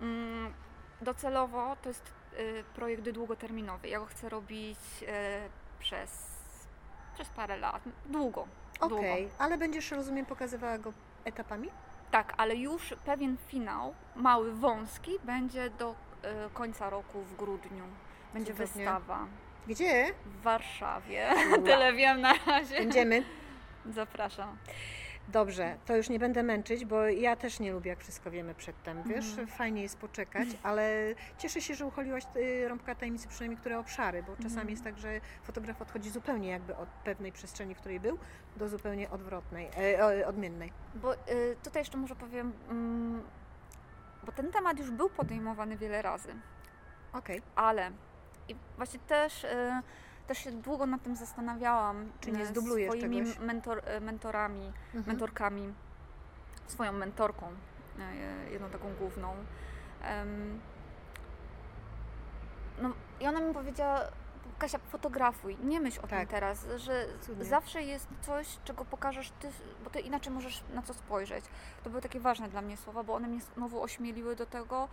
mm, 0.00 0.54
docelowo 1.00 1.76
to 1.82 1.88
jest 1.88 2.20
projekt 2.74 3.10
długoterminowy. 3.10 3.88
Ja 3.88 3.98
go 3.98 4.06
chcę 4.06 4.28
robić 4.28 4.78
przez, 5.78 6.26
przez 7.14 7.28
parę 7.28 7.56
lat. 7.56 7.82
Długo. 8.06 8.46
Okej, 8.80 9.22
Długo. 9.22 9.34
ale 9.38 9.58
będziesz, 9.58 9.90
rozumiem, 9.90 10.26
pokazywała 10.26 10.78
go 10.78 10.92
etapami? 11.24 11.70
Tak, 12.10 12.34
ale 12.36 12.56
już 12.56 12.94
pewien 13.04 13.36
finał, 13.46 13.94
mały, 14.16 14.52
wąski, 14.52 15.10
będzie 15.24 15.70
do 15.70 15.94
końca 16.54 16.90
roku 16.90 17.22
w 17.22 17.36
grudniu. 17.36 17.84
Będzie 18.34 18.52
Cudownie. 18.52 18.74
wystawa 18.84 19.26
Gdzie? 19.66 20.06
w 20.26 20.42
Warszawie. 20.42 21.28
Wow. 21.50 21.62
Tyle 21.66 21.92
wiem 21.92 22.20
na 22.20 22.34
razie. 22.46 22.78
Będziemy. 22.78 23.22
Zapraszam. 23.86 24.56
Dobrze, 25.28 25.76
to 25.86 25.96
już 25.96 26.08
nie 26.08 26.18
będę 26.18 26.42
męczyć, 26.42 26.84
bo 26.84 27.06
ja 27.06 27.36
też 27.36 27.60
nie 27.60 27.72
lubię, 27.72 27.90
jak 27.90 28.00
wszystko 28.00 28.30
wiemy 28.30 28.54
przedtem, 28.54 29.02
wiesz? 29.02 29.28
Mhm. 29.30 29.46
Fajnie 29.48 29.82
jest 29.82 29.98
poczekać, 29.98 30.48
ale 30.62 31.14
cieszę 31.38 31.60
się, 31.60 31.74
że 31.74 31.86
ucholiłaś 31.86 32.24
y, 32.36 32.68
rąbka 32.68 32.94
tajemnicy, 32.94 33.28
przynajmniej 33.28 33.60
które 33.60 33.78
obszary, 33.78 34.22
bo 34.22 34.36
czasami 34.36 34.50
Mhm. 34.50 34.68
jest 34.68 34.84
tak, 34.84 34.98
że 34.98 35.20
fotograf 35.42 35.82
odchodzi 35.82 36.10
zupełnie 36.10 36.48
jakby 36.48 36.76
od 36.76 36.88
pewnej 36.88 37.32
przestrzeni, 37.32 37.74
w 37.74 37.78
której 37.78 38.00
był, 38.00 38.18
do 38.56 38.68
zupełnie 38.68 39.10
odwrotnej, 39.10 39.68
e, 39.76 40.26
odmiennej. 40.26 40.72
Bo 40.94 41.14
y, 41.14 41.18
tutaj 41.64 41.80
jeszcze 41.80 41.98
może 41.98 42.16
powiem, 42.16 42.52
mm, 42.70 43.22
bo 44.24 44.32
ten 44.32 44.52
temat 44.52 44.78
już 44.78 44.90
był 44.90 45.10
podejmowany 45.10 45.76
wiele 45.76 46.02
razy, 46.02 46.34
Okej, 47.12 47.42
ale 47.54 47.90
i 48.50 48.56
właśnie 48.76 49.00
też, 49.00 49.44
y, 49.44 49.82
też 50.26 50.38
się 50.38 50.52
długo 50.52 50.86
nad 50.86 51.02
tym 51.02 51.16
zastanawiałam. 51.16 52.12
Czy 52.20 52.32
nie 52.32 52.42
y, 52.42 52.46
zdublujesz 52.46 52.90
swoimi 52.90 53.18
czegoś? 53.18 53.38
mentor, 53.38 53.82
y, 53.96 54.00
mentorami, 54.00 54.72
mhm. 54.86 55.06
mentorkami, 55.06 55.74
swoją 56.66 56.92
mentorką, 56.92 57.46
jedną 58.50 58.70
taką 58.70 58.94
główną. 58.94 59.34
No 62.82 62.92
i 63.20 63.26
ona 63.26 63.40
mi 63.40 63.54
powiedziała, 63.54 64.00
Kasia, 64.60 64.78
fotografuj, 64.78 65.56
nie 65.64 65.80
myśl 65.80 66.00
o 66.02 66.06
Tak. 66.06 66.18
tym 66.18 66.28
teraz, 66.28 66.66
że 66.76 67.06
Cudnie. 67.20 67.44
zawsze 67.44 67.82
jest 67.82 68.08
coś, 68.20 68.58
czego 68.64 68.84
pokażesz 68.84 69.30
ty, 69.40 69.48
bo 69.84 69.90
ty 69.90 70.00
inaczej 70.00 70.32
możesz 70.32 70.64
na 70.74 70.82
co 70.82 70.94
spojrzeć. 70.94 71.44
To 71.84 71.90
były 71.90 72.02
takie 72.02 72.20
ważne 72.20 72.48
dla 72.48 72.62
mnie 72.62 72.76
słowa, 72.76 73.02
bo 73.02 73.14
one 73.14 73.28
mnie 73.28 73.40
znowu 73.40 73.82
ośmieliły 73.82 74.36
do 74.36 74.46
tego. 74.46 74.88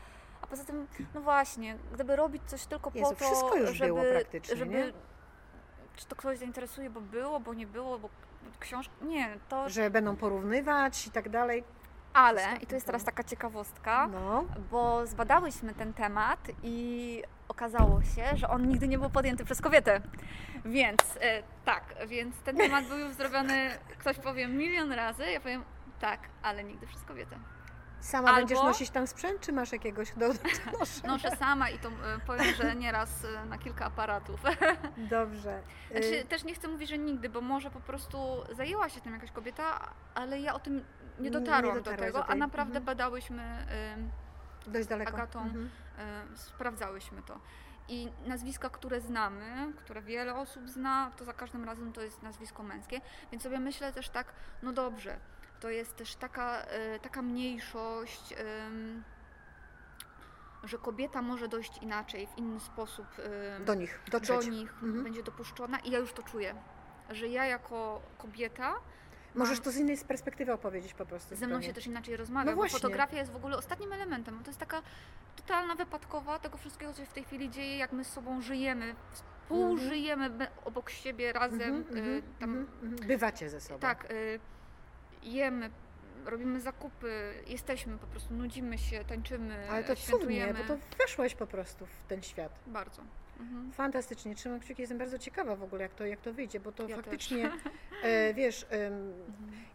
A 0.48 0.50
poza 0.50 0.64
tym, 0.64 0.88
no 1.14 1.22
właśnie, 1.22 1.78
gdyby 1.94 2.16
robić 2.16 2.44
coś 2.46 2.66
tylko 2.66 2.92
Jezu, 2.96 3.10
po 3.10 3.16
to, 3.16 3.26
wszystko 3.26 3.56
już 3.56 3.70
żeby, 3.72 3.88
było 3.88 4.02
praktycznie, 4.12 4.56
żeby 4.56 4.72
nie? 4.76 4.92
czy 5.96 6.06
to 6.06 6.16
ktoś 6.16 6.38
zainteresuje, 6.38 6.90
bo 6.90 7.02
było, 7.02 7.40
bo 7.40 7.54
nie 7.54 7.68
było, 7.68 8.00
bo 8.00 8.10
książka, 8.60 8.94
nie, 9.02 9.38
to, 9.50 9.70
Że 9.70 9.90
będą 9.90 10.16
porównywać 10.16 11.08
i 11.08 11.12
tak 11.12 11.30
dalej. 11.30 11.64
ale, 12.14 12.58
i 12.62 12.68
to 12.68 12.76
jest 12.76 12.86
teraz 12.86 13.04
taka 13.04 13.24
ciekawostka, 13.24 14.08
No, 14.08 14.46
bo 14.72 15.08
zbadałyśmy 15.08 15.74
ten 15.74 15.94
temat 15.94 16.40
i 16.64 17.24
okazało 17.48 18.02
się, 18.02 18.38
że 18.38 18.50
on 18.50 18.68
nigdy 18.68 18.88
nie 18.88 18.98
był 19.00 19.10
podjęty 19.10 19.46
przez 19.46 19.62
kobietę. 19.62 20.02
Więc 20.66 21.02
e, 21.22 21.44
tak, 21.66 21.84
więc 22.08 22.36
ten 22.40 22.58
temat 22.58 22.86
był 22.86 22.98
już 22.98 23.14
zrobiony, 23.14 23.70
ktoś 24.00 24.18
powie 24.20 24.48
milion 24.48 24.92
razy, 24.92 25.32
ja 25.32 25.40
powiem 25.40 25.64
tak, 26.00 26.20
ale 26.42 26.64
nigdy 26.64 26.88
przez 26.88 27.04
kobietę. 27.04 27.36
Sama 28.00 28.28
Albo- 28.30 28.38
będziesz 28.40 28.58
nosić 28.64 28.90
tam 28.90 29.08
sprzęt, 29.08 29.42
czy 29.42 29.54
masz 29.54 29.72
jakiegoś 29.72 30.12
do, 30.12 30.28
do 30.34 30.34
noszenia? 30.80 31.08
Noszę 31.08 31.36
sama 31.36 31.70
i 31.70 31.80
to 31.80 31.90
e, 31.90 31.94
powiem, 32.28 32.56
że 32.56 32.76
nieraz 32.76 33.26
e, 33.26 33.46
na 33.46 33.58
kilka 33.58 33.86
aparatów. 33.86 34.40
Dobrze. 34.98 35.60
Y, 35.60 35.92
Znaczy, 35.92 36.26
też 36.30 36.44
nie 36.44 36.54
chcę 36.56 36.68
mówić, 36.68 36.90
że 36.90 36.98
nigdy, 36.98 37.30
bo 37.30 37.42
może 37.42 37.72
po 37.72 37.80
prostu 37.80 38.44
zajęła 38.56 38.90
się 38.90 39.02
tym 39.02 39.14
jakaś 39.14 39.32
kobieta, 39.32 39.94
ale 40.16 40.40
ja 40.42 40.54
o 40.54 40.60
tym 40.60 40.76
nie 40.76 40.84
Nie 41.20 41.32
dotarłam 41.32 41.78
do 41.78 41.84
tego, 41.84 42.06
do 42.20 42.24
tej- 42.24 42.32
a 42.32 42.36
naprawdę 42.36 42.78
mhm. 42.78 42.86
badałyśmy 42.86 43.66
dość 44.68 44.88
daleko. 44.88 45.14
Agatą. 45.14 45.42
Mhm. 45.42 45.70
E, 45.98 46.38
sprawdzałyśmy 46.38 47.22
to. 47.22 47.40
I 47.90 48.12
nazwiska, 48.26 48.70
które 48.70 49.02
znamy, 49.02 49.74
które 49.78 50.02
wiele 50.02 50.36
osób 50.36 50.70
zna, 50.70 51.12
to 51.18 51.26
za 51.26 51.34
każdym 51.34 51.66
razem 51.66 51.94
to 51.94 52.02
jest 52.02 52.24
nazwisko 52.24 52.64
męskie. 52.64 53.02
Więc 53.32 53.44
sobie 53.44 53.60
myślę 53.60 53.94
też 53.94 54.10
tak, 54.10 54.34
no 54.64 54.74
dobrze, 54.74 55.20
to 55.60 55.70
jest 55.70 55.96
też 55.96 56.16
taka, 56.16 56.62
e, 56.62 57.00
taka 57.00 57.22
mniejszość, 57.22 58.34
że 60.64 60.78
kobieta 60.78 61.22
może 61.22 61.48
dojść 61.48 61.78
inaczej, 61.82 62.28
w 62.28 62.38
inny 62.38 62.60
sposób 62.60 63.06
Do 63.66 63.74
nich, 63.74 64.00
do 64.12 64.20
dotrzeć. 64.20 64.48
nich 64.48 64.74
Mhm. 64.84 65.04
będzie 65.04 65.24
dopuszczona 65.24 65.80
i 65.80 65.92
ja 65.92 66.00
już 66.00 66.14
to 66.14 66.24
czuję. 66.24 66.56
Że 67.10 67.28
ja 67.28 67.46
jako 67.46 68.02
kobieta 68.18 68.76
Możesz 69.36 69.60
to 69.60 69.72
z 69.72 69.78
innej 69.78 69.98
perspektywy 69.98 70.54
opowiedzieć 70.54 70.94
po 70.94 71.06
prostu. 71.06 71.36
ze 71.36 71.48
mną 71.48 71.62
się 71.62 71.74
też 71.74 71.88
inaczej 71.88 72.18
rozmawia, 72.18 72.52
No 72.52 72.58
bo 72.58 72.68
fotografia 72.70 73.18
jest 73.18 73.32
w 73.32 73.36
ogóle 73.36 73.58
ostatnim 73.58 73.94
elementem. 73.94 74.40
To 74.44 74.50
jest 74.50 74.60
taka 74.60 74.82
totalna 75.36 75.76
wypadkowa 75.76 76.40
tego 76.40 76.58
wszystkiego, 76.58 76.94
co 76.94 77.00
się 77.00 77.06
w 77.06 77.14
tej 77.14 77.24
chwili 77.24 77.50
dzieje, 77.50 77.78
jak 77.78 77.92
my 77.92 78.04
z 78.04 78.08
sobą 78.08 78.42
żyjemy, 78.42 78.96
współżyjemy 79.12 80.30
be- 80.30 80.48
obok 80.66 80.90
siebie 80.90 81.34
razem, 81.34 81.62
Mhm, 81.76 81.98
y, 81.98 82.00
mhm, 82.00 82.22
tam, 82.40 82.50
mhm, 82.58 82.68
mhm. 82.92 83.08
Bywacie 83.08 83.50
ze 83.50 83.62
sobą. 83.62 83.80
tak, 83.80 84.12
y, 84.12 84.40
jemy, 85.28 85.70
robimy 86.26 86.62
zakupy, 86.62 87.34
jesteśmy 87.48 87.98
po 87.98 88.08
prostu, 88.08 88.34
nudzimy 88.34 88.78
się, 88.78 89.06
tańczymy, 89.06 89.70
Ale 89.70 89.84
to 89.84 89.96
cudnie, 89.96 90.54
bo 90.58 90.64
to 90.64 90.78
weszłaś 90.98 91.36
po 91.36 91.48
prostu 91.48 91.86
w 91.86 92.08
ten 92.08 92.22
świat. 92.22 92.60
Bardzo. 92.68 93.02
Mhm. 93.40 93.72
Fantastycznie, 93.72 94.36
trzymam 94.36 94.60
kciuki, 94.60 94.82
jestem 94.82 94.98
bardzo 94.98 95.20
ciekawa 95.20 95.56
w 95.56 95.64
ogóle, 95.64 95.82
jak 95.84 95.94
to, 95.94 96.06
jak 96.06 96.22
to 96.22 96.34
wyjdzie, 96.34 96.60
bo 96.60 96.72
to 96.72 96.88
Ja 96.88 96.96
faktycznie, 96.96 97.52
e, 98.04 98.34
wiesz, 98.34 98.66
em, 98.70 99.14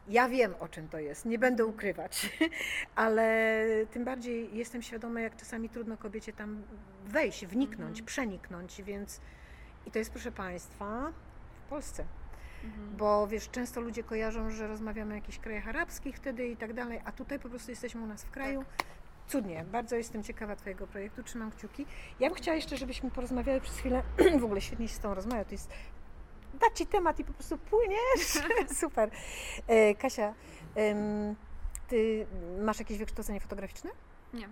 ja 0.08 0.28
wiem 0.28 0.54
o 0.60 0.68
czym 0.68 0.88
to 0.88 0.98
jest, 0.98 1.24
nie 1.26 1.38
będę 1.38 1.66
ukrywać, 1.66 2.38
ale 2.94 3.66
tym 3.90 4.04
bardziej 4.04 4.56
jestem 4.56 4.82
świadoma, 4.82 5.20
jak 5.20 5.36
czasami 5.36 5.68
trudno 5.68 5.96
kobiecie 5.96 6.32
tam 6.32 6.62
wejść, 7.04 7.46
wniknąć, 7.46 7.90
Mhm. 7.90 8.06
przeniknąć, 8.06 8.82
więc 8.82 9.20
i 9.86 9.90
to 9.90 9.98
jest, 9.98 10.10
proszę 10.10 10.32
Państwa, 10.32 11.12
Polsce. 11.70 12.04
Mhm. 12.64 12.96
Bo 12.96 13.26
wiesz, 13.26 13.50
często 13.50 13.80
ludzie 13.80 14.02
kojarzą, 14.02 14.50
że 14.50 14.66
rozmawiamy 14.66 15.12
o 15.12 15.16
jakichś 15.16 15.38
krajach 15.38 15.68
arabskich 15.68 16.16
wtedy 16.16 16.48
i 16.48 16.56
tak 16.56 16.72
dalej, 16.72 17.00
a 17.04 17.12
tutaj 17.12 17.38
po 17.38 17.48
prostu 17.48 17.70
jesteśmy 17.70 18.02
u 18.02 18.06
nas 18.06 18.24
w 18.24 18.30
kraju. 18.30 18.64
Cudnie, 19.28 19.64
bardzo 19.72 19.96
jestem 19.96 20.22
ciekawa 20.22 20.56
Twojego 20.56 20.86
projektu, 20.86 21.22
trzymam 21.22 21.50
kciuki. 21.50 21.86
Ja 22.20 22.28
bym 22.28 22.36
chciała 22.36 22.54
jeszcze, 22.54 22.76
żebyśmy 22.76 23.10
porozmawiały 23.10 23.60
przez 23.60 23.78
chwilę, 23.78 24.02
w 24.40 24.44
ogóle 24.44 24.60
świetnie 24.60 24.88
się 24.88 24.94
z 24.94 24.98
tą 24.98 25.14
rozmawiać, 25.14 25.48
to 25.48 25.54
jest 25.54 25.70
dać 26.60 26.78
Ci 26.78 26.86
temat 26.86 27.18
i 27.18 27.24
po 27.24 27.32
prostu 27.32 27.58
płyniesz, 27.58 28.42
super. 28.80 29.10
E, 29.66 29.94
Kasia, 29.94 30.34
em, 30.74 31.36
Ty 31.92 32.26
masz 32.62 32.78
jakieś 32.78 32.98
wykształcenie 32.98 33.40
fotograficzne? 33.40 33.90
Nie. 34.32 34.48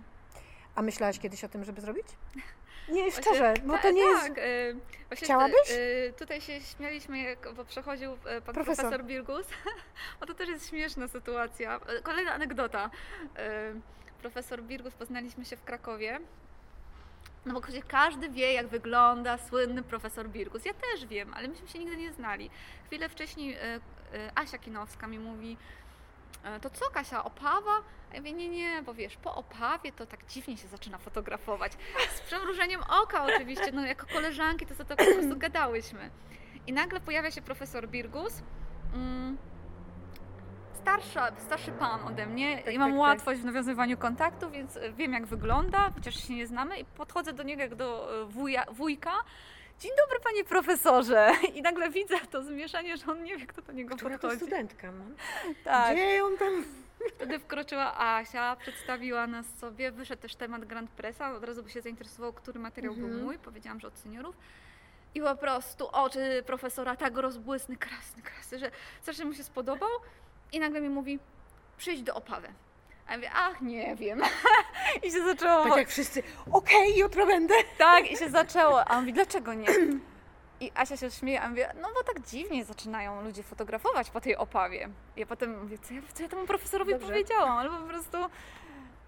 A 0.75 0.81
myślałaś 0.81 1.19
kiedyś 1.19 1.43
o 1.43 1.49
tym, 1.49 1.63
żeby 1.63 1.81
zrobić? 1.81 2.05
Nie, 2.91 3.11
szczerze, 3.11 3.53
bo 3.65 3.77
to 3.77 3.91
nie 3.91 4.03
tak, 4.03 4.27
jest... 4.27 4.37
y, 4.37 4.75
właśnie 5.07 5.25
Chciałabyś? 5.25 5.71
y, 5.71 6.13
tutaj 6.17 6.41
się 6.41 6.61
śmialiśmy, 6.61 7.19
jak, 7.19 7.53
bo 7.53 7.65
przechodził 7.65 8.13
y, 8.13 8.17
pan 8.17 8.53
Profesor. 8.53 8.75
profesor, 8.75 9.03
Birgus, 9.03 9.47
bo 10.19 10.25
to 10.25 10.33
też 10.33 10.49
jest 10.49 10.69
śmieszna 10.69 11.07
sytuacja. 11.07 11.79
Kolejna 12.03 12.33
anegdota. 12.33 12.89
Profesor 14.21 14.63
Birgus, 14.63 14.93
poznaliśmy 14.93 15.45
się 15.45 15.57
w 15.57 15.63
Krakowie. 15.63 16.19
No 17.45 17.53
bo 17.53 17.61
każdy 17.87 18.29
wie, 18.29 18.53
jak 18.53 18.67
wygląda 18.67 19.37
słynny 19.37 19.83
profesor 19.83 20.29
Birgus. 20.29 20.65
Ja 20.65 20.73
też 20.73 21.05
wiem, 21.05 21.33
ale 21.33 21.47
myśmy 21.47 21.67
się 21.67 21.79
nigdy 21.79 21.97
nie 21.97 22.13
znali. 22.13 22.49
Chwilę 22.87 23.09
wcześniej 23.09 23.57
Asia 24.35 24.57
Kinowska 24.57 25.07
mi 25.07 25.19
mówi, 25.19 25.57
to 26.61 26.69
co 26.69 26.89
Kasia, 26.89 27.23
Opawa? 27.23 27.81
A 28.11 28.13
ja 28.13 28.19
mówię, 28.19 28.33
nie, 28.33 28.49
nie, 28.49 28.81
bo 28.85 28.93
wiesz, 28.93 29.17
po 29.17 29.35
Opawie 29.35 29.91
to 29.91 30.05
tak 30.05 30.25
dziwnie 30.25 30.57
się 30.57 30.67
zaczyna 30.67 30.97
fotografować. 30.97 31.71
Z 32.15 32.21
przymrużeniem 32.21 32.81
oka 33.03 33.23
oczywiście, 33.25 33.71
no 33.71 33.85
jako 33.85 34.07
koleżanki 34.07 34.65
to 34.65 34.75
sobie 34.75 34.95
tak 34.95 35.07
po 35.07 35.13
prostu 35.13 35.37
gadałyśmy. 35.37 36.09
I 36.67 36.73
nagle 36.73 36.99
pojawia 36.99 37.31
się 37.31 37.41
profesor 37.41 37.89
Birgus, 37.89 38.43
mm, 38.93 39.37
starsza, 40.73 41.31
starszy 41.37 41.71
pan 41.71 42.07
ode 42.07 42.25
mnie 42.25 42.57
Tak, 42.57 42.73
i 42.73 42.79
mam 42.79 42.89
tak, 42.89 42.99
tak. 42.99 43.01
łatwość 43.01 43.41
w 43.41 43.45
nawiązywaniu 43.45 43.97
kontaktu, 43.97 44.49
więc 44.49 44.79
wiem 44.97 45.13
jak 45.13 45.25
wygląda, 45.25 45.89
chociaż 45.95 46.27
się 46.27 46.35
nie 46.35 46.47
znamy 46.47 46.79
i 46.79 46.85
podchodzę 46.85 47.33
do 47.33 47.43
niego 47.43 47.61
jak 47.61 47.75
do 47.75 48.21
e, 48.21 48.25
wuja, 48.25 48.65
wujka. 48.71 49.11
Dzień 49.81 49.91
dobry 50.05 50.19
panie 50.23 50.43
profesorze! 50.43 51.31
I 51.53 51.61
nagle 51.61 51.89
widzę 51.89 52.15
to 52.31 52.43
zmieszanie, 52.43 52.97
że 52.97 53.05
on 53.11 53.23
nie 53.23 53.37
wie 53.37 53.47
kto 53.47 53.61
do 53.61 53.71
niego 53.71 53.95
Która 53.95 54.09
to 54.17 54.21
podchodzi. 54.21 54.37
studentka, 54.37 54.91
no? 54.91 55.03
Tak. 55.63 55.95
Gdzie 55.95 56.23
on 56.25 56.37
tam... 56.37 56.63
Wtedy 57.15 57.39
wkroczyła 57.39 57.99
Asia, 57.99 58.55
przedstawiła 58.55 59.27
nas 59.27 59.45
sobie, 59.59 59.91
wyszedł 59.91 60.21
też 60.21 60.35
temat 60.35 60.65
Grand 60.65 60.89
Pressa, 60.91 61.33
od 61.35 61.43
razu 61.43 61.63
by 61.63 61.69
się 61.69 61.81
zainteresował, 61.81 62.33
który 62.33 62.59
materiał 62.59 62.93
Mhm. 62.93 63.11
był 63.13 63.23
mój, 63.25 63.39
powiedziałam, 63.39 63.79
że 63.79 63.87
od 63.87 63.97
seniorów. 63.97 64.35
I 65.15 65.21
po 65.21 65.35
prostu 65.35 65.87
oczy 65.87 66.43
profesora 66.45 66.95
tak 66.95 67.17
rozbłysny, 67.17 67.77
krasny, 67.77 68.21
krasny, 68.23 68.59
że 68.59 68.71
strasznie 69.01 69.25
mu 69.25 69.33
się 69.33 69.43
spodobał 69.43 69.89
i 70.51 70.59
nagle 70.59 70.81
mi 70.81 70.89
mówi, 70.89 71.19
przyjdź 71.77 72.01
do 72.03 72.15
Opawy. 72.15 72.47
A 73.11 73.13
ja 73.13 73.17
mówię, 73.17 73.31
ach 73.35 73.61
nie 73.61 73.95
wiem. 73.95 74.21
I 75.07 75.11
się 75.11 75.25
zaczęło, 75.25 75.63
Tak 75.63 75.77
jak 75.77 75.89
wszyscy, 75.89 76.23
okej, 76.51 76.97
jutro 76.97 77.25
będę. 77.25 77.53
tak, 77.77 78.11
i 78.11 78.17
się 78.17 78.29
zaczęło. 78.39 78.85
A 78.87 78.93
on 78.93 78.99
mówi, 78.99 79.13
dlaczego 79.13 79.53
nie? 79.53 79.67
I 80.59 80.71
Asia 80.75 80.97
się 80.97 81.11
śmieje, 81.11 81.41
a 81.41 81.49
mówię, 81.49 81.73
no 81.81 81.87
bo 81.95 82.03
tak 82.13 82.25
dziwnie 82.27 82.65
zaczynają 82.65 83.21
ludzie 83.21 83.43
fotografować 83.43 84.09
po 84.09 84.21
tej 84.21 84.35
Opawie. 84.37 84.89
Ja 85.15 85.25
potem 85.25 85.59
mówię, 85.63 85.77
co 85.77 85.93
ja, 85.93 86.01
co 86.13 86.23
ja 86.23 86.29
temu 86.29 86.45
profesorowi 86.47 86.91
Dobrze. 86.91 87.07
powiedziałam, 87.07 87.57
ale 87.57 87.69
po 87.69 87.87
prostu... 87.87 88.17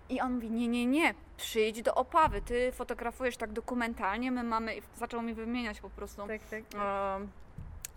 I 0.09 0.21
on 0.21 0.33
mówi, 0.33 0.51
nie, 0.51 0.67
nie, 0.67 0.85
nie, 0.85 1.13
przyjdź 1.37 1.81
do 1.81 1.95
Opawy, 1.95 2.41
ty 2.41 2.71
fotografujesz 2.71 3.37
tak 3.37 3.51
dokumentalnie, 3.51 4.31
my 4.31 4.43
mamy... 4.43 4.75
I 4.77 4.81
zaczął 4.95 5.21
mi 5.21 5.33
wymieniać 5.33 5.81
po 5.81 5.89
prostu 5.89 6.27
Tak, 6.27 6.41
tak. 6.49 6.59
em, 7.15 7.31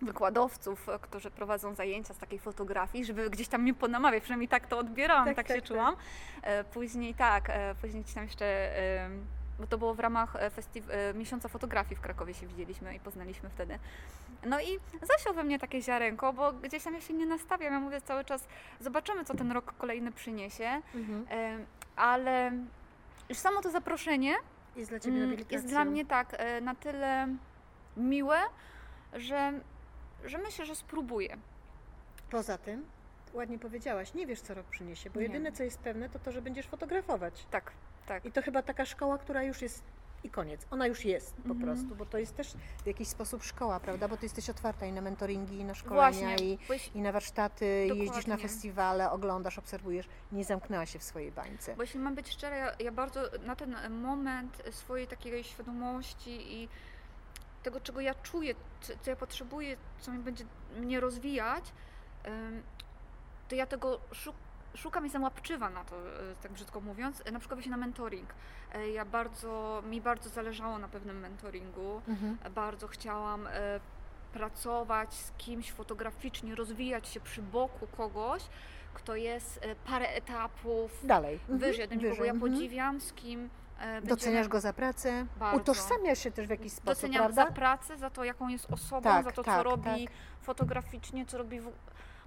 wykładowców, 0.02 0.88
e, 0.88 0.98
którzy 0.98 1.30
prowadzą 1.30 1.74
zajęcia 1.74 2.14
z 2.14 2.18
takiej 2.18 2.38
fotografii, 2.38 3.04
żeby 3.04 3.30
gdzieś 3.30 3.48
tam 3.48 3.62
mnie 3.62 3.74
ponamawiać, 3.74 4.22
przynajmniej 4.22 4.48
tak 4.48 4.66
to 4.66 4.78
odbierałam, 4.78 5.24
Tak, 5.24 5.36
tak, 5.36 5.46
tak, 5.46 5.56
się 5.56 5.62
tak. 5.62 5.68
czułam. 5.68 5.96
E, 6.42 6.64
Później 6.64 7.14
tak, 7.14 7.50
e, 7.50 7.74
później 7.80 8.04
tam 8.14 8.24
jeszcze, 8.24 8.70
bo 9.60 9.66
to 9.66 9.78
było 9.78 9.94
w 9.94 10.00
ramach 10.00 10.32
festiw- 10.56 11.14
miesiąca 11.14 11.48
fotografii 11.48 11.96
w 11.96 12.00
Krakowie 12.00 12.34
się 12.34 12.46
widzieliśmy 12.46 12.94
i 12.94 13.00
poznaliśmy 13.00 13.50
wtedy. 13.50 13.78
No 14.46 14.60
i 14.60 14.78
zasiał 15.02 15.34
we 15.34 15.44
mnie 15.44 15.58
takie 15.58 15.82
ziarenko, 15.82 16.32
bo 16.32 16.52
gdzieś 16.52 16.84
tam 16.84 16.94
ja 16.94 17.00
się 17.00 17.14
nie 17.14 17.26
nastawiam, 17.26 17.72
ja 17.72 17.80
mówię 17.80 18.00
cały 18.00 18.24
czas, 18.24 18.48
zobaczymy 18.80 19.24
co 19.24 19.34
ten 19.34 19.52
rok 19.52 19.74
kolejny 19.78 20.12
przyniesie, 20.12 20.82
Mhm. 20.94 21.26
Ale 21.96 22.52
już 23.28 23.38
samo 23.38 23.62
to 23.62 23.70
zaproszenie 23.70 24.34
Jest 24.76 24.90
dla 24.90 25.00
Ciebie 25.00 25.16
Mm, 25.24 25.36
jest 25.50 25.66
dla 25.66 25.84
mnie 25.84 26.04
tak 26.06 26.36
na 26.62 26.74
tyle 26.74 27.28
miłe, 27.96 28.38
że, 29.12 29.52
że 30.24 30.38
myślę, 30.38 30.66
że 30.66 30.74
spróbuję. 30.76 31.36
Poza 32.30 32.58
tym, 32.58 32.84
ładnie 33.34 33.58
powiedziałaś, 33.58 34.14
nie 34.14 34.26
wiesz, 34.26 34.40
co 34.40 34.54
rok 34.54 34.66
przyniesie, 34.66 35.10
bo 35.10 35.20
Nie. 35.20 35.26
jedyne, 35.26 35.52
co 35.52 35.62
jest 35.62 35.78
pewne, 35.78 36.08
to 36.08 36.18
to, 36.18 36.32
że 36.32 36.42
będziesz 36.42 36.66
fotografować. 36.66 37.46
Tak, 37.50 37.72
tak. 38.06 38.24
I 38.26 38.32
to 38.32 38.42
chyba 38.42 38.62
taka 38.62 38.84
szkoła, 38.84 39.18
która 39.18 39.42
już 39.42 39.62
jest 39.62 39.82
i 40.24 40.30
koniec. 40.30 40.66
Ona 40.70 40.86
już 40.86 41.04
jest 41.04 41.34
po 41.36 41.48
Mhm. 41.50 41.60
prostu, 41.60 41.96
bo 41.96 42.06
to 42.06 42.18
jest 42.18 42.36
też 42.36 42.52
w 42.84 42.86
jakiś 42.86 43.08
sposób 43.08 43.42
szkoła, 43.44 43.80
prawda? 43.80 44.08
Bo 44.08 44.16
ty 44.16 44.24
jesteś 44.26 44.50
otwarta 44.50 44.86
i 44.86 44.92
na 44.92 45.00
mentoringi, 45.00 45.56
i 45.58 45.64
na 45.64 45.74
szkolenia, 45.74 46.10
Właśnie, 46.28 46.36
i, 46.46 46.58
i 46.98 47.00
na 47.00 47.12
warsztaty, 47.12 47.84
i 47.94 47.98
jeździsz 47.98 48.26
na 48.26 48.34
Dokładnie. 48.36 48.48
festiwale, 48.48 49.10
oglądasz, 49.10 49.58
obserwujesz. 49.58 50.08
Nie 50.32 50.44
zamknęła 50.44 50.86
się 50.86 50.98
w 50.98 51.02
swojej 51.02 51.32
bańce. 51.32 51.76
bo 51.76 51.82
jeśli 51.82 52.00
mam 52.00 52.14
być 52.14 52.28
szczera, 52.30 52.56
ja, 52.56 52.72
ja 52.78 52.92
bardzo 52.92 53.20
na 53.46 53.56
ten 53.56 53.76
moment 53.90 54.62
swojej 54.70 55.06
takiej 55.06 55.44
świadomości 55.44 56.62
i 56.62 56.68
tego, 57.66 57.80
czego 57.80 58.00
ja 58.00 58.14
czuję, 58.14 58.54
co, 58.80 59.10
ja 59.10 59.16
potrzebuję, 59.16 59.76
co 60.00 60.12
mi 60.12 60.18
będzie 60.18 60.44
mnie 60.76 61.00
rozwijać, 61.00 61.72
to 63.48 63.54
ja 63.54 63.66
tego 63.66 64.00
szuk 64.12 64.36
szukam 64.74 65.04
i 65.04 65.06
jestem 65.06 65.22
łapczywa 65.22 65.70
na 65.70 65.84
to, 65.84 65.96
e, 65.96 66.34
tak 66.42 66.52
brzydko 66.52 66.80
mówiąc, 66.80 67.22
e, 67.24 67.32
na 67.32 67.38
przykład 67.38 67.58
właśnie 67.58 67.70
na 67.70 67.76
mentoring. 67.76 68.34
E, 68.74 68.90
Ja 68.90 69.04
bardzo, 69.04 69.82
mi 69.90 70.00
bardzo 70.00 70.28
zależało 70.28 70.78
na 70.78 70.88
pewnym 70.88 71.20
mentoringu. 71.20 72.02
Mhm. 72.08 72.38
Bardzo 72.54 72.88
chciałam 72.88 73.48
pracować 74.32 75.14
z 75.14 75.32
kimś 75.38 75.72
fotograficznie, 75.72 76.54
rozwijać 76.54 77.08
się 77.08 77.20
przy 77.20 77.42
boku 77.42 77.86
kogoś, 77.86 78.42
kto 78.94 79.16
jest 79.16 79.60
parę 79.86 80.08
etapów 80.08 81.06
Dalej. 81.06 81.34
Mhm. 81.34 81.58
wyżej 81.58 81.88
mnie, 81.88 82.10
kogo 82.10 82.24
ja 82.24 82.32
mhm. 82.32 82.40
podziwiam, 82.52 83.00
z 83.00 83.12
kim 83.12 83.50
będziemy- 83.78 84.06
Doceniasz 84.06 84.48
go 84.48 84.60
za 84.60 84.72
pracę, 84.72 85.26
Bardzo. 85.38 85.60
utożsamiasz 85.60 86.18
się 86.18 86.30
też 86.30 86.46
w 86.46 86.50
jakiś 86.50 86.72
sposób, 86.72 86.94
Doceniam 87.02 87.22
prawda? 87.24 87.44
za 87.44 87.50
pracę, 87.52 87.96
za 87.98 88.10
to, 88.10 88.24
jaką 88.24 88.48
jest 88.48 88.72
osobą, 88.72 89.02
Tak, 89.02 89.24
za 89.24 89.32
to, 89.32 89.44
tak, 89.44 89.56
co 89.56 89.62
robi 89.62 90.08
fotograficznie, 90.42 91.26
co 91.26 91.38
robi 91.38 91.60
w... 91.60 91.72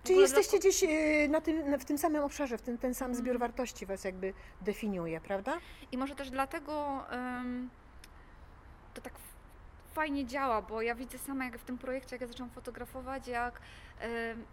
Czyli 0.03 0.19
jesteście 0.19 0.59
gdzieś 0.59 0.83
e, 0.83 1.27
na 1.29 1.41
tym, 1.41 1.79
w 1.79 1.85
tym 1.85 1.97
samym 1.97 2.23
obszarze, 2.23 2.57
w 2.57 2.61
tym, 2.61 2.77
ten 2.77 2.93
sam 2.93 3.15
zbiór 3.15 3.39
wartości 3.39 3.85
Was 3.85 4.03
jakby 4.03 4.33
definiuje, 4.61 5.21
prawda? 5.21 5.57
I 5.91 5.97
może 5.97 6.15
też 6.15 6.29
dlatego 6.29 7.03
em, 7.11 7.69
to 8.93 9.01
tak 9.01 9.13
fajnie 9.93 10.25
działa, 10.25 10.61
bo 10.61 10.81
ja 10.81 10.95
widzę 10.95 11.17
sama, 11.17 11.45
jak 11.45 11.57
w 11.57 11.63
tym 11.63 11.77
projekcie, 11.77 12.15
jak 12.15 12.21
ja 12.21 12.27
zaczęłam 12.27 12.49
fotografować, 12.49 13.27
jak, 13.27 13.61
em, 13.99 14.45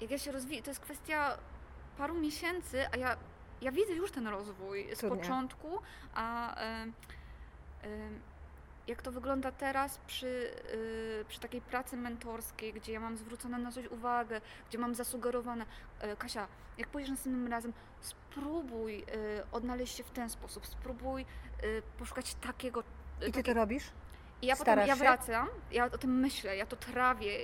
jak 0.00 0.10
ja 0.10 0.18
się 0.18 0.32
rozwijam, 0.32 0.64
to 0.64 0.70
jest 0.70 0.80
kwestia 0.80 1.38
paru 1.98 2.14
miesięcy, 2.14 2.86
a 2.92 2.96
ja, 2.96 3.16
ja 3.62 3.72
widzę 3.72 3.92
już 3.92 4.10
ten 4.10 4.26
rozwój 4.28 4.88
z 4.94 4.98
Cudnie. 4.98 5.16
początku, 5.16 5.78
a 6.14 6.54
em, 6.54 6.92
em, 7.82 8.20
jak 8.86 9.02
to 9.02 9.12
wygląda 9.12 9.52
teraz 9.52 9.98
przy, 10.06 10.26
y, 10.74 11.24
przy 11.28 11.40
takiej 11.40 11.60
pracy 11.60 11.96
mentorskiej, 11.96 12.72
gdzie 12.72 12.92
ja 12.92 13.00
mam 13.00 13.16
zwrócone 13.16 13.58
na 13.58 13.72
coś 13.72 13.86
uwagę, 13.86 14.40
gdzie 14.68 14.78
mam 14.78 14.94
zasugerowane, 14.94 15.66
Kasia, 16.18 16.48
jak 16.78 16.88
pójdziesz 16.88 17.10
następnym 17.10 17.48
razem, 17.48 17.72
spróbuj 18.00 18.98
y, 19.00 19.04
odnaleźć 19.52 19.96
się 19.96 20.04
w 20.04 20.10
ten 20.10 20.30
sposób, 20.30 20.66
spróbuj 20.66 21.22
y, 21.64 21.82
poszukać 21.98 22.34
takiego. 22.34 22.82
y, 23.22 23.28
I 23.28 23.32
Ty 23.32 23.42
to 23.42 23.54
robisz? 23.54 23.84
I 24.42 24.46
ja 24.46 24.56
potem 24.56 24.64
starasz 24.64 24.88
ja 24.88 24.94
się? 24.94 25.00
wracam, 25.00 25.48
ja 25.70 25.84
o 25.84 25.98
tym 25.98 26.20
myślę, 26.20 26.56
ja 26.56 26.66
to 26.66 26.76
trawię. 26.76 27.38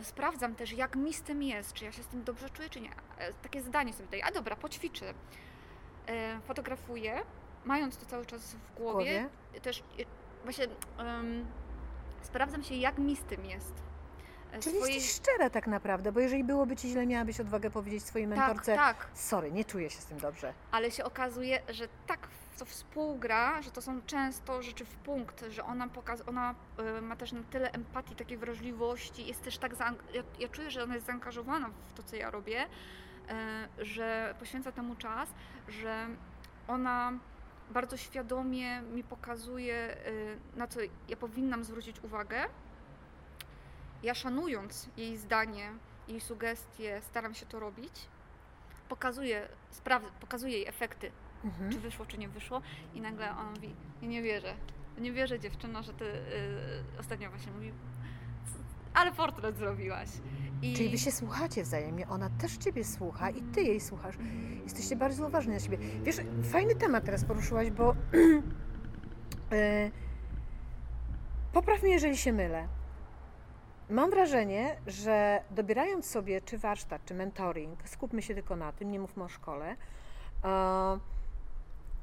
Y, 0.00 0.04
Sprawdzam 0.04 0.54
też, 0.54 0.72
jak 0.72 0.96
mi 0.96 1.14
z 1.14 1.22
tym 1.22 1.42
jest, 1.42 1.72
czy 1.72 1.84
ja 1.84 1.92
się 1.92 2.02
z 2.02 2.06
tym 2.06 2.24
dobrze 2.24 2.50
czuję, 2.50 2.70
czy 2.70 2.80
nie. 2.80 2.90
E, 3.18 3.32
Takie 3.42 3.62
zdanie 3.62 3.92
sobie 3.92 4.08
daję, 4.08 4.24
a 4.24 4.30
dobra, 4.32 4.56
poćwiczę. 4.56 5.14
E, 6.06 6.40
Fotografuję, 6.40 7.22
mając 7.64 7.96
to 7.96 8.06
cały 8.06 8.26
czas 8.26 8.54
w 8.54 8.58
W 8.58 8.74
głowie, 8.74 9.20
głowie? 9.20 9.60
też 9.60 9.82
właśnie 10.44 10.66
em, 10.98 11.46
sprawdzam 12.22 12.62
się, 12.62 12.74
jak 12.74 12.98
mi 12.98 13.16
z 13.16 13.22
tym 13.24 13.44
jest. 13.44 13.74
E, 14.54 14.60
Czyli 14.60 14.76
swojej- 14.76 14.94
jesteś 14.94 15.16
szczera 15.16 15.50
tak 15.50 15.66
naprawdę, 15.66 16.12
bo 16.12 16.20
jeżeli 16.20 16.44
byłoby 16.44 16.76
Ci 16.76 16.88
źle, 16.88 17.06
miałabyś 17.06 17.40
odwagę 17.40 17.70
powiedzieć 17.70 18.02
swojej 18.04 18.28
tak, 18.28 18.38
mentorce 18.38 18.74
tak, 18.76 19.06
sorry, 19.14 19.52
nie 19.52 19.64
czuję 19.64 19.90
się 19.90 20.00
z 20.00 20.04
tym 20.06 20.18
dobrze. 20.18 20.52
ale 20.70 20.90
się 20.90 21.04
okazuje, 21.04 21.62
że 21.68 21.88
tak 22.06 22.28
to 22.58 22.64
współgra, 22.64 23.62
że 23.62 23.70
to 23.70 23.82
są 23.82 24.02
często 24.02 24.62
rzeczy 24.62 24.84
w 24.84 24.94
punkt, 24.96 25.44
że 25.50 25.64
ona, 25.64 25.88
pokaz, 25.88 26.22
ona 26.28 26.54
y, 26.98 27.02
ma 27.02 27.16
też 27.16 27.32
na 27.32 27.42
tyle 27.42 27.72
empatii, 27.72 28.16
takiej 28.16 28.38
wrażliwości, 28.38 29.26
jest 29.26 29.42
też 29.42 29.58
tak, 29.58 29.72
ja, 30.14 30.22
ja 30.38 30.48
czuję, 30.48 30.70
że 30.70 30.82
ona 30.82 30.94
jest 30.94 31.06
zaangażowana 31.06 31.70
w 31.90 31.92
to, 31.94 32.02
co 32.02 32.16
ja 32.16 32.30
robię, 32.30 32.64
y, 33.80 33.84
że 33.84 34.34
poświęca 34.38 34.72
temu 34.72 34.96
czas, 34.96 35.28
że 35.68 36.06
ona 36.68 37.12
bardzo 37.70 37.96
świadomie 37.96 38.82
mi 38.82 39.04
pokazuje, 39.04 39.96
na 40.56 40.66
co 40.66 40.80
ja 41.08 41.16
powinnam 41.16 41.64
zwrócić 41.64 42.04
uwagę 42.04 42.44
Ja 44.04 44.14
szanując 44.14 44.88
jej 44.96 45.16
zdanie, 45.16 45.70
jej 46.08 46.20
sugestie, 46.20 47.00
staram 47.02 47.34
się 47.34 47.46
to 47.46 47.60
robić. 47.60 47.92
Pokazuję, 48.88 49.48
spraw- 49.70 50.10
pokazuję 50.20 50.52
jej 50.52 50.66
efekty, 50.68 51.10
Mhm. 51.44 51.72
czy 51.72 51.80
wyszło, 51.80 52.06
czy 52.06 52.18
nie 52.18 52.28
wyszło. 52.28 52.62
I 52.94 53.00
nagle 53.00 53.30
ona 53.30 53.50
mówi, 53.50 53.74
ja 54.02 54.08
nie 54.08 54.22
wierzę. 54.22 54.54
Nie 54.98 55.12
wierzę 55.12 55.40
dziewczyno, 55.40 55.82
że 55.82 55.92
ty 55.94 56.04
yy, 56.04 57.00
ostatnio 57.00 57.30
właśnie 57.30 57.52
mówi, 57.52 57.72
ale 58.94 59.12
portret 59.12 59.56
zrobiłaś. 59.58 60.08
I... 60.62 60.74
Czyli 60.74 60.88
wy 60.90 60.98
się 60.98 61.12
słuchacie 61.12 61.62
wzajemnie, 61.62 62.08
ona 62.08 62.30
też 62.30 62.56
ciebie 62.56 62.84
słucha 62.84 63.30
i 63.30 63.42
ty 63.42 63.62
jej 63.62 63.80
słuchasz. 63.80 64.14
Jesteście 64.64 64.96
bardzo 64.96 65.26
uważni 65.26 65.52
na 65.52 65.60
siebie. 65.60 65.78
Wiesz, 66.02 66.16
fajny 66.52 66.74
temat 66.74 67.04
teraz 67.04 67.24
poruszyłaś, 67.24 67.70
bo 67.70 67.94
e, 69.52 69.90
popraw 71.52 71.82
mnie, 71.82 71.92
jeżeli 71.92 72.16
się 72.16 72.32
mylę. 72.32 72.68
Mam 73.90 74.10
wrażenie, 74.10 74.76
że 74.86 75.42
dobierając 75.50 76.06
sobie 76.06 76.40
czy 76.40 76.58
warsztat, 76.58 77.04
czy 77.04 77.14
mentoring, 77.14 77.88
skupmy 77.88 78.22
się 78.22 78.34
tylko 78.34 78.56
na 78.56 78.72
tym, 78.72 78.90
nie 78.90 79.00
mówmy 79.00 79.24
o 79.24 79.28
szkole, 79.28 79.76
e, 80.44 80.98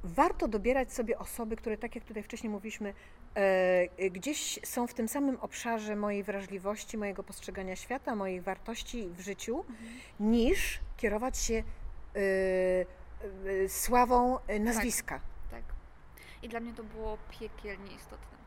warto 0.04 0.48
dobierać 0.48 0.94
sobie 0.94 1.20
osoby, 1.20 1.56
które, 1.56 1.78
tak 1.78 1.96
jak 1.96 2.04
tutaj 2.04 2.24
wcześniej 2.24 2.50
mówiliśmy, 2.50 2.94
e, 3.36 4.10
gdzieś 4.10 4.60
są 4.64 4.88
w 4.88 4.94
tym 4.94 5.08
samym 5.08 5.38
obszarze 5.40 5.96
mojej 5.96 6.24
wrażliwości, 6.24 6.98
mojego 6.98 7.24
postrzegania 7.24 7.76
świata, 7.76 8.16
moich 8.16 8.44
wartości 8.44 9.10
w 9.10 9.20
życiu, 9.20 9.66
niż 10.20 10.80
kierować 10.98 11.38
się 11.38 11.64
e, 12.16 13.70
sławą 13.70 14.40
e, 14.48 14.60
nazwiska. 14.60 15.20
Tak. 15.52 15.64
I 16.44 16.50
dla 16.50 16.60
mnie 16.60 16.74
to 16.74 16.84
było 16.84 17.18
piekielnie 17.40 17.96
istotne. 17.96 18.41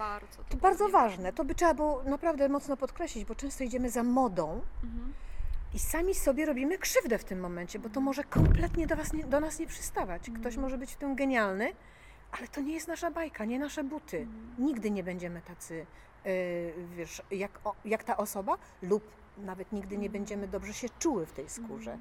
Bardzo. 0.00 0.36
To 0.36 0.56
było 0.56 0.60
bardzo 0.60 0.88
ważne, 0.88 1.32
to 1.32 1.44
by 1.44 1.54
trzeba 1.54 1.74
było 1.74 2.02
naprawdę 2.02 2.48
mocno 2.48 2.76
podkreślić, 2.76 3.24
bo 3.24 3.34
często 3.34 3.64
idziemy 3.64 3.90
za 3.90 4.02
modą 4.02 4.60
Mhm. 4.84 5.12
i 5.74 5.78
sami 5.78 6.14
sobie 6.14 6.46
robimy 6.46 6.78
krzywdę 6.78 7.18
w 7.18 7.24
tym 7.24 7.40
momencie, 7.40 7.78
bo 7.78 7.88
to 7.88 8.00
może 8.00 8.24
kompletnie 8.24 8.86
do, 8.86 8.96
was 8.96 9.12
nie, 9.12 9.24
do 9.24 9.40
nas 9.40 9.58
nie 9.58 9.66
przystawać. 9.66 10.22
Ktoś 10.22 10.36
Mhm. 10.54 10.60
może 10.62 10.78
być 10.78 10.92
w 10.92 10.96
tym 10.96 11.14
genialny, 11.14 11.72
ale 12.32 12.48
to 12.48 12.60
nie 12.60 12.74
jest 12.74 12.88
nasza 12.88 13.10
bajka, 13.10 13.44
nie 13.44 13.58
nasze 13.58 13.84
buty. 13.84 14.18
Mhm. 14.18 14.54
Nigdy 14.58 14.90
nie 14.90 15.02
będziemy 15.02 15.42
tacy, 15.42 15.86
yy, 16.24 16.32
wiesz, 16.96 17.22
jak, 17.30 17.60
o, 17.64 17.74
jak 17.84 18.04
ta 18.04 18.16
osoba, 18.16 18.58
lub 18.82 19.02
nawet 19.38 19.72
nigdy 19.72 19.98
nie 19.98 20.06
Mhm. 20.06 20.12
będziemy 20.12 20.48
dobrze 20.48 20.74
się 20.74 20.88
czuły 20.98 21.26
w 21.26 21.32
tej 21.32 21.48
skórze. 21.48 21.92
Mhm. 21.92 22.00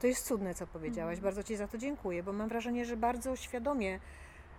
To 0.00 0.06
jest 0.06 0.26
cudne, 0.26 0.54
co 0.54 0.66
powiedziałaś. 0.66 1.12
Mhm. 1.18 1.22
Bardzo 1.24 1.42
Ci 1.42 1.56
za 1.56 1.68
to 1.68 1.78
dziękuję, 1.78 2.22
bo 2.22 2.32
mam 2.32 2.48
wrażenie, 2.48 2.84
że 2.84 2.96
bardzo 2.96 3.36
świadomie 3.36 4.00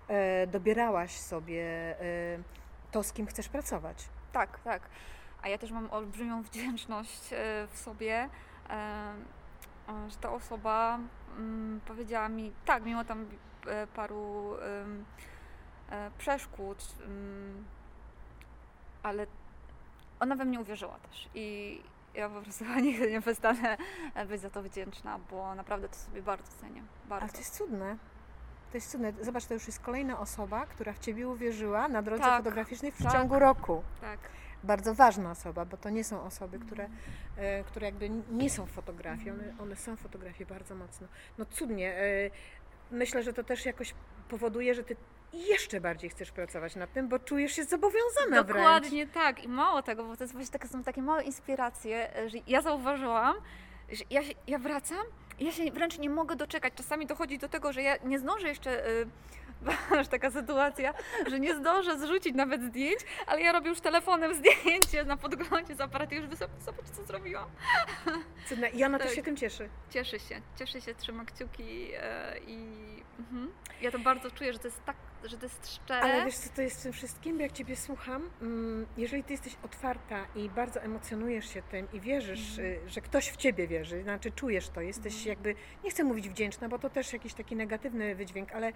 e, 0.07 0.47
dobierałaś 0.47 1.11
sobie 1.19 1.61
e, 2.01 2.62
to, 2.93 3.03
z 3.03 3.13
kim 3.13 3.27
chcesz 3.27 3.49
pracować. 3.49 4.09
Tak, 4.31 4.59
tak. 4.59 4.81
A 5.41 5.49
ja 5.49 5.57
też 5.57 5.71
mam 5.71 5.91
olbrzymią 5.91 6.43
wdzięczność 6.43 7.33
e, 7.33 7.67
w 7.71 7.77
sobie, 7.77 8.29
e, 8.69 9.13
że 10.09 10.15
ta 10.15 10.31
osoba 10.31 10.99
mm, 11.37 11.81
powiedziała 11.85 12.29
mi, 12.29 12.51
tak, 12.65 12.85
mimo 12.85 13.05
tam 13.05 13.25
e, 13.67 13.87
paru 13.87 14.53
przeszkód, 16.17 16.95
mm, 17.05 17.65
ale 19.03 19.27
ona 20.19 20.35
we 20.35 20.45
mnie 20.45 20.59
uwierzyła 20.59 20.99
też. 20.99 21.29
I 21.35 21.81
ja 22.13 22.29
po 22.29 22.41
prostu 22.41 22.65
nigdy 22.81 23.11
nie 23.11 23.21
przestanę 23.21 23.77
być 24.27 24.41
za 24.41 24.49
to 24.49 24.63
wdzięczna, 24.63 25.19
bo 25.31 25.55
naprawdę 25.55 25.89
to 25.89 25.95
sobie 25.95 26.21
bardzo 26.21 26.51
cenię. 26.51 26.83
Bardzo. 27.09 27.23
Ale 27.23 27.31
to 27.31 27.37
jest 27.37 27.57
cudne. 27.57 27.97
To 28.73 28.77
jest 28.77 28.91
cudne. 28.91 29.13
Zobacz, 29.21 29.45
to 29.45 29.53
już 29.53 29.67
jest 29.67 29.79
kolejna 29.79 30.19
osoba, 30.19 30.65
która 30.65 30.93
w 30.93 30.99
Ciebie 30.99 31.27
uwierzyła 31.27 31.87
na 31.87 32.01
drodze 32.01 32.23
Tak, 32.23 32.37
fotograficznej 32.37 32.91
w 32.91 33.03
tak. 33.03 33.11
ciągu 33.11 33.39
roku. 33.39 33.83
Tak. 34.01 34.19
Bardzo 34.63 34.95
ważna 34.95 35.31
osoba, 35.31 35.65
bo 35.65 35.77
to 35.77 35.89
nie 35.89 36.03
są 36.03 36.21
osoby, 36.23 36.59
które, 36.59 36.89
e, 37.37 37.63
które 37.63 37.85
jakby 37.85 38.09
nie 38.31 38.49
są 38.49 38.65
w 38.65 38.71
fotografii. 38.71 39.31
One, 39.31 39.53
one 39.59 39.75
są 39.75 39.95
w 39.95 39.99
fotografii 39.99 40.45
bardzo 40.45 40.75
mocno. 40.75 41.07
No 41.37 41.45
cudnie. 41.45 41.93
E, 41.93 42.29
myślę, 42.91 43.23
że 43.23 43.33
to 43.33 43.43
też 43.43 43.65
jakoś 43.65 43.93
powoduje, 44.29 44.75
że 44.75 44.83
Ty 44.83 44.95
jeszcze 45.33 45.81
bardziej 45.81 46.09
chcesz 46.09 46.31
pracować 46.31 46.75
nad 46.75 46.93
tym, 46.93 47.07
bo 47.07 47.19
czujesz 47.19 47.53
się 47.53 47.63
zobowiązana 47.63 48.43
wręcz. 48.43 48.47
Dokładnie 48.47 49.07
tak. 49.07 49.43
I 49.43 49.47
mało 49.47 49.81
tego, 49.81 50.03
bo 50.03 50.17
to 50.17 50.23
jest 50.23 50.33
właśnie 50.33 50.53
takie, 50.53 50.67
są 50.67 50.83
takie 50.83 51.01
małe 51.01 51.23
inspiracje, 51.23 52.15
e, 52.17 52.29
że 52.29 52.37
ja 52.47 52.61
zauważyłam, 52.61 53.35
że 53.91 54.03
ja, 54.09 54.21
ja 54.47 54.59
wracam 54.59 55.05
ja 55.39 55.51
się 55.51 55.71
wręcz 55.71 55.99
nie 55.99 56.09
mogę 56.09 56.35
doczekać. 56.35 56.73
Czasami 56.75 57.05
dochodzi 57.07 57.37
do 57.37 57.49
tego, 57.49 57.73
że 57.73 57.81
ja 57.81 57.95
nie 58.03 58.19
zdążę 58.19 58.47
jeszcze. 58.47 58.83
Aż 59.99 60.07
taka 60.07 60.31
sytuacja, 60.31 60.93
że 61.27 61.39
nie 61.39 61.55
zdążę 61.55 61.99
zrzucić 61.99 62.35
nawet 62.35 62.63
zdjęć, 62.63 62.99
ale 63.27 63.41
ja 63.41 63.51
robię 63.51 63.69
już 63.69 63.81
telefonem 63.81 64.33
zdjęcie 64.35 65.03
na 65.05 65.17
podglądzie 65.17 65.75
z 65.75 65.81
aparatem, 65.81 66.17
już 66.17 66.27
wysoko, 66.27 66.53
zobacz 66.59 66.85
co 66.89 67.03
zrobiłam. 67.03 67.49
Cudne. 68.49 68.69
I 68.69 68.83
ona 68.83 68.97
też 68.97 69.07
Tak. 69.07 69.15
się 69.15 69.23
tym 69.23 69.37
cieszy. 69.37 69.69
Cieszy 69.89 70.19
się, 70.19 70.41
cieszy 70.59 70.81
się, 70.81 70.95
trzyma 70.95 71.25
kciuki 71.25 71.89
e, 71.97 72.37
i 72.47 72.67
mhm. 73.19 73.51
ja 73.81 73.91
to 73.91 73.99
bardzo 73.99 74.31
czuję, 74.31 74.53
że 74.53 74.59
to 74.59 74.67
jest 74.67 74.83
tak, 74.85 74.95
że 75.23 75.37
to 75.37 75.45
jest 75.45 75.73
szczere. 75.75 76.01
Ale 76.01 76.25
wiesz 76.25 76.35
co 76.35 76.49
to 76.55 76.61
jest 76.61 76.79
w 76.79 76.83
tym 76.83 76.93
wszystkim? 76.93 77.39
Jak 77.39 77.51
Ciebie 77.51 77.75
słucham, 77.75 78.29
mm, 78.41 78.85
jeżeli 78.97 79.23
Ty 79.23 79.33
jesteś 79.33 79.57
otwarta 79.63 80.25
i 80.35 80.49
bardzo 80.49 80.81
emocjonujesz 80.81 81.53
się 81.53 81.61
tym 81.61 81.87
i 81.93 81.99
wierzysz, 81.99 82.49
Mhm. 82.59 82.67
y, 82.87 82.89
że 82.89 83.01
ktoś 83.01 83.29
w 83.31 83.37
Ciebie 83.37 83.67
wierzy, 83.67 84.03
znaczy 84.03 84.31
czujesz 84.31 84.69
to, 84.69 84.81
jesteś 84.81 85.13
Mhm. 85.13 85.29
jakby, 85.29 85.55
nie 85.83 85.89
chcę 85.91 86.03
mówić 86.03 86.29
wdzięczna, 86.29 86.69
bo 86.69 86.79
to 86.79 86.89
też 86.89 87.13
jakiś 87.13 87.33
taki 87.33 87.55
negatywny 87.55 88.15
wydźwięk, 88.15 88.51
ale 88.51 88.73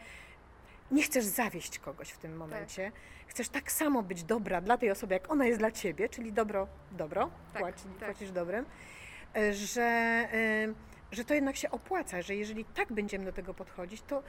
nie 0.91 1.03
chcesz 1.03 1.25
zawieść 1.25 1.79
kogoś 1.79 2.09
w 2.09 2.17
tym 2.17 2.37
momencie. 2.37 2.91
Chcesz 3.27 3.49
tak 3.49 3.71
samo 3.71 4.03
być 4.03 4.23
dobra 4.23 4.61
dla 4.61 4.77
tej 4.77 4.91
osoby, 4.91 5.13
jak 5.13 5.31
ona 5.31 5.45
jest 5.45 5.59
dla 5.59 5.71
Ciebie, 5.71 6.09
czyli 6.09 6.33
dobro, 6.33 6.67
dobro, 6.91 7.29
Tak, 7.53 7.61
płaci, 7.61 7.83
tak. 7.99 8.09
płacisz 8.09 8.31
dobrem, 8.31 8.65
y, 9.37 9.53
że, 9.53 10.27
y, 10.33 11.15
że 11.15 11.25
to 11.25 11.33
jednak 11.33 11.55
się 11.55 11.71
opłaca, 11.71 12.21
że 12.21 12.35
jeżeli 12.35 12.65
tak 12.65 12.93
będziemy 12.93 13.25
do 13.25 13.31
tego 13.31 13.53
podchodzić, 13.53 14.01
to 14.01 14.23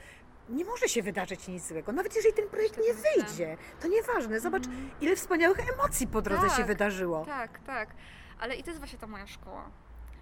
nie 0.49 0.65
może 0.65 0.87
się 0.89 1.03
wydarzyć 1.03 1.47
nic 1.47 1.67
złego. 1.67 1.91
Nawet 1.91 2.15
jeżeli 2.15 2.33
ten 2.35 2.49
projekt 2.49 2.75
Tak 2.75 2.83
nie 2.85 2.93
wyjdzie, 2.93 3.57
to 3.81 3.87
nieważne. 3.87 4.39
Zobacz, 4.39 4.65
Mhm. 4.65 4.89
ile 5.01 5.15
wspaniałych 5.15 5.59
emocji 5.73 6.07
po 6.07 6.21
drodze 6.21 6.49
się 6.49 6.55
Tak, 6.57 6.65
wydarzyło. 6.65 7.25
Tak, 7.25 7.59
tak. 7.59 7.89
Ale 8.39 8.55
i 8.55 8.63
to 8.63 8.69
jest 8.69 8.79
właśnie 8.79 8.99
ta 8.99 9.07
moja 9.07 9.27
szkoła. 9.27 9.69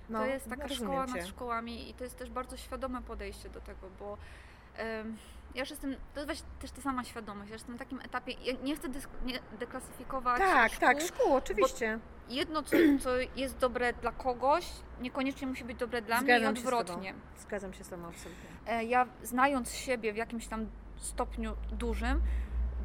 No, 0.09 0.19
to 0.19 0.25
jest 0.25 0.49
taka 0.49 0.67
szkoła 0.69 1.07
cię. 1.07 1.13
nad 1.13 1.27
szkołami 1.27 1.89
i 1.89 1.93
to 1.93 2.03
jest 2.03 2.17
też 2.17 2.29
bardzo 2.29 2.57
świadome 2.57 3.01
podejście 3.01 3.49
do 3.49 3.61
tego, 3.61 3.89
bo 3.99 4.17
ja 5.55 5.59
już 5.61 5.69
jestem, 5.69 5.95
to 6.13 6.19
jest 6.19 6.25
właśnie 6.27 6.47
też 6.59 6.71
ta 6.71 6.81
sama 6.81 7.03
świadomość, 7.03 7.49
ja 7.49 7.55
jestem 7.55 7.73
na 7.73 7.79
takim 7.79 7.99
etapie, 8.01 8.33
ja 8.43 8.53
nie 8.63 8.75
chcę 8.75 8.89
dysk, 8.89 9.09
nie, 9.25 9.39
deklasyfikować 9.59 10.37
Tak, 10.39 10.71
szkół. 10.71 10.87
tak, 10.87 11.01
szkół, 11.01 11.33
oczywiście. 11.35 11.99
Jedno, 12.29 12.63
co, 12.63 12.77
co 13.03 13.09
jest 13.35 13.57
dobre 13.57 13.93
dla 13.93 14.11
kogoś, 14.11 14.69
niekoniecznie 15.01 15.47
musi 15.47 15.63
być 15.63 15.77
dobre 15.77 16.01
dla 16.01 16.21
mnie 16.21 16.33
i 16.35 16.39
Zgadzam 16.39 16.55
się 16.55 16.61
z 16.61 16.65
tobą. 16.65 16.77
odwrotnie. 16.79 17.13
Zgadzam 17.37 17.73
się 17.73 17.83
z 17.83 17.89
Tobą 17.89 18.07
absolutnie. 18.07 18.49
E, 18.67 18.83
Ja 18.83 19.07
znając 19.23 19.71
siebie 19.73 20.13
w 20.13 20.17
jakimś 20.17 20.47
tam 20.47 20.65
stopniu 20.97 21.55
dużym, 21.71 22.21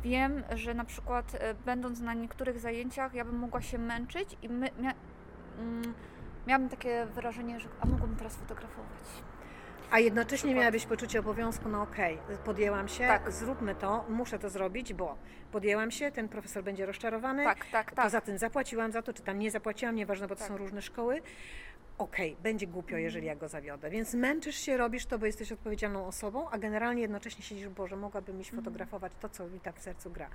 wiem, 0.02 0.42
że 0.54 0.74
na 0.74 0.84
przykład 0.84 1.34
e, 1.34 1.54
będąc 1.54 2.00
na 2.00 2.14
niektórych 2.14 2.58
zajęciach, 2.60 3.14
ja 3.14 3.24
bym 3.24 3.38
mogła 3.38 3.62
się 3.62 3.78
męczyć 3.78 4.36
i 4.42 4.48
my, 4.48 4.70
mia, 4.78 4.92
mm, 5.58 5.94
miałabym 6.46 6.68
takie 6.68 7.06
wrażenie, 7.06 7.60
że 7.60 7.68
a 7.80 7.86
mogłabym 7.86 8.16
teraz 8.16 8.36
fotografować. 8.36 9.04
A 9.91 9.99
jednocześnie 9.99 10.37
przykład. 10.39 10.57
miałabyś 10.61 10.87
poczucie 10.87 11.20
obowiązku, 11.20 11.68
no 11.68 11.83
okej, 11.83 12.18
podjęłam 12.45 12.89
się, 12.89 13.07
Tak. 13.07 13.33
zróbmy 13.33 13.74
to, 13.74 14.05
muszę 14.09 14.39
to 14.39 14.51
zrobić, 14.51 14.95
bo 14.95 15.16
podjęłam 15.53 15.91
się, 15.91 16.12
ten 16.12 16.28
profesor 16.28 16.64
będzie 16.64 16.87
rozczarowany. 16.87 17.45
Tak, 17.45 17.66
tak, 17.72 17.93
tak. 17.93 18.05
Poza 18.05 18.20
tym 18.20 18.39
zapłaciłam 18.39 18.93
za 18.93 19.03
to, 19.03 19.12
czy 19.12 19.22
tam 19.22 19.39
nie 19.39 19.51
zapłaciłam, 19.51 19.95
nieważne, 19.95 20.28
bo 20.28 20.35
to 20.35 20.39
Tak. 20.39 20.49
są 20.49 20.57
różne 20.57 20.83
szkoły. 20.83 21.22
Okej, 21.99 22.37
będzie 22.43 22.66
głupio, 22.66 22.97
jeżeli 22.97 23.26
ja 23.26 23.37
go 23.37 23.49
zawiodę. 23.49 23.91
Więc 23.91 24.14
męczysz 24.14 24.57
się, 24.57 24.76
robisz 24.76 25.07
to, 25.07 25.18
bo 25.18 25.26
jesteś 25.26 25.53
odpowiedzialną 25.53 26.07
osobą, 26.07 26.51
a 26.51 26.59
generalnie 26.59 27.03
jednocześnie 27.03 27.45
siedzisz, 27.45 27.68
Boże, 27.68 27.97
mogłabym 27.97 28.41
iść 28.41 28.51
Mhm. 28.51 28.64
fotografować 28.64 29.12
to, 29.20 29.28
co 29.28 29.47
mi 29.49 29.61
tak 29.61 29.76
w 29.76 29.83
sercu 29.83 30.11
gra. 30.11 30.28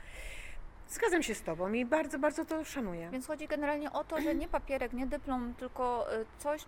Zgadzam 0.89 1.24
się 1.24 1.36
z 1.36 1.41
Tobą 1.41 1.74
i 1.74 1.86
bardzo, 1.86 2.20
bardzo 2.20 2.45
to 2.45 2.64
szanuję. 2.66 3.10
Więc 3.12 3.28
chodzi 3.28 3.48
generalnie 3.48 3.91
o 3.91 4.04
to, 4.04 4.22
że 4.22 4.36
nie 4.36 4.48
papierek, 4.48 4.93
nie 4.93 5.08
dyplom, 5.08 5.54
tylko 5.60 6.14
y, 6.22 6.26
coś, 6.38 6.62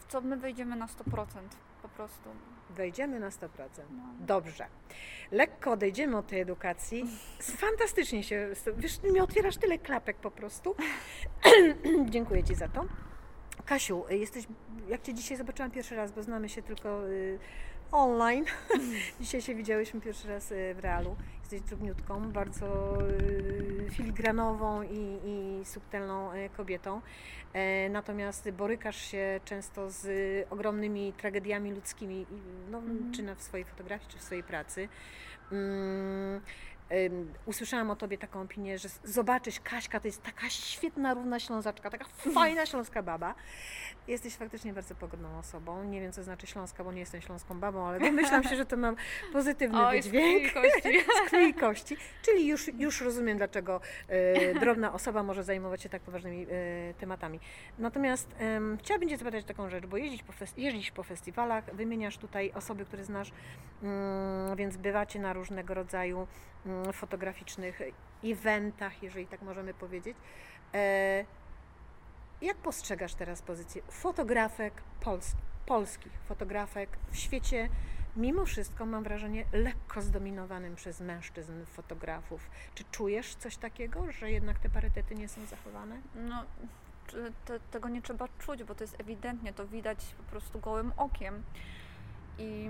w 0.00 0.06
co 0.12 0.20
my 0.20 0.36
wejdziemy 0.36 0.76
na 0.76 0.86
100% 0.86 1.56
po 1.77 1.77
prostu. 1.98 2.28
Wejdziemy 2.70 3.20
na 3.20 3.28
100%. 3.28 3.48
No. 3.90 4.02
Dobrze. 4.20 4.66
Lekko 5.30 5.70
odejdziemy 5.70 6.16
od 6.16 6.26
tej 6.26 6.40
edukacji. 6.40 7.04
Fantastycznie 7.40 8.22
się. 8.22 8.48
Wiesz, 8.76 9.02
mi 9.02 9.20
otwierasz 9.20 9.56
tyle 9.56 9.78
klapek 9.78 10.16
po 10.16 10.30
prostu. 10.30 10.74
Dziękuję 12.14 12.44
Ci 12.44 12.54
za 12.54 12.68
to. 12.68 12.84
Kasiu, 13.66 14.04
jesteś. 14.10 14.44
Jak 14.88 15.02
Cię 15.02 15.14
dzisiaj 15.14 15.36
zobaczyłam 15.36 15.70
pierwszy 15.70 15.96
raz, 15.96 16.12
bo 16.12 16.22
znamy 16.22 16.48
się 16.48 16.62
tylko 16.62 17.08
y, 17.08 17.38
online. 17.92 18.44
dzisiaj 19.20 19.42
się 19.42 19.54
widziałyśmy 19.54 20.00
pierwszy 20.00 20.28
raz 20.28 20.52
y, 20.52 20.74
w 20.74 20.78
realu. 20.78 21.16
Jesteś 21.52 21.68
drobniutką, 21.68 22.32
bardzo 22.32 22.98
y, 23.10 23.86
filigranową 23.90 24.82
i, 24.82 25.18
i 25.24 25.64
subtelną 25.64 26.32
y, 26.34 26.48
kobietą. 26.56 27.00
E, 27.52 27.88
Natomiast 27.88 28.50
borykasz 28.50 28.96
się 28.96 29.40
często 29.44 29.90
z 29.90 30.06
ogromnymi 30.50 31.12
tragediami 31.12 31.72
ludzkimi, 31.72 32.26
no, 32.70 32.78
Mhm. 32.78 33.12
czy 33.12 33.22
na 33.22 33.34
w 33.34 33.42
swojej 33.42 33.64
fotografii, 33.66 34.10
czy 34.10 34.18
w 34.18 34.22
swojej 34.22 34.42
pracy. 34.44 34.88
Mm, 36.90 37.32
usłyszałam 37.46 37.90
o 37.90 37.96
tobie 37.96 38.18
taką 38.18 38.40
opinię, 38.40 38.78
że 38.78 38.88
zobaczysz, 39.04 39.60
Kaśka 39.60 40.00
to 40.00 40.08
jest 40.08 40.22
taka 40.22 40.50
świetna, 40.50 41.14
równa 41.14 41.40
ślązaczka, 41.40 41.90
taka 41.90 42.04
fajna 42.34 42.66
śląska 42.66 43.02
baba. 43.02 43.34
Jesteś 44.08 44.34
faktycznie 44.34 44.72
bardzo 44.72 44.94
pogodną 44.94 45.38
osobą. 45.38 45.84
Nie 45.84 46.00
wiem, 46.00 46.12
co 46.12 46.22
znaczy 46.22 46.46
śląska, 46.46 46.84
bo 46.84 46.92
nie 46.92 47.00
jestem 47.00 47.20
śląską 47.20 47.60
babą, 47.60 47.86
ale 47.86 48.00
domyślam 48.00 48.44
się, 48.44 48.56
że 48.56 48.66
to 48.66 48.76
mam 48.76 48.96
pozytywny 49.32 49.86
Oj, 49.86 50.02
wydźwięk 50.02 50.52
z 51.26 51.30
krwi 51.30 51.54
kości. 51.54 51.96
Czyli 52.22 52.46
już, 52.46 52.68
już 52.68 53.00
rozumiem, 53.00 53.38
dlaczego 53.38 53.80
e, 54.08 54.54
drobna 54.54 54.92
osoba 54.92 55.22
może 55.22 55.44
zajmować 55.44 55.82
się 55.82 55.88
tak 55.88 56.02
poważnymi 56.02 56.46
e, 56.50 56.94
tematami. 56.94 57.40
Natomiast 57.78 58.34
em, 58.38 58.78
chciałabym 58.80 59.08
Cię 59.08 59.16
zapytać 59.16 59.44
taką 59.44 59.70
rzecz, 59.70 59.86
bo 59.86 59.96
jeździć 59.96 60.22
po, 60.22 60.32
jeździsz 60.56 60.90
po 60.90 61.02
festiwalach, 61.02 61.74
wymieniasz 61.74 62.18
tutaj 62.18 62.52
osoby, 62.54 62.84
które 62.84 63.04
znasz, 63.04 63.32
mm, 63.82 64.56
więc 64.56 64.76
bywacie 64.76 65.20
na 65.20 65.32
różnego 65.32 65.74
rodzaju 65.74 66.18
mm, 66.18 66.28
fotograficznych 66.92 67.80
eventach, 68.24 69.02
jeżeli 69.02 69.26
tak 69.26 69.42
możemy 69.42 69.74
powiedzieć. 69.74 70.16
E, 70.74 71.24
jak 72.42 72.56
postrzegasz 72.56 73.14
teraz 73.14 73.42
pozycję 73.42 73.82
fotografek 73.90 74.82
pols- 75.00 75.34
polskich, 75.66 76.12
fotografek 76.28 76.98
w 77.10 77.16
świecie 77.16 77.68
mimo 78.16 78.44
wszystko 78.44 78.86
mam 78.86 79.04
wrażenie 79.04 79.44
lekko 79.52 80.02
zdominowanym 80.02 80.74
przez 80.74 81.00
mężczyzn 81.00 81.64
fotografów. 81.64 82.50
Czy 82.74 82.84
czujesz 82.84 83.34
coś 83.34 83.56
takiego, 83.56 84.12
że 84.12 84.30
jednak 84.30 84.58
te 84.58 84.68
parytety 84.68 85.14
nie 85.14 85.28
są 85.28 85.46
zachowane? 85.46 86.00
No, 86.14 86.44
te, 87.44 87.60
tego 87.60 87.88
nie 87.88 88.02
trzeba 88.02 88.28
czuć, 88.38 88.64
bo 88.64 88.74
to 88.74 88.84
jest 88.84 89.00
ewidentnie, 89.00 89.52
to 89.52 89.66
widać 89.66 90.14
po 90.16 90.22
prostu 90.22 90.58
gołym 90.58 90.92
okiem. 90.96 91.42
I 92.38 92.68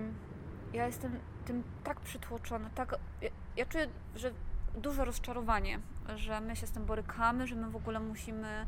ja 0.73 0.87
jestem 0.87 1.21
tym 1.45 1.63
tak 1.85 2.01
przytłoczona, 2.01 2.71
tak. 2.75 2.95
Ja, 3.23 3.29
ja 3.57 3.67
czuję, 3.67 3.87
że 4.17 4.31
duże 4.75 5.05
rozczarowanie, 5.05 5.81
że 6.17 6.41
my 6.41 6.57
się 6.57 6.67
z 6.67 6.71
tym 6.71 6.85
borykamy, 6.85 7.47
że 7.47 7.55
my 7.55 7.71
w 7.71 7.77
ogóle 7.77 8.01
musimy, 8.01 8.67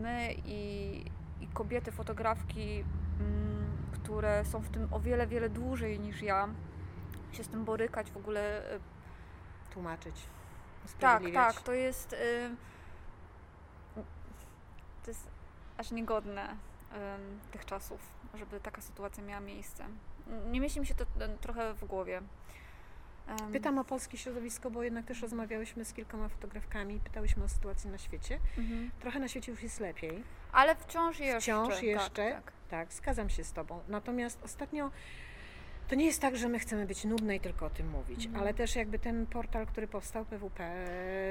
my 0.00 0.34
i, 0.44 1.04
i 1.40 1.46
kobiety, 1.46 1.92
fotografki, 1.92 2.84
mm, 3.20 3.66
które 3.92 4.44
są 4.44 4.60
w 4.60 4.68
tym 4.68 4.88
o 4.94 5.00
wiele, 5.00 5.26
wiele 5.26 5.48
dłużej 5.48 6.00
niż 6.00 6.22
ja, 6.22 6.48
się 7.32 7.44
z 7.44 7.48
tym 7.48 7.64
borykać 7.64 8.10
w 8.10 8.16
ogóle 8.16 8.70
e, 8.74 8.78
Tłumaczyć, 9.70 10.26
tak, 11.00 11.22
tak, 11.34 11.60
to 11.62 11.72
jest. 11.72 12.12
y, 12.12 12.50
To 15.04 15.10
jest 15.10 15.28
aż 15.78 15.90
niegodne 15.90 16.56
tych 17.50 17.64
czasów, 17.64 18.00
żeby 18.34 18.60
taka 18.60 18.82
sytuacja 18.82 19.24
miała 19.24 19.40
miejsce. 19.40 19.86
Nie 20.50 20.60
mieści 20.60 20.80
mi 20.80 20.86
się 20.86 20.94
to 20.94 21.04
y, 21.04 21.38
trochę 21.40 21.74
w 21.74 21.84
głowie. 21.84 22.22
Ym, 23.40 23.52
Pytam 23.52 23.78
o 23.78 23.84
polskie 23.84 24.18
środowisko, 24.18 24.70
bo 24.70 24.82
jednak 24.82 25.06
też 25.06 25.22
rozmawiałyśmy 25.22 25.84
z 25.84 25.92
kilkoma 25.92 26.28
fotografkami, 26.28 27.00
pytałyśmy 27.04 27.44
o 27.44 27.48
sytuację 27.48 27.90
na 27.90 27.98
świecie. 27.98 28.38
mhm. 28.58 28.90
Trochę 29.00 29.20
na 29.20 29.28
świecie 29.28 29.52
już 29.52 29.62
jest 29.62 29.80
lepiej, 29.80 30.22
Ale 30.52 30.76
wciąż 30.76 31.18
jeszcze. 31.20 31.40
Wciąż 31.40 31.74
tak, 31.74 31.82
jeszcze? 31.82 32.30
Tak, 32.32 32.52
tak, 32.70 32.92
zgadzam 32.92 33.30
się 33.30 33.44
z 33.44 33.52
Tobą. 33.52 33.80
Natomiast 33.88 34.42
ostatnio 34.44 34.90
to 35.88 35.94
nie 35.94 36.06
jest 36.06 36.20
tak, 36.20 36.36
że 36.36 36.48
my 36.48 36.58
chcemy 36.58 36.86
być 36.86 37.04
nudne 37.04 37.36
i 37.36 37.40
tylko 37.40 37.66
o 37.66 37.70
tym 37.70 37.88
mówić, 37.90 38.26
Mhm. 38.26 38.42
ale 38.42 38.54
też 38.54 38.76
jakby 38.76 38.98
ten 38.98 39.26
portal, 39.26 39.66
który 39.66 39.88
powstał, 39.88 40.24
PWP, 40.24 40.86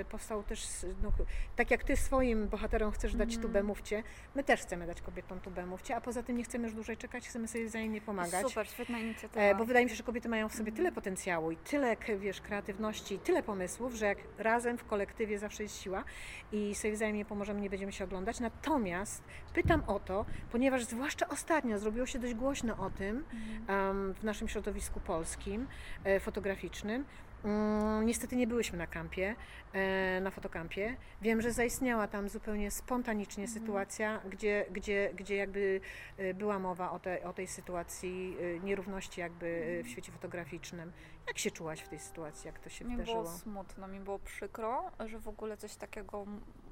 powstał 0.09 0.43
też, 0.43 0.67
no, 1.03 1.11
tak 1.55 1.71
jak 1.71 1.83
Ty 1.83 1.97
swoim 1.97 2.47
bohaterom 2.47 2.91
chcesz 2.91 3.15
dać 3.15 3.29
Mhm. 3.29 3.41
tubę 3.41 3.63
mówcie, 3.63 4.03
my 4.35 4.43
też 4.43 4.61
chcemy 4.61 4.87
dać 4.87 5.01
kobietom 5.01 5.39
tubę 5.39 5.65
mówcie, 5.65 5.95
a 5.95 6.01
poza 6.01 6.23
tym 6.23 6.37
nie 6.37 6.43
chcemy 6.43 6.63
już 6.63 6.73
dłużej 6.73 6.97
czekać, 6.97 7.27
chcemy 7.27 7.47
sobie 7.47 7.65
wzajemnie 7.65 8.01
pomagać. 8.01 8.47
Super, 8.47 8.67
świetna 8.67 8.99
inicjatywa. 8.99 9.41
E, 9.41 9.55
Bo 9.55 9.65
wydaje 9.65 9.85
mi 9.85 9.89
się, 9.89 9.95
że 9.95 10.03
kobiety 10.03 10.29
mają 10.29 10.49
w 10.49 10.51
sobie 10.53 10.69
Mhm. 10.69 10.75
tyle 10.77 10.91
potencjału 10.91 11.51
i 11.51 11.57
tyle, 11.57 11.97
wiesz, 12.19 12.41
kreatywności, 12.41 13.19
tyle 13.19 13.43
pomysłów, 13.43 13.93
że 13.93 14.05
jak 14.05 14.17
razem 14.37 14.77
w 14.77 14.85
kolektywie 14.85 15.39
zawsze 15.39 15.63
jest 15.63 15.81
siła 15.81 16.03
i 16.51 16.75
sobie 16.75 16.93
wzajemnie 16.93 17.25
pomożemy, 17.25 17.61
nie 17.61 17.69
będziemy 17.69 17.91
się 17.91 18.03
oglądać. 18.03 18.39
Natomiast 18.39 19.23
pytam 19.53 19.83
o 19.87 19.99
to, 19.99 20.25
ponieważ 20.51 20.83
zwłaszcza 20.83 21.27
ostatnio 21.27 21.79
zrobiło 21.79 22.05
się 22.05 22.19
dość 22.19 22.33
głośno 22.33 22.77
o 22.77 22.89
tym 22.89 23.23
em, 23.67 24.13
w 24.13 24.23
naszym 24.23 24.44
środowisku 24.47 24.99
polskim, 24.99 25.67
e, 26.03 26.19
fotograficznym. 26.19 27.05
Mm, 27.45 28.05
Niestety 28.05 28.35
nie 28.35 28.47
byłyśmy 28.47 28.77
na 28.77 28.87
kampie, 28.87 29.35
e, 29.73 30.21
na 30.21 30.31
fotokampie. 30.31 30.95
Wiem, 31.21 31.41
że 31.41 31.51
zaistniała 31.51 32.07
tam 32.07 32.29
zupełnie 32.29 32.71
spontanicznie 32.71 33.43
Mhm. 33.43 33.59
sytuacja, 33.61 34.21
gdzie, 34.29 34.65
gdzie, 34.71 35.11
gdzie 35.15 35.35
jakby 35.35 35.81
e, 36.17 36.33
była 36.33 36.59
mowa 36.59 36.91
o, 36.91 36.99
te, 36.99 37.23
o 37.23 37.33
tej 37.33 37.47
sytuacji 37.47 38.37
nierówności 38.63 39.21
jakby 39.21 39.45
e, 39.47 39.65
Mhm. 39.65 39.83
w 39.83 39.89
świecie 39.89 40.11
fotograficznym. 40.11 40.91
Jak 41.27 41.37
się 41.39 41.51
czułaś 41.51 41.79
w 41.81 41.87
tej 41.89 41.99
sytuacji, 41.99 42.47
jak 42.47 42.59
to 42.59 42.69
się 42.69 42.85
Mi 42.85 42.91
wydarzyło? 42.91 43.23
było 43.23 43.35
smutno, 43.37 43.87
mi 43.87 43.99
było 43.99 44.19
przykro, 44.19 44.91
że 45.05 45.19
w 45.19 45.27
ogóle 45.27 45.57
coś 45.57 45.75
takiego, 45.75 46.25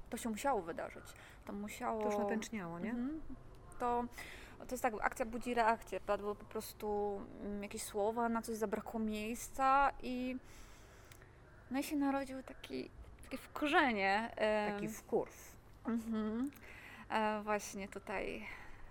to 0.09 0.17
się 0.17 0.29
musiało 0.29 0.61
wydarzyć. 0.61 1.03
To 1.45 1.53
musiało... 1.53 2.01
To 2.03 2.09
już 2.09 2.17
napęczniało, 2.17 2.79
nie? 2.79 2.89
Mhm. 2.89 3.21
To, 3.79 4.03
to 4.65 4.73
jest 4.73 4.83
tak, 4.83 4.93
akcja 5.01 5.25
budzi 5.25 5.53
reakcję. 5.53 5.99
Padły 5.99 6.35
po 6.35 6.45
prostu 6.45 7.19
mm, 7.41 7.63
jakieś 7.63 7.83
słowa, 7.83 8.29
na 8.29 8.41
coś 8.41 8.55
zabrakło 8.55 8.99
miejsca 8.99 9.91
i 10.03 10.37
no 11.71 11.79
i 11.79 11.83
się 11.83 11.95
narodził 11.95 12.43
taki, 12.43 12.89
takie 13.23 13.37
wkurzenie. 13.37 14.31
Taki 14.67 14.87
wkurw. 14.87 15.55
Mhm. 15.87 16.51
E, 17.09 17.41
właśnie 17.43 17.87
tutaj, 17.87 18.45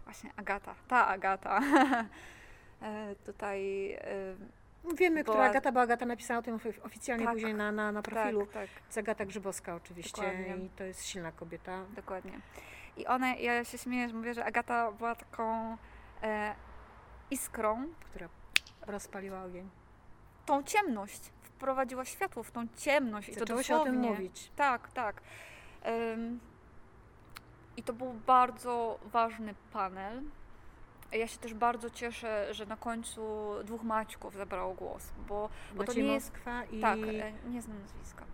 właśnie 0.05 0.31
Agata, 0.37 0.75
ta 0.89 1.07
Agata. 1.07 1.61
e, 2.83 3.15
tutaj, 3.27 3.93
e, 3.93 4.37
Wiemy, 4.97 5.25
Była- 5.25 5.35
która 5.35 5.51
Agata, 5.51 5.73
bo 5.73 5.81
Agata 5.81 6.07
napisała 6.07 6.41
o 6.41 6.43
tym 6.43 6.57
ofi- 6.59 6.81
oficjalnie 6.87 7.25
Tak. 7.25 7.35
później 7.35 7.55
na, 7.55 7.73
na, 7.73 7.93
na 7.93 8.03
profilu. 8.03 8.47
tak, 8.47 8.69
tak, 8.95 8.99
Agata 8.99 9.25
Grzybowska 9.25 9.75
oczywiście 9.75 10.23
Dokładnie. 10.23 10.57
i 10.57 10.69
to 10.69 10.85
jest 10.85 11.05
silna 11.07 11.33
kobieta. 11.33 11.85
dokładnie. 11.97 12.41
I 12.97 13.07
ona, 13.07 13.35
ja 13.35 13.65
się 13.65 13.79
śmieję, 13.79 14.09
że 14.09 14.15
mówię, 14.15 14.35
że 14.35 14.45
Agata 14.45 14.93
była 14.93 15.15
taką 15.15 15.77
e, 16.23 16.55
iskrą, 17.31 17.87
która 18.01 18.29
rozpaliła 18.87 19.43
ogień. 19.45 19.71
tą 20.47 20.63
ciemność, 20.63 21.21
wprowadziła 21.43 22.05
światło 22.05 22.43
w 22.43 22.51
tą 22.51 22.67
ciemność 22.77 23.29
i 23.29 23.33
to 23.33 23.39
Zaczęło 23.41 23.63
się 23.63 23.75
o 23.75 23.79
dosłownie. 23.79 24.01
tym 24.03 24.11
mówić. 24.11 24.51
Tak, 24.57 24.93
tak. 24.93 25.21
Ym, 26.13 26.41
I 27.77 27.83
to 27.83 27.93
był 27.93 28.13
bardzo 28.27 28.99
ważny 29.05 29.55
panel. 29.73 30.23
Ja 31.13 31.27
się 31.27 31.39
też 31.39 31.55
bardzo 31.55 31.91
cieszę, 31.91 32.55
że 32.55 32.67
na 32.67 32.77
końcu 32.77 33.51
dwóch 33.65 33.83
Maćków 33.83 34.35
zabrało 34.35 34.75
głos, 34.75 35.13
bo, 35.29 35.49
bo 35.75 35.85
to 35.85 35.93
nie 35.93 36.03
jest... 36.03 36.31
Moskwa 36.33 36.65
i... 36.65 36.81
Tak, 36.81 36.99
e, 36.99 37.33
nie 37.51 37.63
znam 37.63 37.79
nazwiska. 37.83 38.25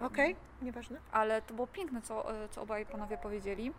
Okej, 0.00 0.36
nieważne. 0.62 1.00
Ale 1.12 1.42
to 1.42 1.54
było 1.54 1.66
piękne, 1.66 2.02
co, 2.02 2.44
e, 2.44 2.48
co 2.48 2.62
obaj 2.62 2.86
panowie 2.86 3.18
powiedzieli. 3.18 3.72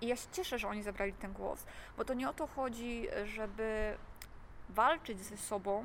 I 0.00 0.06
ja 0.06 0.16
się 0.16 0.28
cieszę, 0.32 0.58
że 0.58 0.68
oni 0.68 0.82
zabrali 0.82 1.12
ten 1.12 1.32
głos, 1.32 1.66
bo 1.96 2.04
to 2.04 2.14
nie 2.14 2.28
o 2.30 2.32
to 2.32 2.46
chodzi, 2.46 3.06
żeby 3.24 3.96
walczyć 4.68 5.20
ze 5.24 5.36
sobą, 5.36 5.84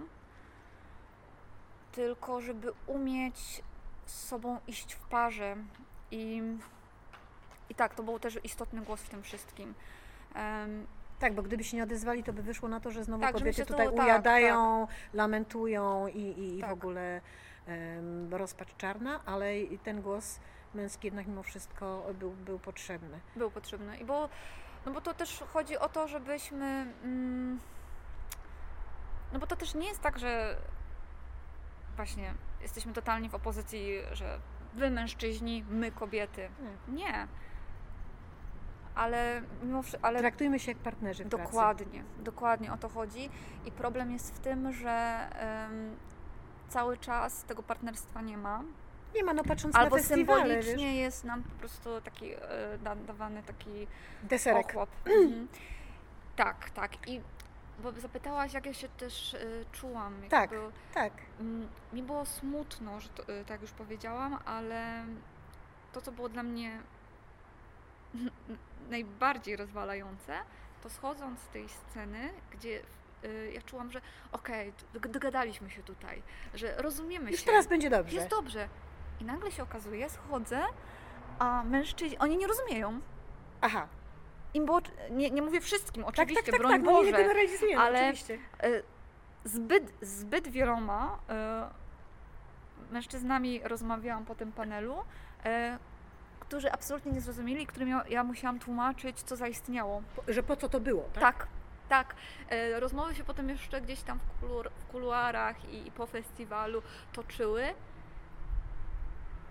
tylko 1.92 2.42
żeby 2.42 2.72
umieć 2.88 3.64
z 4.06 4.28
sobą 4.28 4.60
iść 4.68 4.94
w 4.94 5.00
parze. 5.08 5.56
I, 6.12 6.42
i 7.70 7.76
tak, 7.76 7.96
to 7.96 8.04
był 8.04 8.20
też 8.20 8.40
istotny 8.44 8.82
głos 8.82 9.02
w 9.02 9.10
tym 9.10 9.24
wszystkim. 9.24 9.74
Em, 10.36 10.88
Tak, 11.20 11.34
bo 11.36 11.42
gdyby 11.44 11.64
się 11.64 11.78
nie 11.78 11.84
odezwali, 11.84 12.24
to 12.24 12.34
by 12.34 12.44
wyszło 12.44 12.70
na 12.70 12.80
to, 12.80 12.92
że 12.92 13.04
znowu 13.04 13.22
Tak, 13.22 13.34
kobiety 13.34 13.66
tutaj 13.66 13.88
tak, 13.88 13.96
ujadają, 13.96 14.88
lamentują 15.14 16.08
i, 16.08 16.20
i, 16.20 16.56
i 16.56 16.58
w 16.58 16.62
Tak. 16.62 16.72
ogóle 16.72 17.22
em, 17.68 18.34
rozpacz 18.34 18.76
czarna, 18.78 19.20
ale 19.26 19.60
i 19.60 19.80
ten 19.80 20.02
głos 20.02 20.40
męski 20.76 21.08
jednak 21.08 21.28
mimo 21.28 21.44
wszystko 21.44 22.06
był, 22.20 22.32
był 22.32 22.60
potrzebny. 22.60 23.20
był 23.36 23.52
potrzebny. 23.52 23.98
I 23.98 24.06
bo, 24.06 24.30
no 24.86 24.92
bo 24.92 25.02
to 25.02 25.14
też 25.14 25.44
chodzi 25.54 25.78
o 25.78 25.90
to, 25.90 26.08
żebyśmy. 26.08 26.66
Mm, 27.04 27.60
no 29.34 29.40
bo 29.40 29.48
to 29.48 29.56
też 29.56 29.76
nie 29.76 29.88
jest 29.88 30.02
tak, 30.02 30.20
że 30.20 30.58
właśnie 31.96 32.34
jesteśmy 32.62 32.94
totalnie 32.94 33.30
w 33.30 33.36
opozycji, 33.36 33.94
że 34.12 34.40
wy 34.74 34.90
mężczyźni, 34.90 35.66
my 35.70 35.92
kobiety. 35.92 36.50
Nie. 36.88 37.04
Nie. 37.04 37.28
Ale 38.96 39.42
mimo 39.64 39.82
wszystko. 39.84 40.08
Ale 40.08 40.20
Traktujmy 40.20 40.60
się 40.60 40.72
jak 40.72 40.78
partnerzy 40.82 41.26
w 41.26 41.30
pracy. 41.30 41.44
dokładnie, 41.46 42.04
dokładnie 42.20 42.74
o 42.74 42.78
to 42.78 42.90
chodzi. 42.90 43.30
I 43.66 43.72
problem 43.72 44.12
jest 44.12 44.36
w 44.36 44.40
tym, 44.40 44.74
że 44.74 44.92
em, 45.34 45.96
cały 46.70 46.98
czas 46.98 47.44
tego 47.44 47.64
partnerstwa 47.64 48.22
nie 48.22 48.38
ma. 48.38 48.64
Nie 49.16 49.24
ma, 49.24 49.34
no 49.34 49.44
patrząc 49.44 49.76
Albo 49.76 49.96
na 49.96 50.02
festiwale, 50.02 50.42
symbolicznie 50.42 50.86
wiesz, 50.88 50.96
jest 50.98 51.24
nam 51.24 51.44
po 51.44 51.50
prostu 51.60 52.02
taki 52.02 52.34
e, 52.34 52.38
da, 52.84 52.96
dawany 52.96 53.44
taki 53.44 53.88
deserek. 54.24 54.70
ochłap. 54.70 54.90
Mhm. 55.24 55.48
tak, 56.36 56.70
tak. 56.70 57.08
I 57.08 57.22
bo 57.80 57.92
zapytałaś, 57.92 58.54
jak 58.54 58.66
ja 58.66 58.74
się 58.74 58.90
też 58.90 59.34
y, 59.34 59.66
czułam. 59.72 60.22
Tak. 60.30 60.50
był- 60.50 60.72
Tak, 60.94 61.14
Mm, 61.40 61.68
mi 61.94 62.04
było 62.04 62.26
smutno, 62.26 63.00
że 63.00 63.10
to, 63.10 63.34
y, 63.34 63.46
tak 63.46 63.62
już 63.62 63.72
powiedziałam, 63.72 64.38
ale 64.46 65.06
to, 65.94 66.02
co 66.02 66.12
było 66.12 66.30
dla 66.30 66.44
mnie 66.44 66.80
najbardziej 68.90 69.56
rozwalające, 69.56 70.34
to 70.84 70.90
schodząc 70.90 71.40
z 71.40 71.48
tej 71.48 71.70
sceny, 71.70 72.30
gdzie 72.52 72.82
y, 73.24 73.52
ja 73.54 73.62
czułam, 73.62 73.92
że 73.92 74.02
okej, 74.32 74.74
d- 74.94 75.10
dogadaliśmy 75.10 75.70
się 75.70 75.84
tutaj, 75.84 76.22
że 76.54 76.76
rozumiemy 76.82 77.32
Już 77.32 77.40
się. 77.40 77.46
teraz 77.46 77.68
będzie 77.68 77.90
dobrze. 77.90 78.16
Jest 78.16 78.30
dobrze. 78.30 78.70
I 79.24 79.26
nagle 79.26 79.52
się 79.52 79.64
okazuje, 79.64 80.10
schodzę, 80.10 80.62
a 81.40 81.64
mężczyźni, 81.64 82.18
oni 82.18 82.38
nie 82.38 82.48
rozumieją. 82.48 83.00
Aha. 83.62 83.88
Im 84.54 84.66
było, 84.66 84.82
nie, 85.12 85.30
nie 85.32 85.42
mówię 85.42 85.62
wszystkim, 85.62 86.04
Tak, 86.04 86.14
oczywiście, 86.14 86.44
tak, 86.44 86.52
tak, 86.52 86.60
broń 86.62 86.72
tak, 86.72 86.82
no 86.82 86.92
nie 86.92 86.98
Boże, 86.98 87.12
ale- 87.78 88.00
oczywiście. 88.00 88.34
y, 88.66 88.84
zbyt, 89.44 89.94
zbyt 90.02 90.48
wieloma 90.48 91.20
y, 92.90 92.94
mężczyznami 92.94 93.62
rozmawiałam 93.64 94.26
po 94.26 94.36
tym 94.36 94.52
panelu, 94.52 95.00
y, 95.00 95.04
którzy 96.40 96.72
absolutnie 96.72 97.12
nie 97.12 97.22
zrozumieli, 97.22 97.68
którym 97.68 97.90
ja, 97.90 98.04
ja 98.10 98.24
musiałam 98.24 98.60
tłumaczyć, 98.60 99.24
co 99.24 99.36
zaistniało. 99.36 100.02
Po- 100.16 100.34
Że 100.34 100.44
po 100.44 100.56
co 100.56 100.70
to 100.70 100.80
było, 100.80 101.04
tak? 101.14 101.22
Tak, 101.24 101.48
tak. 101.90 102.16
E, 102.50 102.80
Rozmowy 102.80 103.16
się 103.16 103.24
potem 103.24 103.50
jeszcze 103.50 103.82
gdzieś 103.82 104.02
tam 104.02 104.20
w, 104.20 104.40
kuluar, 104.40 104.70
w 104.80 104.86
kuluarach 104.86 105.70
i, 105.70 105.88
i 105.88 105.92
po 105.92 106.06
festiwalu 106.08 106.82
toczyły. 107.14 107.74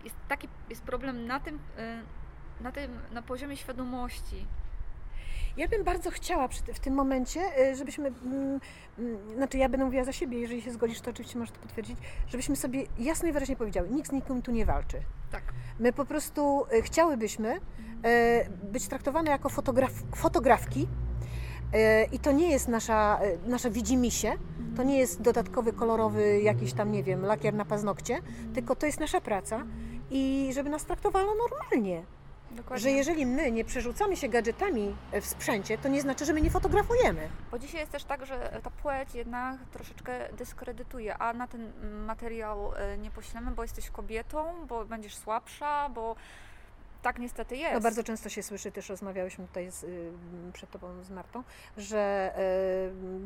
Jest 0.04 0.16
taki 0.28 0.48
jest 0.70 0.82
problem 0.82 1.26
na 1.26 1.40
tym, 1.40 1.58
e, 1.78 2.02
na 2.60 2.72
tym, 2.72 2.90
na 3.12 3.22
poziomie 3.22 3.56
świadomości. 3.56 4.46
Ja 5.56 5.68
bym 5.68 5.84
bardzo 5.84 6.10
chciała 6.10 6.48
w 6.48 6.80
tym 6.80 6.94
momencie, 6.94 7.40
y, 7.70 7.76
żebyśmy, 7.76 8.08
mm, 8.08 8.60
mm, 8.98 9.36
znaczy 9.36 9.58
ja 9.58 9.68
będę 9.68 9.84
mówiła 9.84 10.04
za 10.04 10.12
siebie, 10.12 10.40
jeżeli 10.40 10.62
się 10.62 10.72
zgodzisz, 10.72 11.00
to 11.00 11.10
oczywiście 11.10 11.38
możesz 11.38 11.54
to 11.54 11.60
potwierdzić, 11.60 11.96
żebyśmy 12.28 12.56
sobie 12.56 12.84
jasno 12.98 13.28
i 13.28 13.32
wyraźnie 13.32 13.56
powiedziały, 13.56 13.88
nikt 13.90 14.08
z 14.08 14.12
nikim 14.12 14.42
tu 14.42 14.52
nie 14.52 14.66
walczy. 14.66 15.00
Tak. 15.30 15.42
My 15.78 15.92
po 15.92 16.04
prostu 16.04 16.64
y, 16.72 16.82
chciałybyśmy 16.82 17.56
y, 17.56 17.60
być 18.72 18.88
traktowane 18.88 19.30
jako 19.30 19.48
fotograf, 19.48 19.92
fotografki 20.16 20.82
y, 20.82 22.08
i 22.12 22.18
to 22.18 22.32
nie 22.32 22.50
jest 22.50 22.68
nasza, 22.68 23.20
y, 23.24 23.48
nasza 23.48 23.70
widzimisię, 23.70 24.32
to 24.76 24.82
nie 24.82 24.98
jest 24.98 25.22
dodatkowy 25.22 25.72
kolorowy 25.72 26.40
jakiś 26.42 26.72
tam, 26.72 26.92
nie 26.92 27.02
wiem, 27.02 27.24
lakier 27.24 27.54
na 27.54 27.64
paznokcie, 27.64 28.18
tylko 28.54 28.76
to 28.76 28.86
jest 28.86 29.00
nasza 29.00 29.20
praca 29.20 29.64
i 30.12 30.52
żeby 30.52 30.70
nas 30.70 30.84
traktowano 30.84 31.32
normalnie. 31.34 32.02
Dokładnie. 32.50 32.82
Że 32.82 32.90
jeżeli 32.90 33.26
my 33.26 33.52
nie 33.52 33.64
przerzucamy 33.64 34.16
się 34.16 34.28
gadżetami 34.28 34.94
e, 35.12 35.20
w 35.20 35.26
sprzęcie, 35.26 35.78
to 35.78 35.88
nie 35.88 36.00
znaczy, 36.00 36.24
że 36.24 36.32
my 36.32 36.40
nie 36.40 36.50
fotografujemy. 36.50 37.28
Bo 37.50 37.58
dzisiaj 37.58 37.80
jest 37.80 37.92
też 37.92 38.04
tak, 38.04 38.26
że 38.26 38.60
ta 38.62 38.70
płeć 38.70 39.14
jednak 39.14 39.60
troszeczkę 39.72 40.28
dyskredytuje, 40.32 41.18
a 41.18 41.32
na 41.32 41.46
ten 41.46 41.72
materiał 42.06 42.72
e, 42.76 42.98
nie 42.98 43.10
poślemy, 43.10 43.50
bo 43.50 43.62
jesteś 43.62 43.90
kobietą, 43.90 44.66
bo 44.68 44.84
będziesz 44.84 45.16
słabsza, 45.16 45.88
bo 45.88 46.16
tak 47.02 47.18
niestety 47.18 47.56
jest. 47.56 47.74
No 47.74 47.80
bardzo 47.80 48.02
często 48.04 48.28
się 48.28 48.42
słyszy, 48.42 48.72
też 48.72 48.88
rozmawiałyśmy 48.88 49.46
tutaj 49.46 49.70
z, 49.70 49.86
przed 50.52 50.70
Tobą 50.70 51.02
z 51.02 51.10
Martą, 51.10 51.42
że 51.76 52.32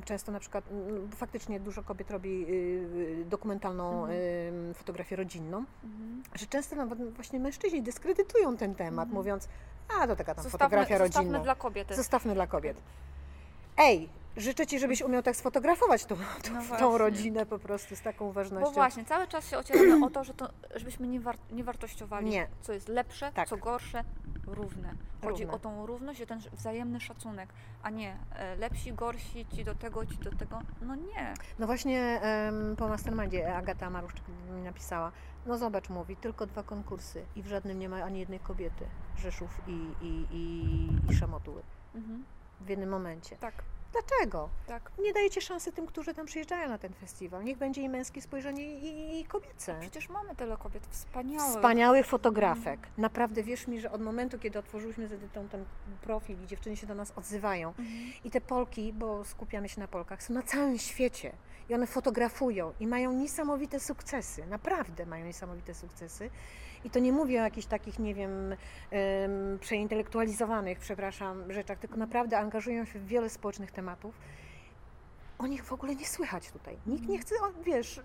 często 0.04 0.32
na 0.32 0.40
przykład 0.40 0.64
mm, 0.70 1.10
faktycznie 1.10 1.60
dużo 1.60 1.82
kobiet 1.82 2.10
robi 2.10 2.46
y, 2.48 3.24
dokumentalną 3.24 4.00
Mhm. 4.04 4.74
fotografię 4.74 5.16
rodzinną, 5.16 5.64
Mhm. 5.84 6.22
że 6.34 6.46
często 6.46 6.76
nawet 6.76 7.14
właśnie 7.14 7.40
mężczyźni 7.40 7.82
dyskredytują 7.82 8.56
ten 8.56 8.74
temat, 8.74 9.04
Mhm. 9.06 9.14
mówiąc, 9.14 9.48
a 10.02 10.06
to 10.06 10.16
taka 10.16 10.34
tam 10.34 10.44
Zostawmy, 10.44 10.50
fotografia 10.50 10.98
zostawmy 10.98 11.24
rodzinna. 11.24 11.44
dla 11.44 11.54
kobiety. 11.54 11.94
Zostawmy 11.94 12.34
dla 12.34 12.46
kobiet. 12.46 12.76
Ej, 13.76 14.08
życzę 14.36 14.66
Ci, 14.66 14.78
żebyś 14.78 15.02
umiał 15.02 15.22
tak 15.22 15.36
sfotografować 15.36 16.04
tą, 16.04 16.16
tą, 16.16 16.52
No 16.70 16.78
tą 16.78 16.98
rodzinę 16.98 17.46
po 17.46 17.58
prostu 17.58 17.96
z 17.96 18.00
taką 18.02 18.32
ważnością. 18.32 18.66
Bo 18.66 18.72
właśnie, 18.74 19.04
cały 19.04 19.26
czas 19.26 19.48
się 19.48 19.58
ocieramy 19.58 20.06
o 20.06 20.10
to, 20.10 20.24
że 20.24 20.34
to, 20.34 20.48
żebyśmy 20.76 21.08
nie, 21.08 21.20
war, 21.20 21.36
nie 21.52 21.64
wartościowali, 21.64 22.30
Nie. 22.30 22.48
co 22.60 22.72
jest 22.72 22.88
lepsze, 22.88 23.32
Tak. 23.32 23.48
co 23.48 23.56
gorsze, 23.56 24.04
równe. 24.46 24.94
Chodzi 25.24 25.42
Równe. 25.42 25.56
o 25.56 25.58
tą 25.58 25.86
równość 25.86 26.20
i 26.20 26.26
ten 26.26 26.38
wzajemny 26.52 27.00
szacunek, 27.00 27.48
a 27.82 27.90
nie 27.90 28.16
e, 28.36 28.56
lepsi, 28.56 28.92
gorsi, 28.92 29.46
ci 29.56 29.64
do 29.64 29.74
tego, 29.74 30.06
ci 30.06 30.16
do 30.18 30.30
tego. 30.30 30.60
No 30.82 30.94
nie. 30.94 31.34
No 31.58 31.66
właśnie 31.66 32.00
em, 32.22 32.76
po 32.76 32.88
Mastermindzie 32.88 33.56
Agata 33.56 33.90
Maruszczyk 33.90 34.24
mi 34.56 34.62
napisała, 34.62 35.12
no 35.46 35.58
zobacz, 35.58 35.88
mówi, 35.88 36.16
tylko 36.16 36.46
dwa 36.46 36.62
konkursy 36.62 37.24
i 37.36 37.42
w 37.42 37.46
żadnym 37.46 37.78
nie 37.78 37.88
ma 37.88 38.02
ani 38.04 38.18
jednej 38.20 38.40
kobiety, 38.40 38.84
Rzeszów 39.18 39.50
i, 39.66 40.04
i, 40.06 40.26
i, 40.30 41.10
i 41.10 41.14
Szamotuły 41.14 41.62
Mhm. 41.94 42.24
w 42.60 42.68
jednym 42.68 42.88
momencie. 42.88 43.36
Tak, 43.36 43.54
Dlaczego? 43.92 44.48
tak. 44.66 44.90
Nie 44.98 45.12
dajecie 45.12 45.40
szansy 45.40 45.72
tym, 45.72 45.86
którzy 45.86 46.14
tam 46.14 46.26
przyjeżdżają 46.26 46.68
na 46.68 46.78
ten 46.78 46.92
festiwal. 46.92 47.44
Niech 47.44 47.58
będzie 47.58 47.82
i 47.82 47.88
męskie 47.88 48.22
spojrzenie 48.22 48.78
i, 48.78 49.20
i 49.20 49.24
kobiece. 49.24 49.76
Przecież 49.80 50.08
mamy 50.08 50.36
tyle 50.36 50.56
kobiet 50.56 50.86
wspaniałych. 50.90 51.54
Wspaniałych 51.56 52.06
fotografek. 52.06 52.80
Naprawdę 52.98 53.42
wierz 53.42 53.66
mi, 53.66 53.80
że 53.80 53.90
od 53.90 54.00
momentu, 54.00 54.38
kiedy 54.38 54.58
otworzyłyśmy 54.58 55.08
z 55.08 55.12
Edytą 55.12 55.48
ten 55.48 55.64
profil 56.00 56.42
i 56.44 56.46
dziewczyny 56.46 56.76
się 56.76 56.86
do 56.86 56.94
nas 56.94 57.12
odzywają, 57.16 57.68
Mhm. 57.68 57.86
I 58.24 58.30
te 58.30 58.40
Polki, 58.40 58.92
bo 58.92 59.24
skupiamy 59.24 59.68
się 59.68 59.80
na 59.80 59.88
Polkach, 59.88 60.22
są 60.22 60.34
na 60.34 60.42
całym 60.42 60.78
świecie 60.78 61.32
i 61.68 61.74
one 61.74 61.86
fotografują 61.86 62.72
i 62.80 62.86
mają 62.86 63.12
niesamowite 63.12 63.80
sukcesy, 63.80 64.46
naprawdę 64.46 65.06
mają 65.06 65.26
niesamowite 65.26 65.74
sukcesy. 65.74 66.30
I 66.86 66.90
to 66.90 66.98
nie 66.98 67.12
mówię 67.12 67.40
o 67.40 67.44
jakichś 67.44 67.66
takich, 67.66 67.98
nie 67.98 68.14
wiem, 68.14 68.52
em, 68.90 69.58
przeintelektualizowanych, 69.60 70.78
przepraszam, 70.78 71.52
rzeczach, 71.52 71.78
tylko 71.78 71.96
naprawdę 71.96 72.38
angażują 72.38 72.84
się 72.84 72.98
w 72.98 73.06
wiele 73.06 73.30
społecznych 73.30 73.70
tematów. 73.70 74.18
O 75.38 75.46
nich 75.46 75.64
w 75.64 75.72
ogóle 75.72 75.94
nie 75.94 76.06
słychać 76.06 76.50
tutaj. 76.50 76.76
Nikt 76.86 77.08
nie 77.08 77.18
chce, 77.18 77.34
o, 77.34 77.62
wiesz, 77.62 78.00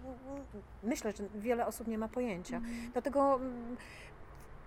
myślę, 0.84 1.12
że 1.12 1.24
wiele 1.36 1.66
osób 1.66 1.88
nie 1.88 1.98
ma 1.98 2.08
pojęcia. 2.08 2.58
Mhm. 2.58 2.92
Dlatego 2.94 3.36
mm, 3.36 3.78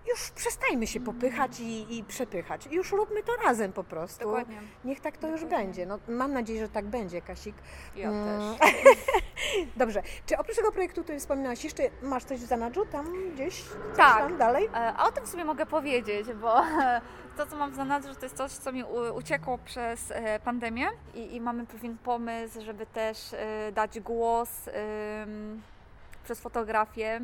już 0.09 0.31
przestańmy 0.31 0.87
się 0.87 0.99
popychać 0.99 1.59
i, 1.59 1.97
i 1.97 2.03
przepychać. 2.03 2.65
Już 2.71 2.91
róbmy 2.91 3.23
to 3.23 3.31
razem 3.43 3.73
po 3.73 3.83
prostu. 3.83 4.19
Dokładnie. 4.25 4.57
Niech 4.85 4.99
tak 4.99 5.17
to 5.17 5.27
już 5.27 5.41
Dokładnie. 5.41 5.65
będzie. 5.65 5.85
No, 5.85 5.99
mam 6.07 6.33
nadzieję, 6.33 6.59
że 6.59 6.69
tak 6.69 6.85
będzie, 6.85 7.21
Kasik. 7.21 7.55
Ja 7.95 8.09
Mm. 8.09 8.57
też. 8.57 8.69
Dobrze. 9.77 10.01
Czy 10.25 10.37
oprócz 10.37 10.55
tego 10.55 10.71
projektu, 10.71 11.03
który 11.03 11.19
wspominałaś, 11.19 11.63
jeszcze 11.63 11.83
masz 12.01 12.23
coś 12.23 12.39
w 12.39 12.45
zanadrzu 12.45 12.85
tam 12.85 13.31
gdzieś? 13.33 13.63
Tak. 13.97 14.17
Tam 14.17 14.37
dalej? 14.37 14.65
E, 14.65 14.93
A 14.97 15.07
o 15.07 15.11
tym 15.11 15.25
w 15.25 15.29
sumie 15.29 15.45
mogę 15.45 15.65
powiedzieć, 15.65 16.27
bo 16.33 16.55
to, 17.37 17.45
co 17.47 17.55
mam 17.57 17.71
w 17.71 17.75
zanadrzu, 17.75 18.15
to 18.15 18.25
jest 18.25 18.37
coś, 18.37 18.51
co 18.51 18.71
mi 18.71 18.83
uciekło 19.15 19.57
przez 19.57 20.11
e, 20.11 20.39
pandemię 20.39 20.87
i, 21.13 21.35
i 21.35 21.41
mamy 21.41 21.65
pewien 21.65 21.97
pomysł, 21.97 22.61
żeby 22.61 22.85
też 22.85 23.33
e, 23.33 23.71
dać 23.71 23.99
głos 23.99 24.49
przez 26.23 26.39
fotografię 26.39 27.21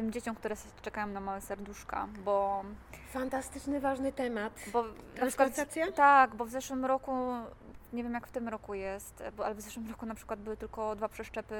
tym 0.00 0.12
dzieciom, 0.12 0.36
które 0.36 0.56
czekają 0.82 1.06
na 1.06 1.20
małe 1.20 1.40
serduszka, 1.40 2.08
bo, 2.24 2.64
Fantastyczny, 3.12 3.80
ważny 3.80 4.12
temat. 4.12 4.52
bo 4.72 4.84
na 5.20 5.26
przykład, 5.26 5.66
tak, 5.94 6.34
bo 6.34 6.44
w 6.44 6.50
zeszłym 6.50 6.84
roku, 6.84 7.12
nie 7.92 8.02
wiem 8.02 8.12
jak 8.12 8.26
w 8.26 8.30
tym 8.30 8.48
roku 8.48 8.74
jest, 8.74 9.22
bo, 9.36 9.46
ale 9.46 9.54
w 9.54 9.60
zeszłym 9.60 9.90
roku 9.90 10.06
na 10.06 10.14
przykład 10.14 10.40
były 10.40 10.56
tylko 10.56 10.96
dwa 10.96 11.08
przeszczepy 11.08 11.54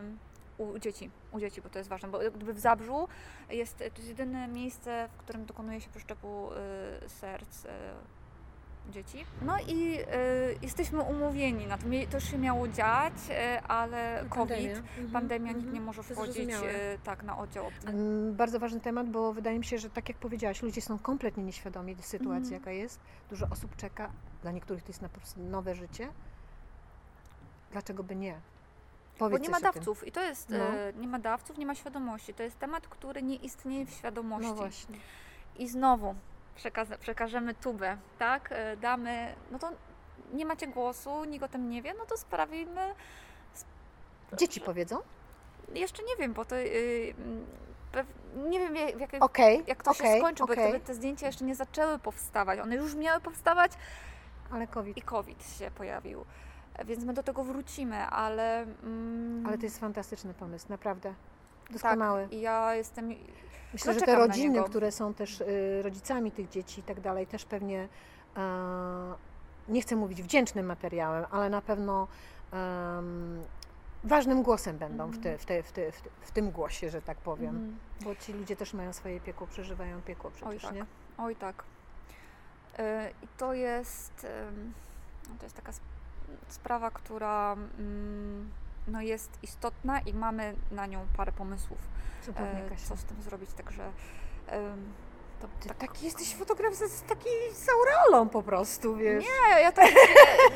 ym, 0.00 0.18
u 0.58 0.78
dzieci, 0.78 1.10
u 1.32 1.40
dzieci, 1.40 1.62
bo 1.62 1.68
to 1.68 1.78
jest 1.78 1.90
ważne, 1.90 2.08
bo 2.08 2.18
gdyby 2.18 2.54
w 2.54 2.58
Zabrzu 2.58 3.08
jest, 3.50 3.78
to 3.78 3.84
jest 3.84 4.08
jedyne 4.08 4.48
miejsce, 4.48 5.08
w 5.12 5.16
którym 5.16 5.44
dokonuje 5.44 5.80
się 5.80 5.90
przeszczepu 5.90 6.50
y, 6.52 7.08
serc 7.08 7.64
y, 7.64 7.68
dzieci. 8.90 9.24
No 9.42 9.56
i 9.68 9.98
y, 10.00 10.04
jesteśmy 10.62 11.00
umówieni 11.02 11.66
na 11.66 11.78
to. 11.78 11.86
Mie- 11.86 12.06
To 12.06 12.16
już 12.16 12.24
się 12.24 12.38
miało 12.38 12.68
dziać, 12.68 13.12
y, 13.30 13.62
ale 13.62 14.24
COVID, 14.30 14.76
Mhm, 14.76 15.10
pandemia, 15.12 15.48
nikt 15.48 15.56
mhm. 15.58 15.74
nie 15.74 15.80
może 15.80 16.02
wchodzić 16.02 16.38
y, 16.50 16.98
tak 17.04 17.22
na 17.22 17.38
oddział. 17.38 17.64
Mm, 17.86 18.36
Bardzo 18.36 18.58
ważny 18.58 18.80
temat, 18.80 19.10
bo 19.10 19.32
wydaje 19.32 19.58
mi 19.58 19.64
się, 19.64 19.78
że 19.78 19.90
tak 19.90 20.08
jak 20.08 20.18
powiedziałaś, 20.18 20.62
ludzie 20.62 20.80
są 20.82 20.98
kompletnie 20.98 21.44
nieświadomi 21.44 21.96
sytuacji, 22.00 22.42
Mhm. 22.42 22.52
jaka 22.52 22.70
jest. 22.70 23.00
Dużo 23.30 23.46
osób 23.50 23.76
czeka, 23.76 24.10
dla 24.42 24.52
niektórych 24.52 24.82
to 24.82 24.88
jest 24.88 25.02
na 25.02 25.08
po 25.08 25.16
prostu 25.20 25.40
nowe 25.40 25.74
życie. 25.74 26.08
Dlaczego 27.72 28.02
by 28.04 28.16
nie? 28.16 28.32
Bo 28.32 29.18
Powiedz 29.18 29.40
nie 29.40 29.46
coś 29.48 29.52
ma 29.52 29.58
tym. 29.70 29.72
dawców 29.80 30.06
i 30.06 30.12
to 30.12 30.22
jest, 30.22 30.50
No. 30.50 30.56
y, 30.56 30.94
nie 31.00 31.08
ma 31.08 31.18
dawców, 31.18 31.58
nie 31.58 31.66
ma 31.66 31.74
świadomości. 31.74 32.34
To 32.34 32.42
jest 32.42 32.58
temat, 32.58 32.88
który 32.88 33.22
nie 33.22 33.36
istnieje 33.36 33.86
w 33.86 33.90
świadomości. 33.90 34.48
No 34.48 34.54
właśnie. 34.54 34.96
I 35.58 35.68
znowu 35.68 36.14
przekaz- 36.56 36.98
przekażemy 36.98 37.54
tubę, 37.54 37.96
tak? 38.18 38.48
E, 38.52 38.76
Damy, 38.76 39.34
no 39.50 39.58
to 39.58 39.70
nie 40.32 40.46
macie 40.46 40.66
głosu, 40.66 41.24
nikt 41.24 41.44
o 41.44 41.48
tym 41.48 41.70
nie 41.70 41.82
wie, 41.82 41.94
no 41.98 42.06
to 42.06 42.16
sprawimy. 42.16 42.94
Dzieci 44.36 44.60
powiedzą? 44.60 44.98
Jeszcze 45.74 46.02
nie 46.02 46.16
wiem, 46.16 46.32
bo 46.32 46.44
to. 46.44 46.56
Yy, 46.56 47.14
nie 48.50 48.58
wiem, 48.60 48.76
jak, 48.76 49.12
jak, 49.12 49.24
Okej, 49.24 49.62
jak 49.66 49.82
to 49.82 49.90
okej, 49.90 50.12
się 50.12 50.18
skończy, 50.18 50.44
bo 50.46 50.52
okej. 50.52 50.72
te, 50.72 50.80
te 50.80 50.94
zdjęcia 50.94 51.26
jeszcze 51.26 51.44
nie 51.44 51.54
zaczęły 51.54 51.98
powstawać. 51.98 52.60
One 52.60 52.76
już 52.76 52.94
miały 52.94 53.20
powstawać 53.20 53.72
Ale 54.50 54.66
COVID. 54.66 54.96
i 54.96 55.02
COVID 55.02 55.44
się 55.58 55.70
pojawił. 55.70 56.24
E, 56.74 56.84
Więc 56.84 57.04
my 57.04 57.12
do 57.12 57.22
tego 57.22 57.44
wrócimy, 57.44 57.96
ale. 58.06 58.62
Mm, 58.62 59.46
Ale 59.46 59.58
to 59.58 59.64
jest 59.64 59.80
fantastyczny 59.80 60.34
pomysł, 60.34 60.66
naprawdę. 60.68 61.14
Doskonały. 61.72 62.22
Tak, 62.22 62.32
i 62.32 62.40
ja 62.40 62.74
jestem. 62.74 63.08
Myślę, 63.72 63.94
no 63.94 64.00
że 64.00 64.06
te 64.06 64.14
rodziny, 64.14 64.62
które 64.64 64.92
są 64.92 65.14
też 65.14 65.40
y, 65.40 65.80
rodzicami 65.82 66.32
tych 66.32 66.48
dzieci 66.48 66.80
i 66.80 66.82
tak 66.82 67.00
dalej, 67.00 67.26
też 67.26 67.44
pewnie, 67.44 67.88
nie 69.68 69.82
chcę 69.82 69.96
mówić 69.96 70.22
wdzięcznym 70.22 70.66
materiałem, 70.66 71.24
ale 71.30 71.50
na 71.50 71.62
pewno 71.62 72.08
ważnym 74.04 74.42
głosem 74.42 74.78
będą 74.78 75.10
w, 75.10 75.18
te, 75.18 75.38
w, 75.38 75.46
te, 75.46 75.62
w, 75.62 75.72
te, 75.72 75.92
w, 75.92 76.02
te, 76.02 76.10
w 76.20 76.30
tym 76.30 76.50
głosie, 76.50 76.90
że 76.90 77.02
tak 77.02 77.18
powiem. 77.18 77.48
Mhm. 77.48 77.78
Bo 78.04 78.14
ci 78.16 78.32
ludzie 78.32 78.56
też 78.56 78.74
mają 78.74 78.92
swoje 78.92 79.20
piekło, 79.20 79.46
przeżywają 79.46 80.02
piekło 80.02 80.30
przecież, 80.30 80.62
tak. 80.62 80.74
nie? 80.74 80.86
Oj 81.18 81.36
tak. 81.36 81.64
E, 82.78 83.10
I 83.22 83.28
to 83.38 83.54
jest, 83.54 84.26
to 85.38 85.46
jest 85.46 85.56
taka, 85.56 85.70
sp- 85.78 85.92
sprawa, 86.48 86.90
która 86.90 87.52
mm, 87.78 88.50
no 88.88 89.00
jest 89.00 89.38
istotna 89.42 90.00
i 90.00 90.14
mamy 90.14 90.54
na 90.70 90.86
nią 90.86 91.06
parę 91.16 91.32
pomysłów, 91.32 91.78
Zupełnie, 92.24 92.64
e, 92.72 92.76
co 92.76 92.96
z 92.96 93.04
tym 93.04 93.22
zrobić, 93.22 93.52
także 93.52 93.92
em, 94.46 94.92
to, 95.40 95.48
Ty 95.60 95.68
tak 95.68 95.78
taki 95.78 96.04
jesteś 96.04 96.34
fotograf 96.34 96.74
z, 96.74 96.78
z 96.78 97.02
taki 97.02 97.28
z 97.54 97.68
aureolą 97.68 98.28
po 98.28 98.42
prostu, 98.42 98.96
wiesz. 98.96 99.24
Nie, 99.24 99.60
ja 99.60 99.72
tak 99.72 99.90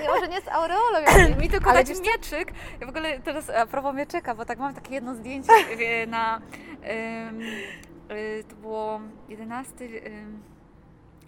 nie, 0.03 0.09
może 0.09 0.29
nie 0.29 0.41
z 0.41 0.49
aureolą, 0.49 1.01
ja, 1.01 1.37
mi 1.43 1.49
tylko 1.49 1.72
dać 1.72 1.89
mieczyk. 1.89 2.53
Ja 2.81 2.87
w 2.87 2.91
ogóle 2.91 3.20
teraz 3.20 3.51
a 3.51 3.66
propos 3.66 3.95
mieczyka, 3.95 4.35
bo 4.35 4.45
tak 4.45 4.59
mam 4.59 4.74
takie 4.74 4.95
jedno 4.95 5.14
zdjęcie 5.14 5.53
e, 5.53 6.07
na 6.07 6.41
e, 6.83 7.33
to 8.49 8.57
było 8.57 9.01
11 9.29 9.85
em, 9.85 10.43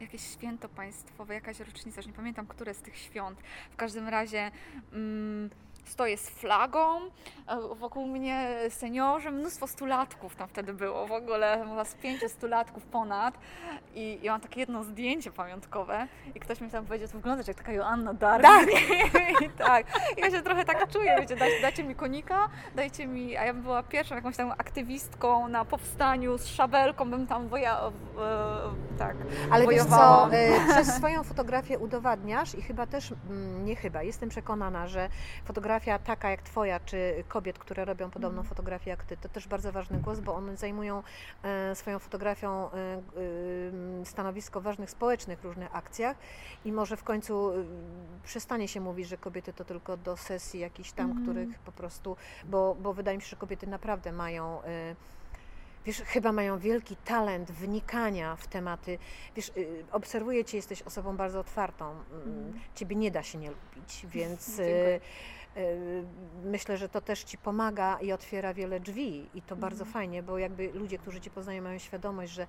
jakieś 0.01 0.23
święto 0.23 0.69
państwowe, 0.69 1.35
jakaś 1.35 1.61
rocznica, 1.61 2.01
już 2.01 2.07
nie 2.07 2.13
pamiętam, 2.13 2.47
które 2.47 2.75
z 2.75 2.83
tych 2.83 2.97
świąt. 2.97 3.41
W 3.71 3.77
każdym 3.77 4.09
razie 4.09 4.51
mm, 4.93 5.51
stoję 5.89 6.17
z 6.19 6.31
flagą, 6.31 7.01
a 7.47 7.57
wokół 7.61 8.07
mnie 8.07 8.57
seniorzy, 8.69 9.31
mnóstwo 9.31 9.67
stulatków 9.67 10.37
tam 10.37 10.49
wtedy 10.49 10.73
było, 10.73 11.07
w 11.07 11.13
ogóle 11.13 11.65
chyba 11.69 11.85
z 11.85 11.95
pięciu 11.95 12.29
stulatków 12.29 12.83
ponad 12.87 13.39
i 13.95 14.19
ja 14.23 14.33
mam 14.33 14.41
takie 14.41 14.61
jedno 14.61 14.85
zdjęcie 14.85 15.33
pamiątkowe 15.33 16.09
i 16.35 16.41
ktoś 16.41 16.61
mi 16.61 16.71
tam 16.71 16.87
powiedział, 16.87 17.09
to 17.09 17.15
wyglądasz 17.15 17.49
jak 17.49 17.57
taka 17.57 17.73
Joanna 17.73 18.15
Dark. 18.15 18.43
Tak. 18.43 18.69
I 19.45 19.51
tak. 19.51 19.87
I 20.17 20.21
ja 20.21 20.31
się 20.31 20.43
trochę 20.43 20.65
tak 20.65 20.91
czuję, 20.93 21.17
wiecie, 21.21 21.37
dajcie, 21.37 21.63
dajcie 21.63 21.85
mi 21.85 21.95
konika, 21.95 22.49
dajcie 22.77 23.07
mi, 23.07 23.37
a 23.37 23.45
ja 23.45 23.55
bym 23.55 23.63
była 23.63 23.83
pierwszą 23.83 24.15
jakąś 24.15 24.37
tam 24.37 24.51
aktywistką 24.51 25.49
na 25.49 25.65
powstaniu 25.65 26.39
z 26.39 26.47
szabelką, 26.47 27.11
bym 27.11 27.27
tam 27.27 27.49
woja, 27.49 27.81
e, 27.81 28.99
tak, 28.99 29.17
Ale 29.51 29.67
wiesz 29.67 29.83
wojowała. 29.85 30.31
co, 30.31 30.37
y, 30.37 30.73
przez 30.73 30.95
swoją 30.97 31.23
fotografię 31.25 31.79
udowadniasz 31.79 32.55
i 32.55 32.63
chyba 32.63 32.87
też, 32.87 33.13
mm, 33.31 33.65
nie 33.65 33.77
chyba, 33.77 34.03
jestem 34.03 34.29
przekonana, 34.29 34.87
że 34.89 35.09
fotografia 35.45 35.78
taka 36.05 36.31
jak 36.31 36.43
twoja, 36.43 36.81
czy 36.81 37.25
kobiet, 37.29 37.59
które 37.59 37.85
robią 37.85 38.11
podobną 38.11 38.39
Mhm. 38.39 38.49
fotografię 38.49 38.91
jak 38.91 39.05
ty, 39.05 39.17
to 39.17 39.29
też 39.29 39.49
bardzo 39.49 39.73
ważny 39.73 39.99
głos, 39.99 40.21
bo 40.21 40.35
one 40.35 40.57
zajmują 40.57 41.03
e, 41.43 41.75
swoją 41.75 41.99
fotografią 41.99 42.71
e, 42.71 43.01
y, 43.21 44.05
stanowisko 44.05 44.61
ważnych 44.61 44.91
społecznych 44.91 45.45
różnych 45.45 45.77
akcjach 45.77 46.17
i 46.65 46.73
może 46.73 46.97
w 46.97 47.05
końcu 47.05 47.53
przestanie 48.25 48.69
się 48.69 48.81
mówić, 48.81 49.09
że 49.09 49.17
kobiety 49.17 49.53
to 49.53 49.65
tylko 49.65 49.97
do 49.97 50.17
sesji 50.17 50.61
jakichś 50.61 50.93
tam, 50.93 51.11
Mhm. 51.11 51.27
których 51.27 51.59
po 51.59 51.73
prostu, 51.73 52.17
bo, 52.45 52.75
bo 52.75 52.93
wydaje 52.93 53.19
mi 53.19 53.23
się, 53.23 53.29
że 53.29 53.37
kobiety 53.37 53.67
naprawdę 53.67 54.13
mają 54.13 54.61
Wiesz, 55.89 56.03
chyba 56.03 56.33
mają 56.33 56.59
wielki 56.59 56.97
talent 56.97 57.51
wnikania 57.53 58.37
w 58.37 58.47
tematy. 58.47 58.99
Wiesz, 59.37 59.53
obserwuję 59.93 60.45
Cię, 60.45 60.57
jesteś 60.57 60.83
osobą 60.83 61.17
bardzo 61.17 61.41
otwartą. 61.41 61.91
Mhm. 61.91 62.61
Ciebie 62.75 62.97
nie 62.97 63.11
da 63.11 63.23
się 63.23 63.39
nie 63.39 63.49
lubić, 63.51 64.07
więc 64.07 64.47
Dziękuję. 64.47 65.01
Y, 65.59 65.61
y, 65.63 66.05
myślę, 66.45 66.77
że 66.77 66.89
to 66.89 67.01
też 67.01 67.25
Ci 67.25 67.39
pomaga 67.39 67.99
i 68.01 68.13
otwiera 68.13 68.55
wiele 68.55 68.81
drzwi. 68.81 69.29
I 69.35 69.43
to 69.43 69.57
bardzo 69.57 69.85
Mhm. 69.85 69.93
fajnie, 69.93 70.23
bo 70.23 70.39
jakby 70.39 70.71
ludzie, 70.73 70.99
którzy 70.99 71.21
Cię 71.21 71.31
poznają, 71.31 71.63
mają 71.63 71.79
świadomość, 71.79 72.33
że 72.33 72.47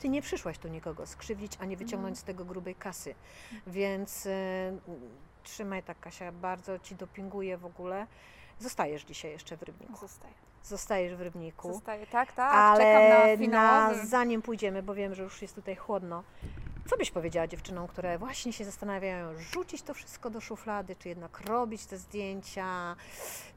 Ty 0.00 0.08
nie 0.08 0.22
przyszłaś 0.22 0.58
tu 0.58 0.68
nikogo 0.68 1.06
skrzywdzić, 1.06 1.52
ani 1.60 1.76
wyciągnąć 1.76 2.12
Mhm. 2.12 2.16
z 2.16 2.24
tego 2.24 2.44
grubej 2.44 2.74
kasy. 2.74 3.14
Więc 3.66 4.26
y, 4.26 4.30
trzymaj 5.42 5.82
tak, 5.82 6.00
Kasia, 6.00 6.32
bardzo 6.32 6.78
Ci 6.78 6.94
dopinguję 6.96 7.56
w 7.58 7.66
ogóle. 7.66 8.06
Zostajesz 8.62 9.04
dzisiaj 9.04 9.30
jeszcze 9.30 9.56
w 9.56 9.62
Rybniku. 9.62 9.96
Zostaje. 9.96 10.34
Zostajesz 10.64 11.14
w 11.14 11.20
Rybniku. 11.20 11.72
Zostaje, 11.72 12.06
tak, 12.06 12.32
tak, 12.32 12.54
Ale 12.54 12.84
czekam 12.84 13.50
na 13.50 13.94
zanim 14.04 14.42
pójdziemy, 14.42 14.82
bo 14.82 14.94
wiem, 14.94 15.14
że 15.14 15.22
już 15.22 15.42
jest 15.42 15.54
tutaj 15.54 15.76
chłodno, 15.76 16.22
co 16.90 16.96
byś 16.96 17.10
powiedziała 17.10 17.46
dziewczynom, 17.46 17.88
które 17.88 18.18
właśnie 18.18 18.52
się 18.52 18.64
zastanawiają, 18.64 19.38
rzucić 19.38 19.82
to 19.82 19.94
wszystko 19.94 20.30
do 20.30 20.40
szuflady, 20.40 20.96
czy 20.96 21.08
jednak 21.08 21.40
robić 21.40 21.86
te 21.86 21.98
zdjęcia, 21.98 22.96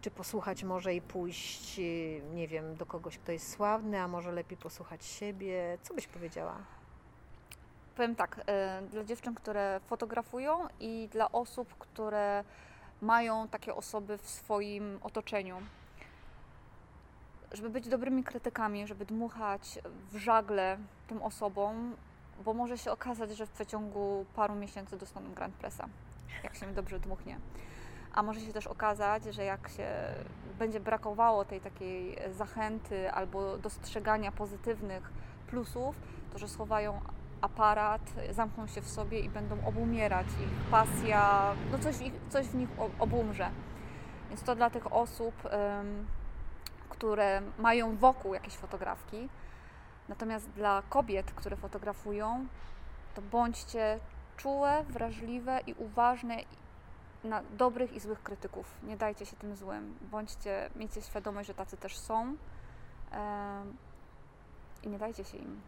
czy 0.02 0.12
posłuchać 0.12 0.64
może 0.64 0.96
i 0.96 1.02
pójść, 1.02 1.80
y, 1.80 2.22
nie 2.34 2.48
wiem, 2.48 2.76
do 2.76 2.86
kogoś, 2.86 3.18
kto 3.18 3.32
jest 3.32 3.52
sławny, 3.52 4.02
a 4.02 4.08
może 4.08 4.32
lepiej 4.32 4.58
posłuchać 4.58 5.06
siebie. 5.06 5.78
Co 5.84 5.94
byś 5.94 6.08
powiedziała? 6.08 6.58
Powiem 7.96 8.16
tak, 8.16 8.42
e, 8.48 8.82
dla 8.92 9.04
dziewczyn, 9.04 9.36
które 9.36 9.80
fotografują 9.88 10.68
i 10.80 11.10
dla 11.12 11.32
osób, 11.32 11.76
które 11.80 12.44
takie 13.52 13.76
osoby 13.76 14.18
w 14.18 14.30
swoim 14.30 15.00
otoczeniu. 15.04 15.58
Żeby 17.52 17.70
być 17.70 17.88
dobrymi 17.88 18.24
krytykami, 18.24 18.88
żeby 18.88 19.06
dmuchać 19.06 19.80
w 20.12 20.18
żagle 20.18 20.78
tym 21.08 21.22
osobom, 21.22 21.96
bo 22.46 22.54
może 22.54 22.78
się 22.78 22.92
okazać, 22.92 23.30
że 23.38 23.46
w 23.46 23.50
przeciągu 23.50 24.26
paru 24.36 24.56
miesięcy 24.56 24.98
dostaną 24.98 25.34
Grand 25.34 25.56
Pressa, 25.56 25.88
jak 26.44 26.56
się 26.56 26.74
dobrze 26.74 27.00
dmuchnie. 27.00 27.40
A 28.14 28.24
może 28.24 28.42
się 28.42 28.54
też 28.54 28.68
okazać, 28.68 29.24
że 29.24 29.44
jak 29.44 29.70
się 29.70 29.88
będzie 30.60 30.80
brakowało 30.80 31.46
tej 31.46 31.62
takiej 31.62 32.18
zachęty 32.32 33.12
albo 33.12 33.58
dostrzegania 33.58 34.32
pozytywnych 34.32 35.12
plusów, 35.48 35.96
to 36.34 36.40
że 36.40 36.48
schowają 36.48 37.02
aparat, 37.46 38.02
zamkną 38.32 38.68
się 38.68 38.82
w 38.82 38.90
sobie 38.90 39.20
i 39.20 39.30
będą 39.30 39.66
obumierać. 39.66 40.28
Ich 40.28 40.72
pasja, 40.72 41.54
no 41.72 41.80
coś 41.80 41.96
w, 41.96 42.30
coś 42.30 42.46
w 42.46 42.56
nich 42.56 42.70
obumrze. 43.00 43.50
Więc 44.30 44.44
to 44.44 44.56
dla 44.56 44.70
tych 44.70 44.94
osób, 44.94 45.36
które 46.90 47.42
mają 47.60 47.98
wokół 47.98 48.34
jakieś 48.34 48.54
fotografki. 48.54 49.30
Natomiast 50.10 50.50
dla 50.50 50.84
kobiet, 50.90 51.32
które 51.32 51.56
fotografują, 51.56 52.46
to 53.16 53.22
bądźcie 53.22 54.00
czułe, 54.38 54.84
wrażliwe 54.90 55.60
i 55.68 55.74
uważne 55.74 56.38
na 57.24 57.42
dobrych 57.58 57.94
i 57.94 58.00
złych 58.00 58.24
krytyków. 58.24 58.78
Nie 58.84 58.98
dajcie 58.98 59.26
się 59.26 59.36
tym 59.36 59.56
złym. 59.56 59.98
Bądźcie, 60.02 60.70
miejcie 60.76 61.02
świadomość, 61.02 61.48
że 61.48 61.54
tacy 61.54 61.78
też 61.78 61.98
są. 61.98 62.36
I 64.84 64.90
nie 64.90 64.98
dajcie 64.98 65.24
się 65.24 65.38
im. 65.38 65.62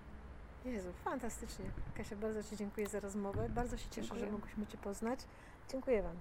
Jezu, 0.72 0.90
fantastycznie. 1.04 1.66
Kasia, 1.96 2.16
bardzo 2.16 2.44
Ci 2.44 2.58
dziękuję 2.58 2.88
za 2.88 3.00
rozmowę. 3.00 3.50
Bardzo 3.50 3.78
się 3.78 3.90
cieszę, 3.90 4.02
Dziękuję. 4.02 4.26
że 4.26 4.32
mogłyśmy 4.32 4.68
Cię 4.68 4.78
poznać. 4.78 5.20
Dziękuję 5.72 6.04
Wam. 6.04 6.16